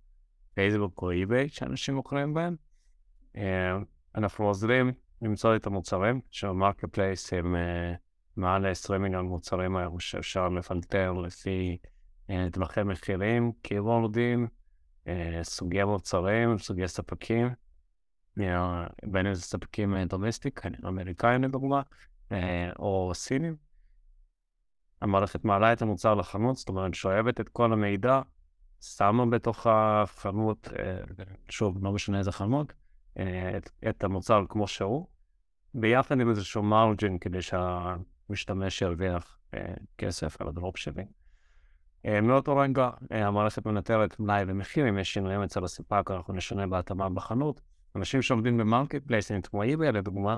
פייסבוק 0.54 1.02
או 1.02 1.12
אי-ביי 1.12 1.50
שאנשים 1.50 1.96
מוכרים 1.96 2.34
בהם. 2.34 2.56
אנחנו 4.16 4.46
עוזרים 4.46 4.92
למצוא 5.22 5.56
את 5.56 5.66
המוצרים, 5.66 6.22
שה 6.32 6.86
marketplace 6.86 7.34
הם 7.34 7.56
מעל 8.38 8.68
ל-20 8.68 8.98
מיליון 8.98 9.26
מוצרים 9.26 9.76
היום 9.76 10.00
שאפשר 10.00 10.50
לפלטר 10.50 11.14
לפי 11.14 11.78
טווחי 12.52 12.84
מחירים, 12.84 13.52
קיוורדים, 13.62 14.48
סוגי 15.44 15.84
מוצרים, 15.84 16.58
סוגי 16.58 16.88
ספקים. 16.88 17.50
בין 19.04 19.28
אם 19.28 19.34
זה 19.34 19.42
ספקים 19.42 19.96
domestic, 20.04 20.62
אמריקאים 20.88 21.44
לדוגמה, 21.44 21.82
או 22.80 23.12
סינים. 23.14 23.56
המערכת 25.02 25.46
מעלה 25.46 25.74
את 25.74 25.82
המוצר 25.82 26.16
לחנות, 26.16 26.56
זאת 26.56 26.70
אומרת, 26.70 26.94
שואבת 26.94 27.42
את 27.42 27.50
כל 27.50 27.74
המידע, 27.74 28.22
שמה 28.82 29.26
בתוך 29.26 29.68
החנות, 29.70 30.68
שוב, 31.50 31.84
לא 31.84 31.92
משנה 31.92 32.20
איזה 32.20 32.32
חנות, 32.32 32.74
את, 33.14 33.70
את 33.90 34.04
המוצר 34.04 34.44
כמו 34.50 34.68
שהוא, 34.68 35.08
ביחד 35.74 36.20
עם 36.20 36.30
איזשהו 36.30 36.64
מרג'ין 36.64 37.20
כדי 37.20 37.40
שהמשתמש 37.42 38.82
ירוויח 38.82 39.40
כסף 39.98 40.42
על 40.42 40.48
הדרופ 40.48 40.78
שלי. 40.78 41.04
מאותו 42.22 42.58
רגע 42.58 42.90
המערכת 43.10 43.66
מנטרת 43.66 44.20
מלאי 44.20 44.44
ומחיר, 44.48 44.90
אם 44.90 44.98
יש 44.98 45.14
שינויים 45.14 45.44
אצל 45.44 45.64
הספק, 45.64 46.12
אנחנו 46.12 46.34
נשנה 46.34 46.68
בהתאמה 46.68 47.10
בחנות. 47.10 47.62
אנשים 47.96 48.22
שעובדים 48.22 48.58
במרקט 48.58 49.04
פלייסים 49.08 49.42
כמו 49.42 49.64
איביי 49.64 49.92
לדוגמה, 49.92 50.38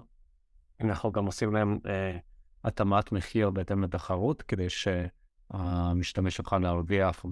אנחנו 0.81 1.11
גם 1.11 1.25
עושים 1.25 1.53
להם 1.53 1.79
אה, 1.87 2.17
התאמת 2.63 3.11
מחיר 3.11 3.49
בהתאם 3.49 3.83
לתחרות, 3.83 4.41
כדי 4.41 4.67
שהמשתמש 4.69 6.39
יוכל 6.39 6.59
להרוויח 6.59 7.25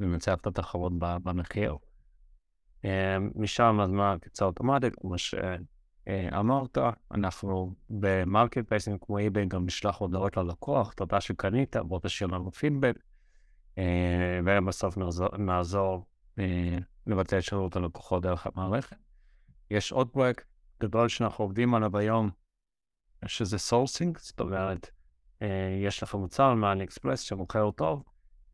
ולנצח 0.00 0.34
את 0.34 0.46
התחרות 0.46 0.92
במחיר. 0.98 1.76
אה, 2.84 3.16
משם 3.34 3.80
אז 3.82 3.90
מהקצה 3.90 4.44
אוטומטית, 4.44 4.94
כמו 4.94 5.14
שאמרת, 5.18 6.78
אנחנו 7.12 7.74
במרקט 7.90 8.68
פלייסים 8.68 8.98
כמו 9.00 9.18
eBay 9.18 9.46
גם 9.46 9.66
נשלח 9.66 9.96
הודעות 9.96 10.36
ללקוח, 10.36 10.92
תודה 10.92 11.20
שקנית, 11.20 11.76
בוא 11.76 12.00
תשאיר 12.02 12.30
לנו 12.30 12.52
פידבק, 12.52 12.96
אה, 13.78 14.40
ובסוף 14.44 14.96
נעזור, 14.96 15.36
נעזור 15.36 16.06
אה, 16.38 16.78
לבצע 17.06 17.38
את 17.38 17.42
שירות 17.42 17.76
הלקוחות 17.76 18.22
דרך 18.22 18.46
המערכת. 18.46 19.03
יש 19.74 19.92
עוד 19.92 20.08
פרויקט 20.08 20.44
גדול 20.80 21.08
שאנחנו 21.08 21.44
עובדים 21.44 21.74
עליו 21.74 21.98
היום, 21.98 22.30
שזה 23.26 23.58
sourcing, 23.58 24.18
זאת 24.18 24.40
אומרת, 24.40 24.90
אה, 25.42 25.78
יש 25.86 26.02
לך 26.02 26.14
מוצר 26.14 26.54
מאלי 26.54 26.84
אקספרס 26.84 27.20
שמוכר 27.20 27.70
טוב, 27.70 28.04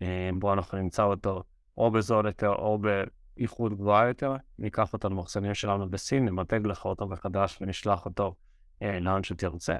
אה, 0.02 0.30
בו 0.38 0.52
אנחנו 0.52 0.78
נמצא 0.78 1.02
אותו 1.02 1.42
או 1.78 1.90
בזול 1.90 2.26
יותר 2.26 2.48
או 2.48 2.78
באיכות 2.78 3.72
גבוהה 3.72 4.08
יותר, 4.08 4.36
ניקח 4.58 4.92
אותו 4.92 5.08
למחסנים 5.08 5.54
שלנו 5.54 5.90
בסין, 5.90 6.24
נמתג 6.24 6.66
לך 6.66 6.84
אותו 6.84 7.06
מחדש 7.06 7.58
ונשלח 7.60 8.04
אותו 8.04 8.34
אה, 8.82 9.00
לאן 9.00 9.22
שתרצה, 9.22 9.76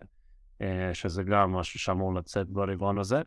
שזה 0.93 1.23
גם 1.23 1.53
משהו 1.53 1.81
שאמור 1.81 2.15
לצאת 2.15 2.49
ברבעון 2.49 2.99
הזה, 2.99 3.23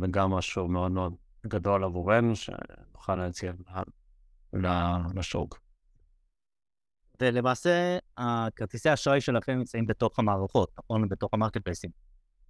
וגם 0.00 0.30
משהו 0.30 0.68
מאוד 0.68 0.92
מאוד 0.92 1.14
גדול 1.46 1.84
עבורנו, 1.84 2.36
שנוכל 2.36 3.14
להציע 3.16 3.52
לשוק. 5.14 5.67
ולמעשה, 7.20 7.98
הכרטיסי 8.16 8.88
האשראי 8.88 9.20
שלכם 9.20 9.52
נמצאים 9.52 9.86
בתוך 9.86 10.18
המערכות, 10.18 10.70
נכון? 10.78 11.08
בתוך 11.08 11.34
המרקט 11.34 11.62
פלייסים. 11.64 11.90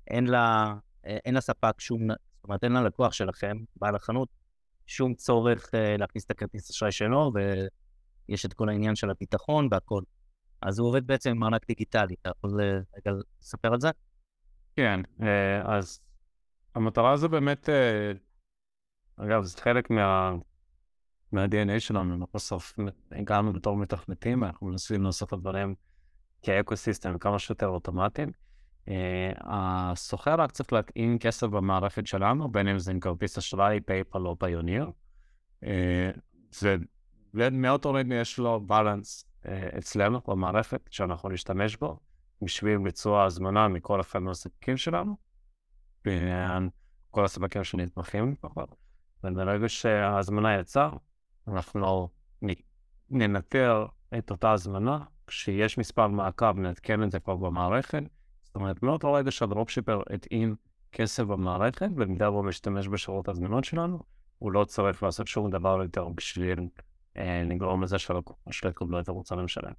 אין, 0.06 0.26
לה, 0.26 0.74
אין 1.04 1.34
לספק 1.34 1.80
שום, 1.80 2.08
זאת 2.08 2.44
אומרת, 2.44 2.64
אין 2.64 2.72
ללקוח 2.72 3.12
שלכם, 3.12 3.56
בעל 3.76 3.96
החנות, 3.96 4.28
שום 4.86 5.14
צורך 5.14 5.66
uh, 5.66 5.98
להכניס 5.98 6.24
את 6.24 6.30
הכרטיס 6.30 6.70
אשראי 6.70 6.92
שלו, 6.92 7.32
ויש 8.28 8.46
את 8.46 8.52
כל 8.52 8.68
העניין 8.68 8.94
של 8.96 9.10
הביטחון 9.10 9.68
והכל. 9.70 10.02
אז 10.62 10.78
הוא 10.78 10.88
עובד 10.88 11.06
בעצם 11.06 11.30
עם 11.30 11.38
מענק 11.38 11.66
דיגיטלי. 11.66 12.14
אתה 12.22 12.30
יכול 12.38 12.60
אה, 12.60 12.78
רגע 12.96 13.18
לספר 13.40 13.72
על 13.72 13.80
זה? 13.80 13.90
כן, 14.76 15.00
אה, 15.22 15.76
אז 15.76 16.00
המטרה 16.74 17.16
זה 17.16 17.28
באמת, 17.28 17.68
אגב, 19.16 19.42
זה 19.44 19.58
חלק 19.58 19.90
מה... 19.90 20.34
מה-DNA 21.32 21.80
שלנו, 21.80 22.14
אנחנו 22.14 22.26
בסוף 22.34 22.78
הגענו 23.12 23.52
בתור 23.52 23.76
מתכנתים, 23.76 24.44
אנחנו 24.44 24.66
מנסים 24.66 25.02
לעשות 25.02 25.28
את 25.28 25.32
הדברים 25.32 25.74
כ 26.42 26.56
ecosystem 26.56 27.18
כמה 27.18 27.38
שיותר 27.38 27.66
אוטומטיים. 27.66 28.32
אה, 28.86 28.90
הסוחר 29.40 30.34
רק 30.40 30.52
צריך 30.52 30.72
להטעין 30.72 31.18
כסף 31.18 31.46
במערכת 31.46 32.06
שלנו, 32.06 32.48
בין 32.48 32.68
אם 32.68 32.78
זה 32.78 32.90
עם 32.90 33.00
כרטיס 33.00 33.38
אשראי, 33.38 33.80
פייפל 33.80 34.26
או 34.26 34.38
פיוניר. 34.38 34.90
אה, 35.64 35.66
זה 36.50 36.76
מאותו 37.52 37.92
רגע 37.92 38.14
יש 38.14 38.38
לו 38.38 38.60
balance 38.60 39.24
אה, 39.42 39.48
אצלנו 39.78 40.20
במערכת 40.28 40.80
שאנחנו 40.90 41.28
נשתמש 41.28 41.76
בו 41.76 41.98
בשביל 42.42 42.78
ביצוע 42.78 43.24
הזמנה 43.24 43.68
מכל 43.68 44.00
אחד 44.00 44.18
מהספקים 44.18 44.76
שלנו, 44.76 45.16
כל 47.10 47.24
הספקים 47.24 47.64
שנתמכים 47.64 48.32
לפחות. 48.32 48.76
וברגע 49.24 49.68
שההזמנה 49.68 50.58
יצאה, 50.58 50.90
אנחנו 51.52 52.08
ננטר 53.10 53.86
את 54.18 54.30
אותה 54.30 54.52
הזמנה, 54.52 55.04
כשיש 55.26 55.78
מספר 55.78 56.08
מעקב 56.08 56.58
נעדכן 56.58 57.02
את 57.02 57.10
זה 57.10 57.20
כבר 57.20 57.36
במערכת. 57.36 58.02
זאת 58.42 58.54
אומרת, 58.54 58.82
מאותו 58.82 59.12
רגע 59.12 59.30
שהדרופשיפר 59.30 60.02
התאים 60.14 60.56
כסף 60.92 61.22
במערכת, 61.22 61.90
במידה 61.90 62.30
והוא 62.30 62.44
משתמש 62.44 62.88
בשירות 62.88 63.28
הזמינות 63.28 63.64
שלנו, 63.64 64.02
הוא 64.38 64.52
לא 64.52 64.64
צריך 64.64 65.02
לעשות 65.02 65.26
שום 65.26 65.50
דבר 65.50 65.82
יותר 65.82 66.08
בשביל 66.08 66.68
אה, 67.16 67.42
לגרום 67.46 67.82
לזה 67.82 67.98
שלו 67.98 68.22
יקבלו 68.70 69.00
את 69.00 69.08
המוצרים 69.08 69.48
שלהם. 69.48 69.74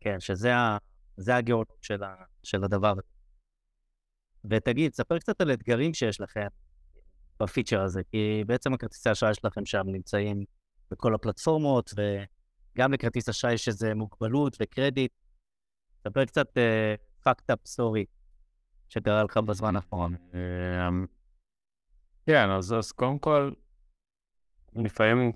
כן, 0.00 0.20
שזה. 0.20 0.52
הגאונות 1.34 1.78
של, 1.82 2.02
ה... 2.02 2.14
של 2.42 2.64
הדבר 2.64 2.92
הזה. 2.92 3.02
ותגיד, 4.50 4.94
ספר 4.94 5.18
קצת 5.18 5.40
על 5.40 5.52
אתגרים 5.52 5.94
שיש 5.94 6.20
לכם 6.20 6.46
בפיצ'ר 7.40 7.80
הזה, 7.80 8.02
כי 8.10 8.44
בעצם 8.46 8.74
הכרטיסי 8.74 9.08
האשראי 9.08 9.34
שלכם 9.34 9.66
שם 9.66 9.82
נמצאים 9.86 10.44
בכל 10.90 11.14
הפלטפורמות, 11.14 11.94
וגם 11.96 12.92
לכרטיס 12.92 13.28
אשראי 13.28 13.54
יש 13.54 13.68
איזו 13.68 13.86
מוגבלות 13.94 14.56
וקרדיט. 14.60 15.12
ספר 16.08 16.24
קצת 16.24 16.48
fucked 17.22 17.50
up 17.50 17.58
story 17.66 18.04
שקרה 18.88 19.24
לך 19.24 19.36
בזמן 19.36 19.76
האחרון. 19.76 20.16
אמ, 20.34 21.06
כן, 22.26 22.50
אז, 22.50 22.92
קודם 22.92 23.18
כל, 23.18 23.50
לפעמים 24.74 25.32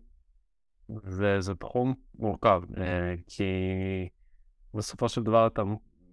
זה, 0.89 1.41
זה 1.41 1.55
תחום 1.55 1.95
מורכב, 2.15 2.63
אה, 2.77 3.15
כי 3.27 3.53
בסופו 4.75 5.09
של 5.09 5.23
דבר 5.23 5.47
אתה 5.47 5.63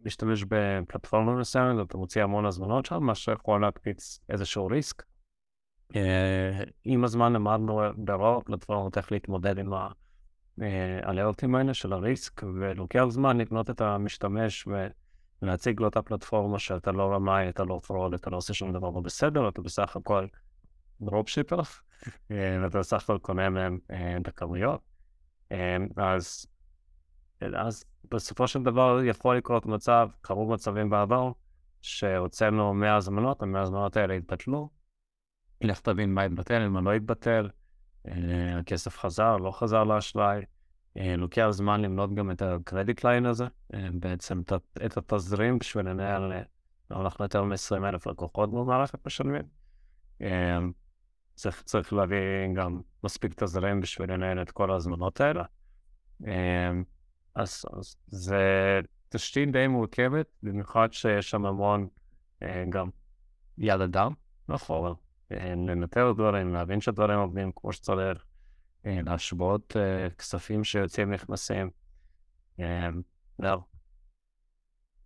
משתמש 0.05 0.43
בפלטפורמה 0.43 1.35
מסוימת, 1.35 1.88
אתה 1.88 1.97
מוציא 1.97 2.23
המון 2.23 2.45
הזמנות 2.45 2.85
שם, 2.85 3.03
מה 3.03 3.15
שיכול 3.15 3.61
להקפיץ 3.61 4.19
איזשהו 4.29 4.65
risk. 4.65 5.03
אה, 5.95 6.63
עם 6.83 7.03
הזמן 7.03 7.33
למדנו 7.33 7.81
ברוב 7.97 8.38
הפלטפורמות 8.38 8.97
איך 8.97 9.11
להתמודד 9.11 9.57
עם 9.57 9.73
האלרטים 10.57 11.55
האלה 11.55 11.73
של 11.73 11.93
ה 11.93 12.02
risk, 12.02 12.43
ולוקח 12.43 13.05
זמן 13.09 13.38
לבנות 13.38 13.70
את 13.69 13.81
המשתמש 13.81 14.67
ולהציג 15.41 15.79
לו 15.79 15.88
את 15.88 15.97
הפלטפורמה 15.97 16.59
שאתה 16.59 16.91
לא 16.91 17.13
רמאי, 17.13 17.49
אתה 17.49 17.63
לא 17.63 17.79
fraud, 17.88 18.13
אתה 18.13 18.29
לא 18.29 18.38
עושה 18.38 18.53
שום 18.53 18.73
דבר 18.73 18.89
לא 18.89 19.01
בסדר, 19.01 19.49
אתה 19.49 19.61
בסך 19.61 19.95
הכל 19.95 20.25
dropshipper, 21.01 21.59
אה, 22.31 22.59
ואתה 22.63 22.79
בסך 22.79 23.03
הכל 23.03 23.17
קונה 23.17 23.49
מהם 23.49 23.79
אה, 23.91 24.17
את 24.17 24.27
הכמויות. 24.27 24.81
אז, 25.97 26.47
אז 27.41 27.85
בסופו 28.11 28.47
של 28.47 28.63
דבר 28.63 28.99
יכול 29.03 29.38
לקרות 29.38 29.65
מצב, 29.65 30.09
קרו 30.21 30.49
מצבים 30.49 30.89
בעבר, 30.89 31.31
שהוצאנו 31.81 32.73
100 32.73 32.95
הזמנות, 32.95 33.41
ה-100 33.41 33.57
הזמנות 33.57 33.97
האלה 33.97 34.13
התבטלו, 34.13 34.69
לך 35.62 35.80
תבין 35.80 36.14
מה 36.14 36.22
התבטל, 36.22 36.68
מה 36.68 36.82
לא 36.82 36.93
התבטל, 36.93 37.49
אה, 38.08 38.60
הכסף 38.60 38.97
חזר, 38.97 39.38
לא 39.38 39.51
חזר 39.51 39.84
לאשראי. 39.84 40.41
אה, 40.97 41.16
לוקח 41.16 41.47
זמן 41.49 41.82
למנות 41.82 42.14
גם 42.14 42.32
את 42.32 42.41
הקרדיט 42.41 43.03
ליין 43.03 43.26
הזה, 43.26 43.45
אה, 43.74 43.88
בעצם 43.93 44.41
את 44.86 44.97
התזרים 44.97 45.60
בשביל 45.60 45.89
לנהל, 45.89 46.32
אנחנו 46.91 47.26
יותר 47.26 47.43
מ-20 47.43 47.86
אלף 47.86 48.08
לקוחות 48.08 48.51
במערכת 48.51 49.05
משלמים. 49.05 49.43
צריך, 51.36 51.62
צריך 51.62 51.93
להביא 51.93 52.18
גם 52.55 52.82
מספיק 53.03 53.34
תזרים 53.43 53.82
בשביל 53.82 54.14
לנהל 54.14 54.41
את 54.41 54.51
כל 54.51 54.72
ההזמנות 54.72 55.22
האלה. 55.22 55.43
אז, 57.36 57.66
אז 57.78 57.95
זה 58.08 58.80
תשתית 59.10 59.51
די 59.51 59.68
מורכבת, 59.68 60.28
במיוחד 60.43 60.93
שיש 60.93 61.30
שם 61.30 61.45
המון 61.45 61.88
גם 62.70 62.89
יד 63.58 63.82
אדם 63.82 64.14
מאחורה. 64.49 64.93
לנטר 65.32 66.11
דברים, 66.11 66.53
להבין 66.53 66.82
שהדברים 66.82 67.19
עובדים 67.19 67.51
כמו 67.55 67.73
שצריך, 67.73 68.25
להשוות 68.86 69.75
כספים 70.17 70.63
שיוצאים 70.63 71.13
נכנסים. 71.13 71.69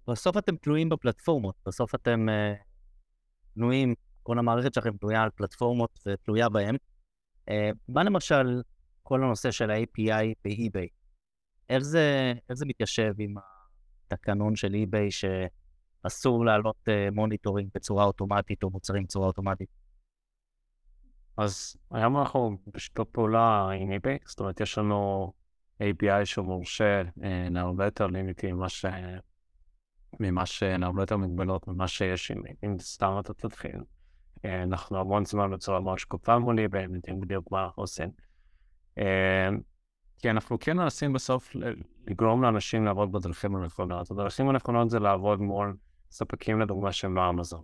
בסוף 0.08 0.38
אתם 0.38 0.56
תלויים 0.56 0.90
בפלטפורמות, 0.90 1.56
בסוף 1.66 1.96
אתם 1.96 2.28
תלויים, 3.54 3.96
כל 4.24 4.40
המערכת 4.40 4.74
שלכם 4.74 4.98
תלויה 4.98 5.24
על 5.24 5.30
פלטפורמות 5.30 6.00
ותלויה 6.06 6.50
בהן. 6.50 6.76
מה 7.88 8.04
למשל 8.04 8.62
כל 9.04 9.24
הנושא 9.24 9.52
של 9.52 9.72
ה-API 9.72 10.34
ב-eBay? 10.46 10.88
איך 11.70 11.84
זה, 11.84 12.34
איך 12.50 12.58
זה 12.58 12.66
מתיישב 12.66 13.14
עם 13.20 13.36
התקנון 14.06 14.56
של 14.56 14.74
eBay 14.74 15.30
שאסור 16.06 16.46
להעלות 16.46 16.88
monitoring 17.12 17.70
בצורה 17.76 18.04
אוטומטית 18.04 18.64
או 18.64 18.70
מוצרים 18.70 19.04
בצורה 19.04 19.28
אוטומטית? 19.28 19.81
אז 21.38 21.76
היום 21.92 22.18
אנחנו 22.20 22.58
בשיתוף 22.68 23.08
פעולה 23.12 23.70
עם 23.72 23.92
eBay, 23.92 24.30
זאת 24.30 24.40
אומרת, 24.40 24.62
יש 24.62 24.78
לנו 24.78 25.32
API 25.82 26.26
שהוא 26.26 26.46
מורשה 26.46 27.02
להרבה 27.52 27.86
יותר 27.86 28.08
limit 28.08 28.52
ממה 28.52 28.70
ש... 28.70 28.86
ממה 30.20 30.46
ש... 30.46 30.64
להרבה 30.64 31.04
יותר 31.04 31.18
מגבלות 31.18 31.68
ממה 31.68 31.88
שיש 31.88 32.32
עם, 32.32 32.42
אם 32.64 32.76
סתם 32.80 33.16
אתה 33.20 33.34
תתחיל. 33.34 33.82
אנחנו 34.46 35.00
המון 35.00 35.26
זמן 35.26 35.52
בצורה 35.52 35.80
מאוד 35.80 36.00
שקופה 36.00 36.40
מול 36.40 36.60
eBay, 36.60 36.82
יודעים 36.96 37.20
בדיוק 37.20 37.52
מה 37.52 37.64
אנחנו 37.66 37.84
עושים. 37.84 38.10
כי 40.20 40.30
אנחנו 40.30 40.60
כן 40.60 40.78
מנסים 40.78 41.14
בסוף 41.14 41.56
לגרום 42.08 42.44
לאנשים 42.44 42.86
לעבוד 42.86 43.12
בדרכים 43.12 43.56
הנכונות. 43.56 44.12
הדרכים 44.12 44.50
הנכונות 44.50 44.90
זה 44.90 45.00
לעבוד 45.00 45.42
מול 45.42 45.78
ספקים 46.12 46.62
לדוגמה 46.62 46.92
שהם 46.92 47.16
באמזון. 47.16 47.64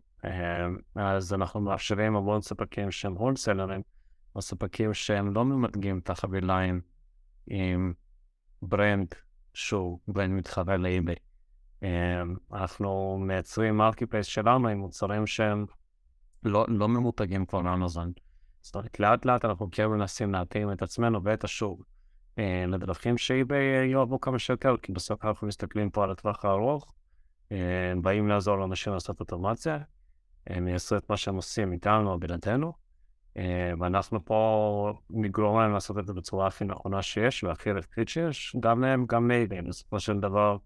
אז 0.96 1.34
אנחנו 1.34 1.62
מאפשרים 1.62 2.16
המון 2.16 2.42
ספקים 2.42 2.92
שהם 2.92 3.14
הולסלרים, 3.14 3.82
או 4.36 4.42
ספקים 4.42 4.94
שהם 4.94 5.34
לא 5.34 5.46
ממתגים 5.46 6.00
את 6.00 6.10
החבילות 6.10 6.82
עם 7.48 7.94
brand 8.62 9.08
שהוא 9.54 10.00
brand 10.08 10.32
מתחרה 10.32 10.78
לאיביי. 10.78 11.16
אנחנו 12.54 13.18
מייצרים 13.22 13.78
מרקי 13.78 14.06
פייס 14.06 14.26
שלנו 14.26 14.68
עם 14.68 14.78
מוצרים 14.78 15.28
שהם 15.28 15.66
לא, 16.44 16.66
לא 16.70 16.88
ממותגים 16.88 17.46
כבר 17.46 17.62
לאמזון. 17.62 18.12
זאת 18.62 18.76
אומרת, 18.76 19.00
לאט 19.00 19.26
לאט 19.26 19.46
אנחנו 19.46 19.68
כן 19.72 19.86
מנסים 19.86 20.34
להתאים 20.34 20.72
את 20.72 20.82
עצמנו 20.82 21.24
ואת 21.24 21.44
השוק 21.44 21.86
לדרכים 22.68 23.18
שאיביי 23.18 23.92
יאהבו 23.92 24.22
כמה 24.22 24.40
שיותר, 24.40 24.76
כי 24.82 24.92
בסוף 24.92 25.26
אנחנו 25.26 25.48
מסתכלים 25.48 25.90
פה 25.90 26.04
על 26.04 26.12
הטווח 26.12 26.46
הארוך, 26.46 26.94
באים 28.02 28.28
לעזור 28.28 28.58
לאנשים 28.58 28.94
לעשות 28.94 29.20
אוטומציה, 29.20 29.80
הם 30.48 30.68
יעשו 30.68 30.98
את 30.98 31.10
מה 31.10 31.18
שהם 31.18 31.36
עושים 31.36 31.74
איתנו 31.74 32.12
או 32.12 32.20
בלעדינו, 32.20 32.74
ואנחנו 33.80 34.26
פה 34.26 34.94
נגרום 35.10 35.60
להם 35.60 35.74
לעשות 35.74 36.00
את 36.00 36.08
זה 36.08 36.14
בצורה 36.14 36.48
הכי 36.48 36.66
נכונה 36.66 37.02
שיש 37.02 37.44
והכי 37.44 37.72
רווחית 37.72 38.10
שיש, 38.10 38.56
גם 38.60 38.82
להם, 38.82 39.06
גם 39.06 39.28
מיילים. 39.28 39.68
בסופו 39.68 40.00
של 40.00 40.20
דבר, 40.20 40.58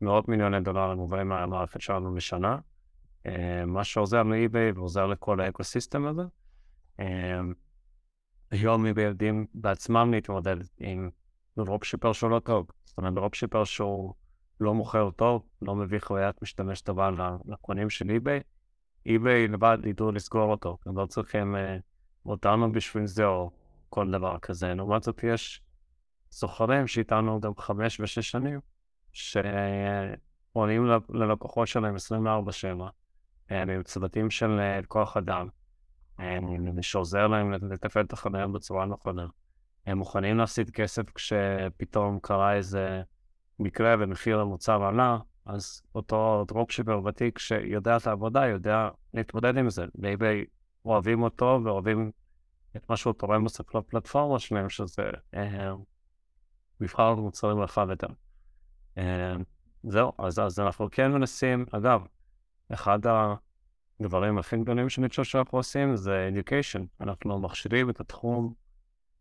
מאות 0.00 0.28
מיליוני 0.28 0.60
דולרים 0.60 0.98
מובאים 0.98 1.28
מהמערכת 1.28 1.80
שלנו 1.80 2.14
בשנה, 2.14 2.58
מה 3.66 3.84
שעוזר 3.84 4.22
לאי-ביי 4.22 4.72
ועוזר 4.72 5.06
לכל 5.06 5.40
ה 5.40 5.47
ecosystem 5.47 6.06
הזה. 6.06 6.22
היום 8.50 8.86
eBay 8.86 9.00
יודעים 9.00 9.46
בעצמם 9.54 10.10
להתמודד 10.12 10.56
עם 10.78 11.10
dropshipper 11.56 12.12
שהוא 12.12 12.30
לא 12.30 12.38
טוב. 12.38 12.66
זאת 12.84 12.98
אומרת, 12.98 13.14
dropshipper 13.14 13.64
שהוא 13.64 14.14
לא 14.60 14.74
מוכר 14.74 15.10
טוב, 15.10 15.48
לא 15.62 15.74
מביא 15.74 15.98
חוויית 15.98 16.42
משתמש 16.42 16.80
טובה 16.80 17.10
לקונים 17.44 17.90
של 17.90 18.04
eBay, 18.04 18.42
eBay 19.08 19.52
לבד 19.52 19.78
ידעו 19.84 20.12
לסגור 20.12 20.50
אותו, 20.50 20.78
הם 20.86 20.98
לא 20.98 21.06
צריכים 21.06 21.54
אה, 21.54 21.58
אותנו 22.26 22.72
בשביל 22.72 23.06
זה 23.06 23.26
או 23.26 23.50
כל 23.88 24.10
דבר 24.10 24.38
כזה. 24.38 24.74
לעומת 24.74 25.02
זאת 25.02 25.24
יש 25.24 25.62
סוחרים 26.30 26.86
שאיתנו 26.86 27.40
גם 27.40 27.52
חמש 27.56 28.00
ושש 28.00 28.30
שנים, 28.30 28.60
שעונים 29.12 30.86
ללקוחות 31.08 31.68
שלהם 31.68 31.94
24/7, 33.50 33.50
עם 33.50 33.82
צוותים 33.82 34.30
של 34.30 34.60
אה, 34.82 34.86
כוח 34.86 35.16
אדם, 35.16 35.48
שעוזר 36.80 37.26
להם 37.26 37.52
לתפעל 37.52 38.04
את 38.04 38.12
החנות 38.12 38.46
בצורה 38.46 38.86
נכונה. 38.86 39.26
הם 39.86 39.98
מוכנים 39.98 40.38
להפסיד 40.38 40.70
כסף 40.70 41.10
כשפתאום 41.10 42.18
קרה 42.22 42.54
איזה 42.54 43.02
מקרה 43.58 43.94
ומחיר 43.98 44.40
המוצר 44.40 44.84
עלה, 44.84 45.18
אז 45.48 45.82
אותו 45.94 46.44
dropshipper 46.48 47.00
ותיק 47.04 47.38
שיודע 47.38 47.96
את 47.96 48.06
העבודה, 48.06 48.46
יודע 48.46 48.88
להתמודד 49.14 49.56
עם 49.56 49.70
זה. 49.70 49.84
ב 49.94 50.04
eBay 50.04 50.44
אוהבים 50.84 51.22
אותו 51.22 51.60
ואוהבים 51.64 52.10
את 52.76 52.90
מה 52.90 52.96
שהוא 52.96 53.12
תורם 53.12 53.44
בסוף 53.44 53.74
לפלטפורמה 53.74 54.38
שלהם, 54.38 54.68
שזה 54.68 55.02
אה, 55.34 55.72
מבחר 56.80 57.14
מוצרים 57.14 57.60
רחב 57.60 57.90
יותר. 57.90 58.06
אה, 58.98 59.34
זהו, 59.84 60.12
אז, 60.18 60.38
אז 60.38 60.60
אנחנו 60.60 60.88
כן 60.90 61.12
מנסים, 61.12 61.64
אגב, 61.72 62.00
אחד 62.72 62.98
הדברים 64.00 64.38
הכי 64.38 64.56
גדולים 64.56 64.88
שאני 64.88 65.08
חושב 65.08 65.24
שאנחנו 65.24 65.58
עושים 65.58 65.96
זה 65.96 66.30
education. 66.32 66.82
אנחנו 67.00 67.38
מכשירים 67.38 67.90
את 67.90 68.00
התחום 68.00 68.54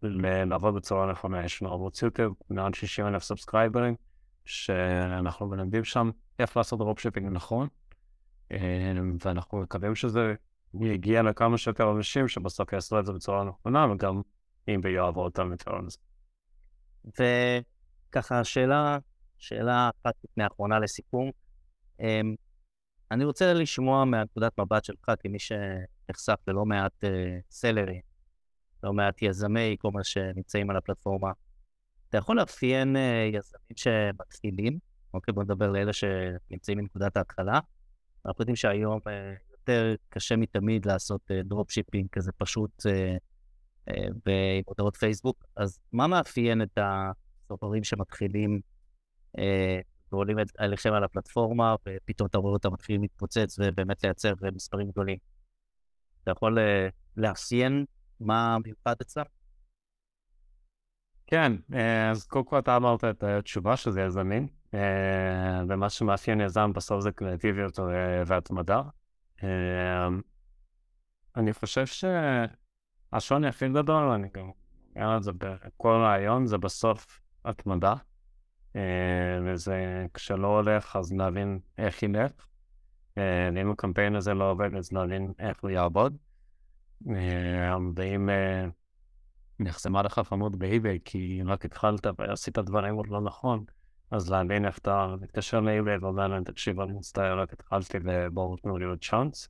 לעבוד 0.01 0.75
בצורה 0.75 1.11
נכונה. 1.11 1.45
יש 1.45 1.61
לנו 1.61 1.71
ערוץ 1.71 2.01
יוטיוב, 2.01 2.35
מעל 2.49 2.73
60 2.73 3.07
אלף 3.07 3.23
סאבסקרייברים. 3.23 3.95
שאנחנו 4.47 5.47
מלמדים 5.47 5.83
שם 5.83 6.09
איך 6.39 6.57
לעשות 6.57 6.79
dropshipping 6.79 7.27
נכון, 7.31 7.67
אה, 8.51 8.93
ואנחנו 9.25 9.57
מקווים 9.61 9.95
שזה 9.95 10.33
יגיע 10.81 11.23
לכמה 11.23 11.57
שיותר 11.57 11.91
אנשים 11.91 12.27
שבסוף 12.27 12.73
יעשו 12.73 12.99
את 12.99 13.05
זה 13.05 13.13
בצורה 13.13 13.43
נכונה, 13.43 13.91
וגם 13.91 14.21
אם 14.67 14.81
ביואבו 14.81 15.23
אותם 15.23 15.51
יותר 15.51 15.75
על 15.75 15.89
זה. 15.89 15.97
וככה, 17.05 18.43
שאלה, 18.43 18.97
שאלה 19.37 19.89
אחת 19.89 20.13
לפני 20.23 20.43
האחרונה 20.43 20.79
לסיכום. 20.79 21.31
אמ, 21.99 22.35
אני 23.11 23.25
רוצה 23.25 23.53
לשמוע 23.53 24.05
מהנקודת 24.05 24.59
מבט 24.59 24.83
שלך, 24.83 25.11
כמי 25.19 25.37
שנחשף 25.39 26.39
ללא 26.47 26.65
מעט 26.65 27.03
uh, 27.03 27.07
סלרי, 27.51 28.01
לא 28.83 28.93
מעט 28.93 29.21
יזמי 29.21 29.75
e 29.85 30.03
שנמצאים 30.03 30.69
על 30.69 30.77
הפלטפורמה. 30.77 31.31
אתה 32.09 32.17
יכול 32.17 32.37
לאפיין 32.37 32.95
uh, 32.95 32.99
יזמים 33.35 33.75
שמתחילים, 33.75 34.79
אוקיי, 35.13 35.33
בוא 35.33 35.43
נדבר 35.43 35.71
לאלה 35.71 35.93
שנמצאים 35.93 36.77
מנקודת 36.77 37.17
ההתחלה. 37.17 37.59
אנחנו 38.25 38.41
יודעים 38.41 38.55
שהיום 38.55 38.99
אה, 38.99 39.09
יותר 39.51 39.95
קשה 40.09 40.35
מתמיד 40.35 40.85
לעשות 40.85 41.31
dropshipping 41.43 42.05
אה, 42.05 42.09
כזה 42.11 42.31
פשוט 42.31 42.85
ועם 44.25 44.61
מודעות 44.65 44.95
פייסבוק, 44.95 45.45
אז 45.55 45.79
מה 45.91 46.07
מאפיין 46.07 46.61
את 46.61 46.77
הסוחרים 46.81 47.83
שמתחילים 47.83 48.61
ועולים 50.11 50.37
אליכם 50.59 50.93
על 50.93 51.03
הפלטפורמה, 51.03 51.75
ופתאום 51.87 52.27
אתה 52.27 52.37
רואה 52.37 52.53
אותם 52.53 52.73
מתחילים 52.73 53.01
להתפוצץ 53.01 53.59
ובאמת 53.59 54.03
לייצר 54.03 54.33
מספרים 54.55 54.91
גדולים? 54.91 55.17
אתה 56.23 56.31
יכול 56.31 56.57
לאפיין 57.17 57.85
מה 58.19 58.57
מיוחד 58.65 58.95
אצלם? 59.01 59.23
כן, 61.27 61.53
אה, 61.73 62.11
אז 62.11 62.25
קודם 62.25 62.45
כל 62.45 62.59
אתה 62.59 62.75
אמרת 62.75 63.03
את 63.03 63.23
התשובה 63.23 63.77
שזה 63.77 64.01
יזמים, 64.01 64.47
אה, 64.73 65.61
ומה 65.69 65.89
שמאפיין 65.89 66.41
יזם 66.41 66.73
בסוף 66.73 67.01
זה 67.01 67.11
קריאטיביות 67.11 67.79
אה, 67.79 67.85
והתמדה. 68.25 68.81
אני 71.35 71.53
חושב 71.53 71.85
שהשוני 71.85 73.47
הכי 73.47 73.69
גדול, 73.69 74.03
אני 74.03 74.27
גם 74.33 74.51
אומר 74.95 75.17
את 75.17 75.23
זה 75.23 75.31
בכל 75.31 75.99
רעיון, 76.03 76.45
זה 76.45 76.57
בסוף 76.57 77.19
התמדה. 77.45 77.93
וזה 79.45 80.05
כשלא 80.13 80.47
הולך 80.47 80.95
אז 80.95 81.13
להבין 81.13 81.59
איך 81.77 82.03
ילך. 82.03 82.31
ואם 83.17 83.71
הקמפיין 83.71 84.15
הזה 84.15 84.33
לא 84.33 84.51
עובד 84.51 84.75
אז 84.75 84.91
להבין 84.91 85.33
איך 85.39 85.57
הוא 85.61 85.69
יעבוד. 85.69 86.17
ואם 87.95 88.29
נחסמה 89.59 90.01
לך 90.01 90.19
חנות 90.19 90.55
באיביי 90.55 90.99
כי 91.05 91.41
רק 91.45 91.65
התחלת 91.65 92.07
ועשית 92.17 92.57
דברים 92.57 92.95
עוד 92.95 93.07
לא 93.07 93.21
נכון, 93.21 93.63
אז 94.11 94.31
להבין 94.31 94.65
איך 94.65 94.77
אתה 94.77 95.15
מתקשר 95.21 95.59
לאיביי 95.59 95.97
ואומר 95.97 96.27
להם, 96.27 96.43
תקשיב, 96.43 96.79
אני 96.79 96.93
מצטער, 96.93 97.39
רק 97.39 97.53
התחלתי 97.53 97.97
ובואו 98.03 98.57
תנו 98.57 98.77
לי 98.77 98.85
עוד 98.85 99.03
צ'אנס. 99.03 99.49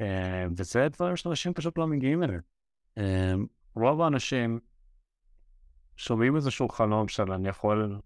אה, 0.00 0.46
וזה 0.56 0.88
דברים 0.92 1.16
שאנשים 1.16 1.54
פשוט 1.54 1.78
לא 1.78 1.86
מגיעים 1.86 2.22
אליהם. 2.22 2.40
אה, 2.98 3.34
רוב 3.74 4.00
האנשים 4.00 4.60
שומעים 5.96 6.36
איזשהו 6.36 6.68
חלום 6.68 7.08
של 7.08 7.32
אני 7.32 7.48
יכול, 7.48 8.00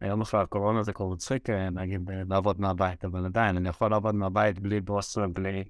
היום 0.00 0.20
אחרי 0.20 0.40
הקורונה 0.40 0.82
זה 0.82 0.92
כבר 0.92 1.08
מצחיק, 1.08 1.50
אה, 1.50 1.70
נגיד, 1.70 2.10
לעבוד 2.28 2.60
מהבית, 2.60 3.04
אבל 3.04 3.24
עדיין, 3.26 3.56
אני 3.56 3.68
יכול 3.68 3.90
לעבוד 3.90 4.14
מהבית 4.14 4.58
בלי 4.58 4.80
בוס 4.80 5.16
ובלי, 5.16 5.64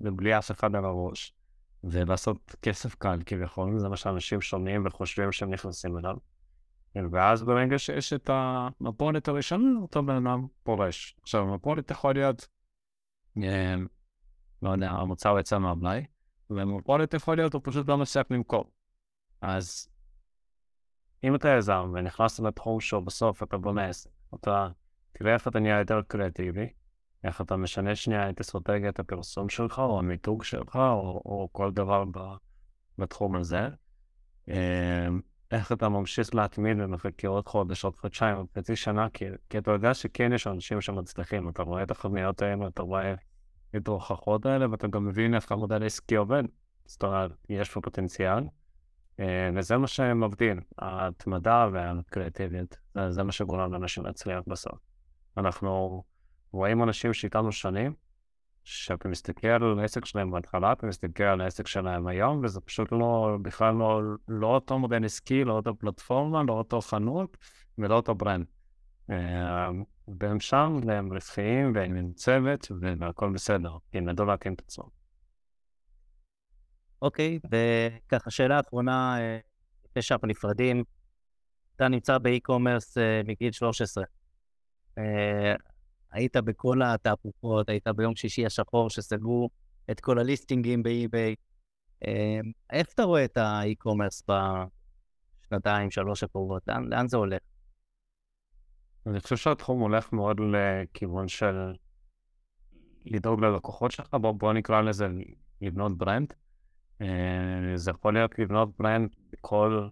ובלי 0.00 0.38
אף 0.38 0.50
אחד 0.50 0.76
על 0.76 0.84
הראש. 0.84 1.37
ולעשות 1.84 2.54
כסף 2.62 2.94
קל 2.94 3.18
כביכול, 3.26 3.78
זה 3.78 3.88
מה 3.88 3.96
שאנשים 3.96 4.40
שומעים 4.40 4.86
וחושבים 4.86 5.32
שהם 5.32 5.50
נכנסים 5.50 5.98
אליו. 5.98 6.16
ואז 7.12 7.42
ברגע 7.42 7.78
שיש 7.78 8.12
את 8.12 8.30
המפולת 8.32 9.28
הראשונה, 9.28 9.80
אותו 9.82 10.02
בן 10.02 10.26
אדם 10.26 10.46
פורש. 10.62 11.16
עכשיו, 11.22 11.42
המפולת 11.42 11.90
יכול 11.90 12.14
להיות, 12.14 12.48
אה, 13.42 13.74
לא 14.62 14.70
יודע, 14.70 14.90
המוצר 14.90 15.38
יצא 15.38 15.58
מהמלאי, 15.58 16.04
ומפולת 16.50 17.14
יכול 17.14 17.36
להיות, 17.36 17.54
הוא 17.54 17.62
פשוט 17.64 17.88
לא 17.88 17.98
מצליח 17.98 18.26
למכור. 18.30 18.70
אז 19.40 19.88
אם 21.24 21.34
אתה 21.34 21.48
יזם 21.48 21.92
ונכנסת 21.94 22.40
לתחום 22.40 22.80
שהוא 22.80 23.02
בסוף 23.02 23.42
אתה 23.42 23.58
בונה 23.58 23.88
עסק, 23.88 24.10
אתה 24.34 24.68
תראה 25.12 25.34
איך 25.34 25.48
אתה 25.48 25.60
נהיה 25.60 25.78
יותר 25.78 26.02
קריאטיבי, 26.08 26.68
איך 27.24 27.40
אתה 27.40 27.56
משנה 27.56 27.94
שנייה 27.94 28.30
את 28.30 28.40
אסטרטגיית 28.40 28.98
הפרסום 28.98 29.48
שלך, 29.48 29.78
או 29.78 29.98
המיתוג 29.98 30.44
שלך, 30.44 30.76
או, 30.76 31.22
או 31.24 31.48
כל 31.52 31.72
דבר 31.72 32.04
ב, 32.04 32.18
בתחום 32.98 33.36
הזה. 33.36 33.68
אה, 34.48 35.08
איך 35.50 35.72
אתה 35.72 35.88
ממשיך 35.88 36.34
להתמיד 36.34 36.76
ומחכה 36.80 37.28
עוד 37.28 37.48
חודש, 37.48 37.84
עוד 37.84 37.96
חודשיים, 37.96 38.36
עוד 38.36 38.46
חצי 38.58 38.76
שנה, 38.76 39.08
כי, 39.10 39.24
כי 39.50 39.58
אתה 39.58 39.70
יודע 39.70 39.94
שכן 39.94 40.32
יש 40.32 40.46
אנשים 40.46 40.80
שמצליחים, 40.80 41.48
אתה 41.48 41.62
רואה 41.62 41.82
את 41.82 41.90
החנויות 41.90 42.42
האלה, 42.42 42.66
אתה 42.66 42.82
רואה 42.82 43.14
את 43.76 43.88
ההוכחות 43.88 44.46
האלה, 44.46 44.70
ואתה 44.70 44.86
גם 44.86 45.06
מבין 45.06 45.34
איך 45.34 45.52
המודל 45.52 45.82
העסקי 45.82 46.16
עובד. 46.16 46.42
זאת 46.86 47.02
אומרת, 47.02 47.30
יש 47.48 47.70
פה 47.70 47.80
פוטנציאל, 47.80 48.44
אה, 49.20 49.50
וזה 49.54 49.76
מה 49.76 49.86
שמבדיל, 49.86 50.60
ההתמדה 50.78 51.68
והקריאטיביות, 51.72 52.76
זה 53.08 53.22
מה 53.22 53.32
שגורם 53.32 53.72
לאנשים 53.72 54.06
להצליח 54.06 54.40
בסוף. 54.46 54.78
אנחנו 55.36 56.02
רואים 56.52 56.82
אנשים 56.82 57.14
שאיתנו 57.14 57.52
שנים, 57.52 57.94
שאתה 58.64 59.08
מסתכל 59.08 59.48
על 59.48 59.78
העסק 59.78 60.04
שלהם 60.04 60.30
בהתחלה, 60.30 60.72
אתה 60.72 60.86
מסתכל 60.86 61.22
על 61.22 61.40
העסק 61.40 61.66
שלהם 61.66 62.06
היום, 62.06 62.44
וזה 62.44 62.60
פשוט 62.60 62.92
לא, 62.92 63.36
בכלל 63.42 63.74
לא, 63.74 64.02
לא 64.28 64.46
אותו 64.46 64.78
מודל 64.78 65.04
עסקי, 65.04 65.44
לא 65.44 65.52
אותו 65.52 65.78
פלטפורמה, 65.78 66.42
לא 66.42 66.52
אותו 66.52 66.80
חנות 66.80 67.36
ולא 67.78 67.94
אותו 67.94 68.14
ברנד. 68.14 68.46
אה, 69.10 69.68
והם 70.20 70.40
שם, 70.40 70.80
והם 70.86 71.12
רווחיים, 71.12 71.72
והם 71.74 71.96
עם 71.96 72.12
צוות, 72.12 72.68
והכל 72.98 73.32
בסדר, 73.32 73.76
הם 73.94 74.08
ידעו 74.08 74.26
להתאים 74.26 74.54
את 74.54 74.60
עצמם. 74.60 74.84
אוקיי, 77.02 77.38
וככה, 77.50 78.30
שאלה 78.30 78.60
אחרונה, 78.60 79.20
אה, 79.20 79.38
לפני 79.84 80.02
שאנחנו 80.02 80.28
נפרדים, 80.28 80.84
אתה 81.76 81.88
נמצא 81.88 82.18
באי-קומרס 82.18 82.98
אה, 82.98 83.20
מגיל 83.26 83.52
13. 83.52 84.04
היית 86.12 86.36
בכל 86.36 86.82
התהפוכות, 86.82 87.68
היית 87.68 87.88
ביום 87.88 88.16
שישי 88.16 88.46
השחור 88.46 88.90
שסגרו 88.90 89.50
את 89.90 90.00
כל 90.00 90.18
הליסטינגים 90.18 90.82
באי-ביי. 90.82 91.34
אמ, 92.06 92.52
איך 92.72 92.86
אתה 92.94 93.02
רואה 93.02 93.24
את 93.24 93.36
האי-קומרס 93.36 94.22
בשנתיים, 94.28 95.90
שלוש 95.90 96.22
הקרובות? 96.22 96.62
לאן, 96.68 96.84
לאן 96.88 97.08
זה 97.08 97.16
הולך? 97.16 97.40
אני 99.06 99.20
חושב 99.20 99.36
שהתחום 99.36 99.80
הולך 99.80 100.12
מאוד 100.12 100.40
לכיוון 100.40 101.28
של 101.28 101.72
לדאוג 103.04 103.40
ללקוחות 103.40 103.90
שלך, 103.90 104.14
בוא, 104.14 104.32
בוא 104.32 104.52
נקרא 104.52 104.80
לזה 104.80 105.08
לבנות 105.60 105.98
brand. 105.98 106.34
אה, 107.00 107.06
זה 107.74 107.90
יכול 107.90 108.14
להיות 108.14 108.38
לבנות 108.38 108.68
brand 108.78 109.10
בכל 109.32 109.88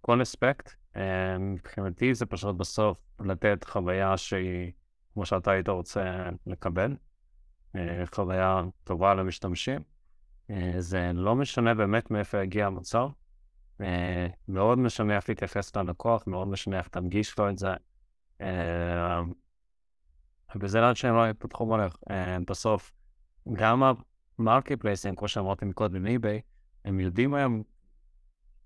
כל 0.00 0.22
אספקט. 0.22 0.70
אה, 0.96 1.38
מבחינתי 1.38 2.14
זה 2.14 2.26
פשוט 2.26 2.56
בסוף 2.56 2.98
לתת 3.20 3.64
חוויה 3.64 4.16
שהיא 4.16 4.72
כמו 5.16 5.26
שאתה 5.26 5.50
היית 5.50 5.68
רוצה 5.68 6.28
לקבל, 6.46 6.96
אה, 7.76 8.04
חוויה 8.14 8.62
טובה 8.84 9.14
למשתמשים. 9.14 9.82
אה, 10.50 10.72
זה 10.78 11.10
לא 11.14 11.34
משנה 11.34 11.74
באמת 11.74 12.10
מאיפה 12.10 12.42
יגיע 12.42 12.66
המוצר, 12.66 13.08
אה, 13.80 14.26
מאוד 14.48 14.78
משנה 14.78 15.16
איך 15.16 15.28
להתייחס 15.28 15.76
ללקוח, 15.76 16.26
מאוד 16.26 16.48
משנה 16.48 16.78
איך 16.78 16.88
תנגיש 16.88 17.38
לו 17.38 17.50
את 17.50 17.58
זה. 17.58 17.68
וזה 20.60 20.80
לאן 20.80 20.94
שהם 20.94 21.14
לא 21.14 21.28
יפתחו 21.28 21.66
מולך. 21.66 21.96
בסוף, 22.48 22.92
גם 23.52 23.82
המרקט 24.38 24.80
פלייסים, 24.80 25.16
כמו 25.16 25.28
שאמרתי 25.28 25.64
מקודם, 25.64 26.06
אי-ביי, 26.06 26.40
הם 26.84 27.00
יודעים 27.00 27.34
היום 27.34 27.62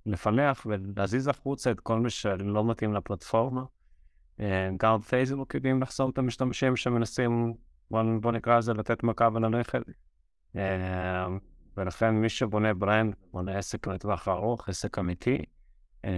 לפלח 0.07 0.67
ולהזיז 0.67 1.29
החוצה 1.29 1.71
את 1.71 1.81
כל 1.81 2.01
מי 2.01 2.11
שלא 2.11 2.65
מתאים 2.65 2.95
לפלטפורמה. 2.95 3.65
אה, 4.41 4.69
גם 4.77 5.01
פייסבוק 5.01 5.55
יודעים 5.55 5.83
לחסום 5.83 6.11
את 6.11 6.19
המשתמשים 6.19 6.77
שמנסים, 6.77 7.55
בוא, 7.91 8.33
נקרא 8.33 8.59
לזה, 8.59 8.73
לתת 8.73 9.03
מכה 9.03 9.29
וללכת. 9.35 9.83
אה, 10.57 11.27
ולכן 11.77 12.15
מי 12.15 12.29
שבונה 12.29 12.75
brand, 12.75 13.15
בונה 13.33 13.59
עסק 13.59 13.87
לטווח 13.87 14.29
ארוך, 14.29 14.69
עסק 14.69 14.99
אמיתי, 14.99 15.45
אה, 16.05 16.11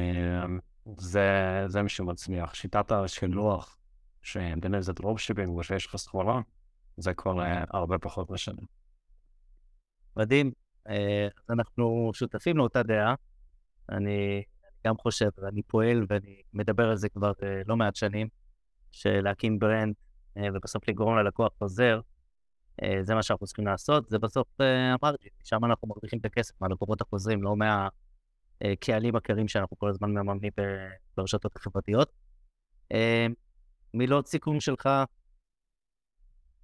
זה, 0.99 1.29
זה 1.67 1.83
מי 1.83 1.89
שמצליח. 1.89 2.55
שיטת 2.55 2.93
השילוח, 2.93 3.79
שבין 4.23 4.75
איזה 4.75 4.93
dropshipping 4.93 5.57
ושיש 5.57 5.87
לך 5.87 5.97
סחורה, 5.97 6.41
זה 6.97 7.15
כבר 7.15 7.43
הרבה 7.71 7.99
פחות 7.99 8.31
משנה. 8.31 8.63
מדהים. 10.17 10.53
אנחנו 11.51 12.11
שותפים 12.15 12.57
לאותה 12.57 12.83
דעה. 12.83 13.15
אני 13.91 14.43
גם 14.87 14.97
חושב, 14.97 15.29
ואני 15.39 15.63
פועל 15.63 16.07
ואני 16.09 16.43
מדבר 16.53 16.89
על 16.89 16.97
זה 16.97 17.09
כבר 17.09 17.31
uh, 17.31 17.45
לא 17.67 17.77
מעט 17.77 17.97
שנים, 17.97 18.29
שלהקים 18.91 19.59
brand 19.59 19.95
uh, 19.95 20.41
ובסוף 20.55 20.89
לגרום 20.89 21.17
ללקוח 21.17 21.53
חוזר, 21.59 22.01
uh, 22.81 22.85
זה 23.03 23.15
מה 23.15 23.23
שאנחנו 23.23 23.47
צריכים 23.47 23.67
לעשות, 23.67 24.11
זה 24.11 24.19
בסוף 24.19 24.49
ה 24.61 24.70
margin, 24.70 25.31
שם 25.45 25.65
אנחנו 25.65 25.89
מרוויחים 25.89 26.19
את 26.19 26.25
הכסף 26.25 26.61
מהלקוחות 26.61 27.01
החוזרים, 27.01 27.43
לא 27.43 27.55
מהקהלים 27.57 29.17
הקרים 29.17 29.49
שאנחנו 29.49 29.79
כל 29.79 29.89
הזמן 29.89 30.11
מממנים 30.11 30.53
ברשתות 31.17 31.57
החברתיות. 31.57 32.13
מילות 33.95 34.27
סיכום 34.27 34.61
שלך 34.61 34.89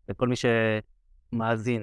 לכל 0.08 0.28
מי 0.28 0.34
שמאזין. 0.36 1.82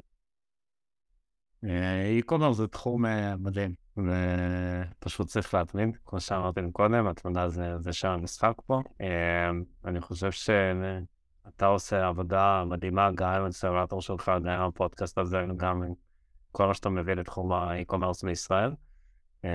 אי-קומרס 2.06 2.58
זה 2.58 2.68
תחום 2.68 3.06
מדהים. 3.40 3.85
ופשוט 3.98 5.28
צריך 5.28 5.54
להתמיד, 5.54 5.98
כמו 6.06 6.20
שאמרתי 6.20 6.62
קודם, 6.72 7.08
התמדה 7.08 7.50
זה, 7.50 7.80
זה 7.80 7.94
שם 7.94 8.08
המשחק 8.08 8.54
פה. 8.66 8.82
אמ, 9.02 9.64
אני 9.86 10.02
חושב 10.02 10.32
שאתה 10.32 11.66
עושה 11.66 12.08
עבודה 12.08 12.64
מדהימה 12.66 13.12
גם 13.16 13.28
עם 13.28 13.46
הסרטור 13.46 14.02
שלך, 14.02 14.32
גם 14.44 14.48
עם 14.48 14.68
הפודקאסט 14.68 15.18
הזה, 15.18 15.42
גם 15.58 15.84
עם 15.84 15.94
כל 16.52 16.68
מה 16.68 16.74
שאתה 16.74 16.90
מביא 16.90 17.14
לתחום 17.14 17.52
האי-קומרס 17.52 18.24
בישראל, 18.24 18.72
אמ, 19.44 19.50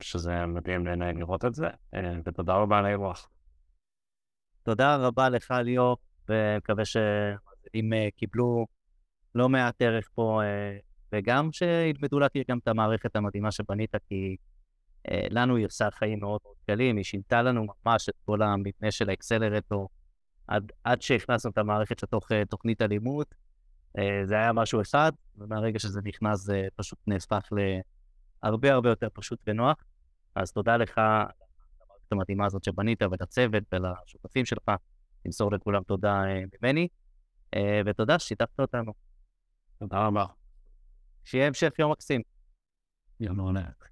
שזה 0.00 0.46
מדהים 0.46 0.86
לעיניי 0.86 1.14
לראות 1.14 1.44
את 1.44 1.54
זה, 1.54 1.68
אמ, 1.94 2.20
ותודה 2.24 2.54
רבה 2.54 2.78
על 2.78 2.86
האירוח. 2.86 3.28
תודה 4.62 4.96
רבה 4.96 5.28
לך, 5.28 5.50
ליאור, 5.64 5.96
ומקווה 6.28 6.84
שאם 6.84 7.92
אה, 7.92 8.08
קיבלו 8.16 8.66
לא 9.34 9.48
מעט 9.48 9.82
ערך 9.82 10.08
פה 10.14 10.40
אה, 10.42 10.78
וגם 11.12 11.52
שילמדו 11.52 12.18
להכיר 12.18 12.44
גם 12.48 12.58
את 12.58 12.68
המערכת 12.68 13.16
המדהימה 13.16 13.50
שבנית, 13.50 13.94
כי 14.08 14.36
אה, 15.10 15.26
לנו 15.30 15.56
היא 15.56 15.66
עושה 15.66 15.88
חיים 15.90 16.20
מאוד 16.20 16.40
מאוד 16.44 16.56
קלים, 16.66 16.96
היא 16.96 17.04
שינתה 17.04 17.42
לנו 17.42 17.66
ממש 17.86 18.08
את 18.08 18.14
כל 18.24 18.42
המבנה 18.42 18.90
של 18.90 19.10
האקסלרטור, 19.10 19.88
עד, 20.46 20.72
עד 20.84 21.02
שהכנסנו 21.02 21.50
את 21.50 21.58
המערכת 21.58 22.02
לתוך 22.02 22.32
אה, 22.32 22.44
תוכנית 22.44 22.80
הלימוד. 22.80 23.26
אה, 23.98 24.20
זה 24.24 24.34
היה 24.34 24.52
משהו 24.52 24.80
אחד, 24.80 25.12
ומהרגע 25.38 25.78
שזה 25.78 26.00
נכנס 26.04 26.40
זה 26.40 26.68
פשוט 26.76 26.98
נהפך 27.06 27.48
להרבה 28.42 28.72
הרבה 28.72 28.88
יותר 28.88 29.08
פשוט 29.12 29.38
ונוח. 29.46 29.76
אז 30.34 30.52
תודה 30.52 30.76
לך 30.76 30.98
על 30.98 31.04
המערכת 31.84 32.12
המדהימה 32.12 32.46
הזאת 32.46 32.64
שבנית, 32.64 33.02
ולצוות 33.02 33.62
ולשותפים 33.72 34.44
שלך. 34.44 34.70
תמסור 35.22 35.52
לכולם 35.52 35.82
תודה 35.82 36.22
אה, 36.24 36.42
ממני, 36.62 36.88
אה, 37.54 37.80
ותודה 37.86 38.18
ששיתפת 38.18 38.60
אותנו. 38.60 38.92
תודה 39.78 40.06
רבה. 40.06 40.39
שיהיה 41.24 41.46
המשך 41.46 41.72
יום 41.78 41.92
מקסים. 41.92 42.22
יום 43.20 43.36
מעולה. 43.36 43.89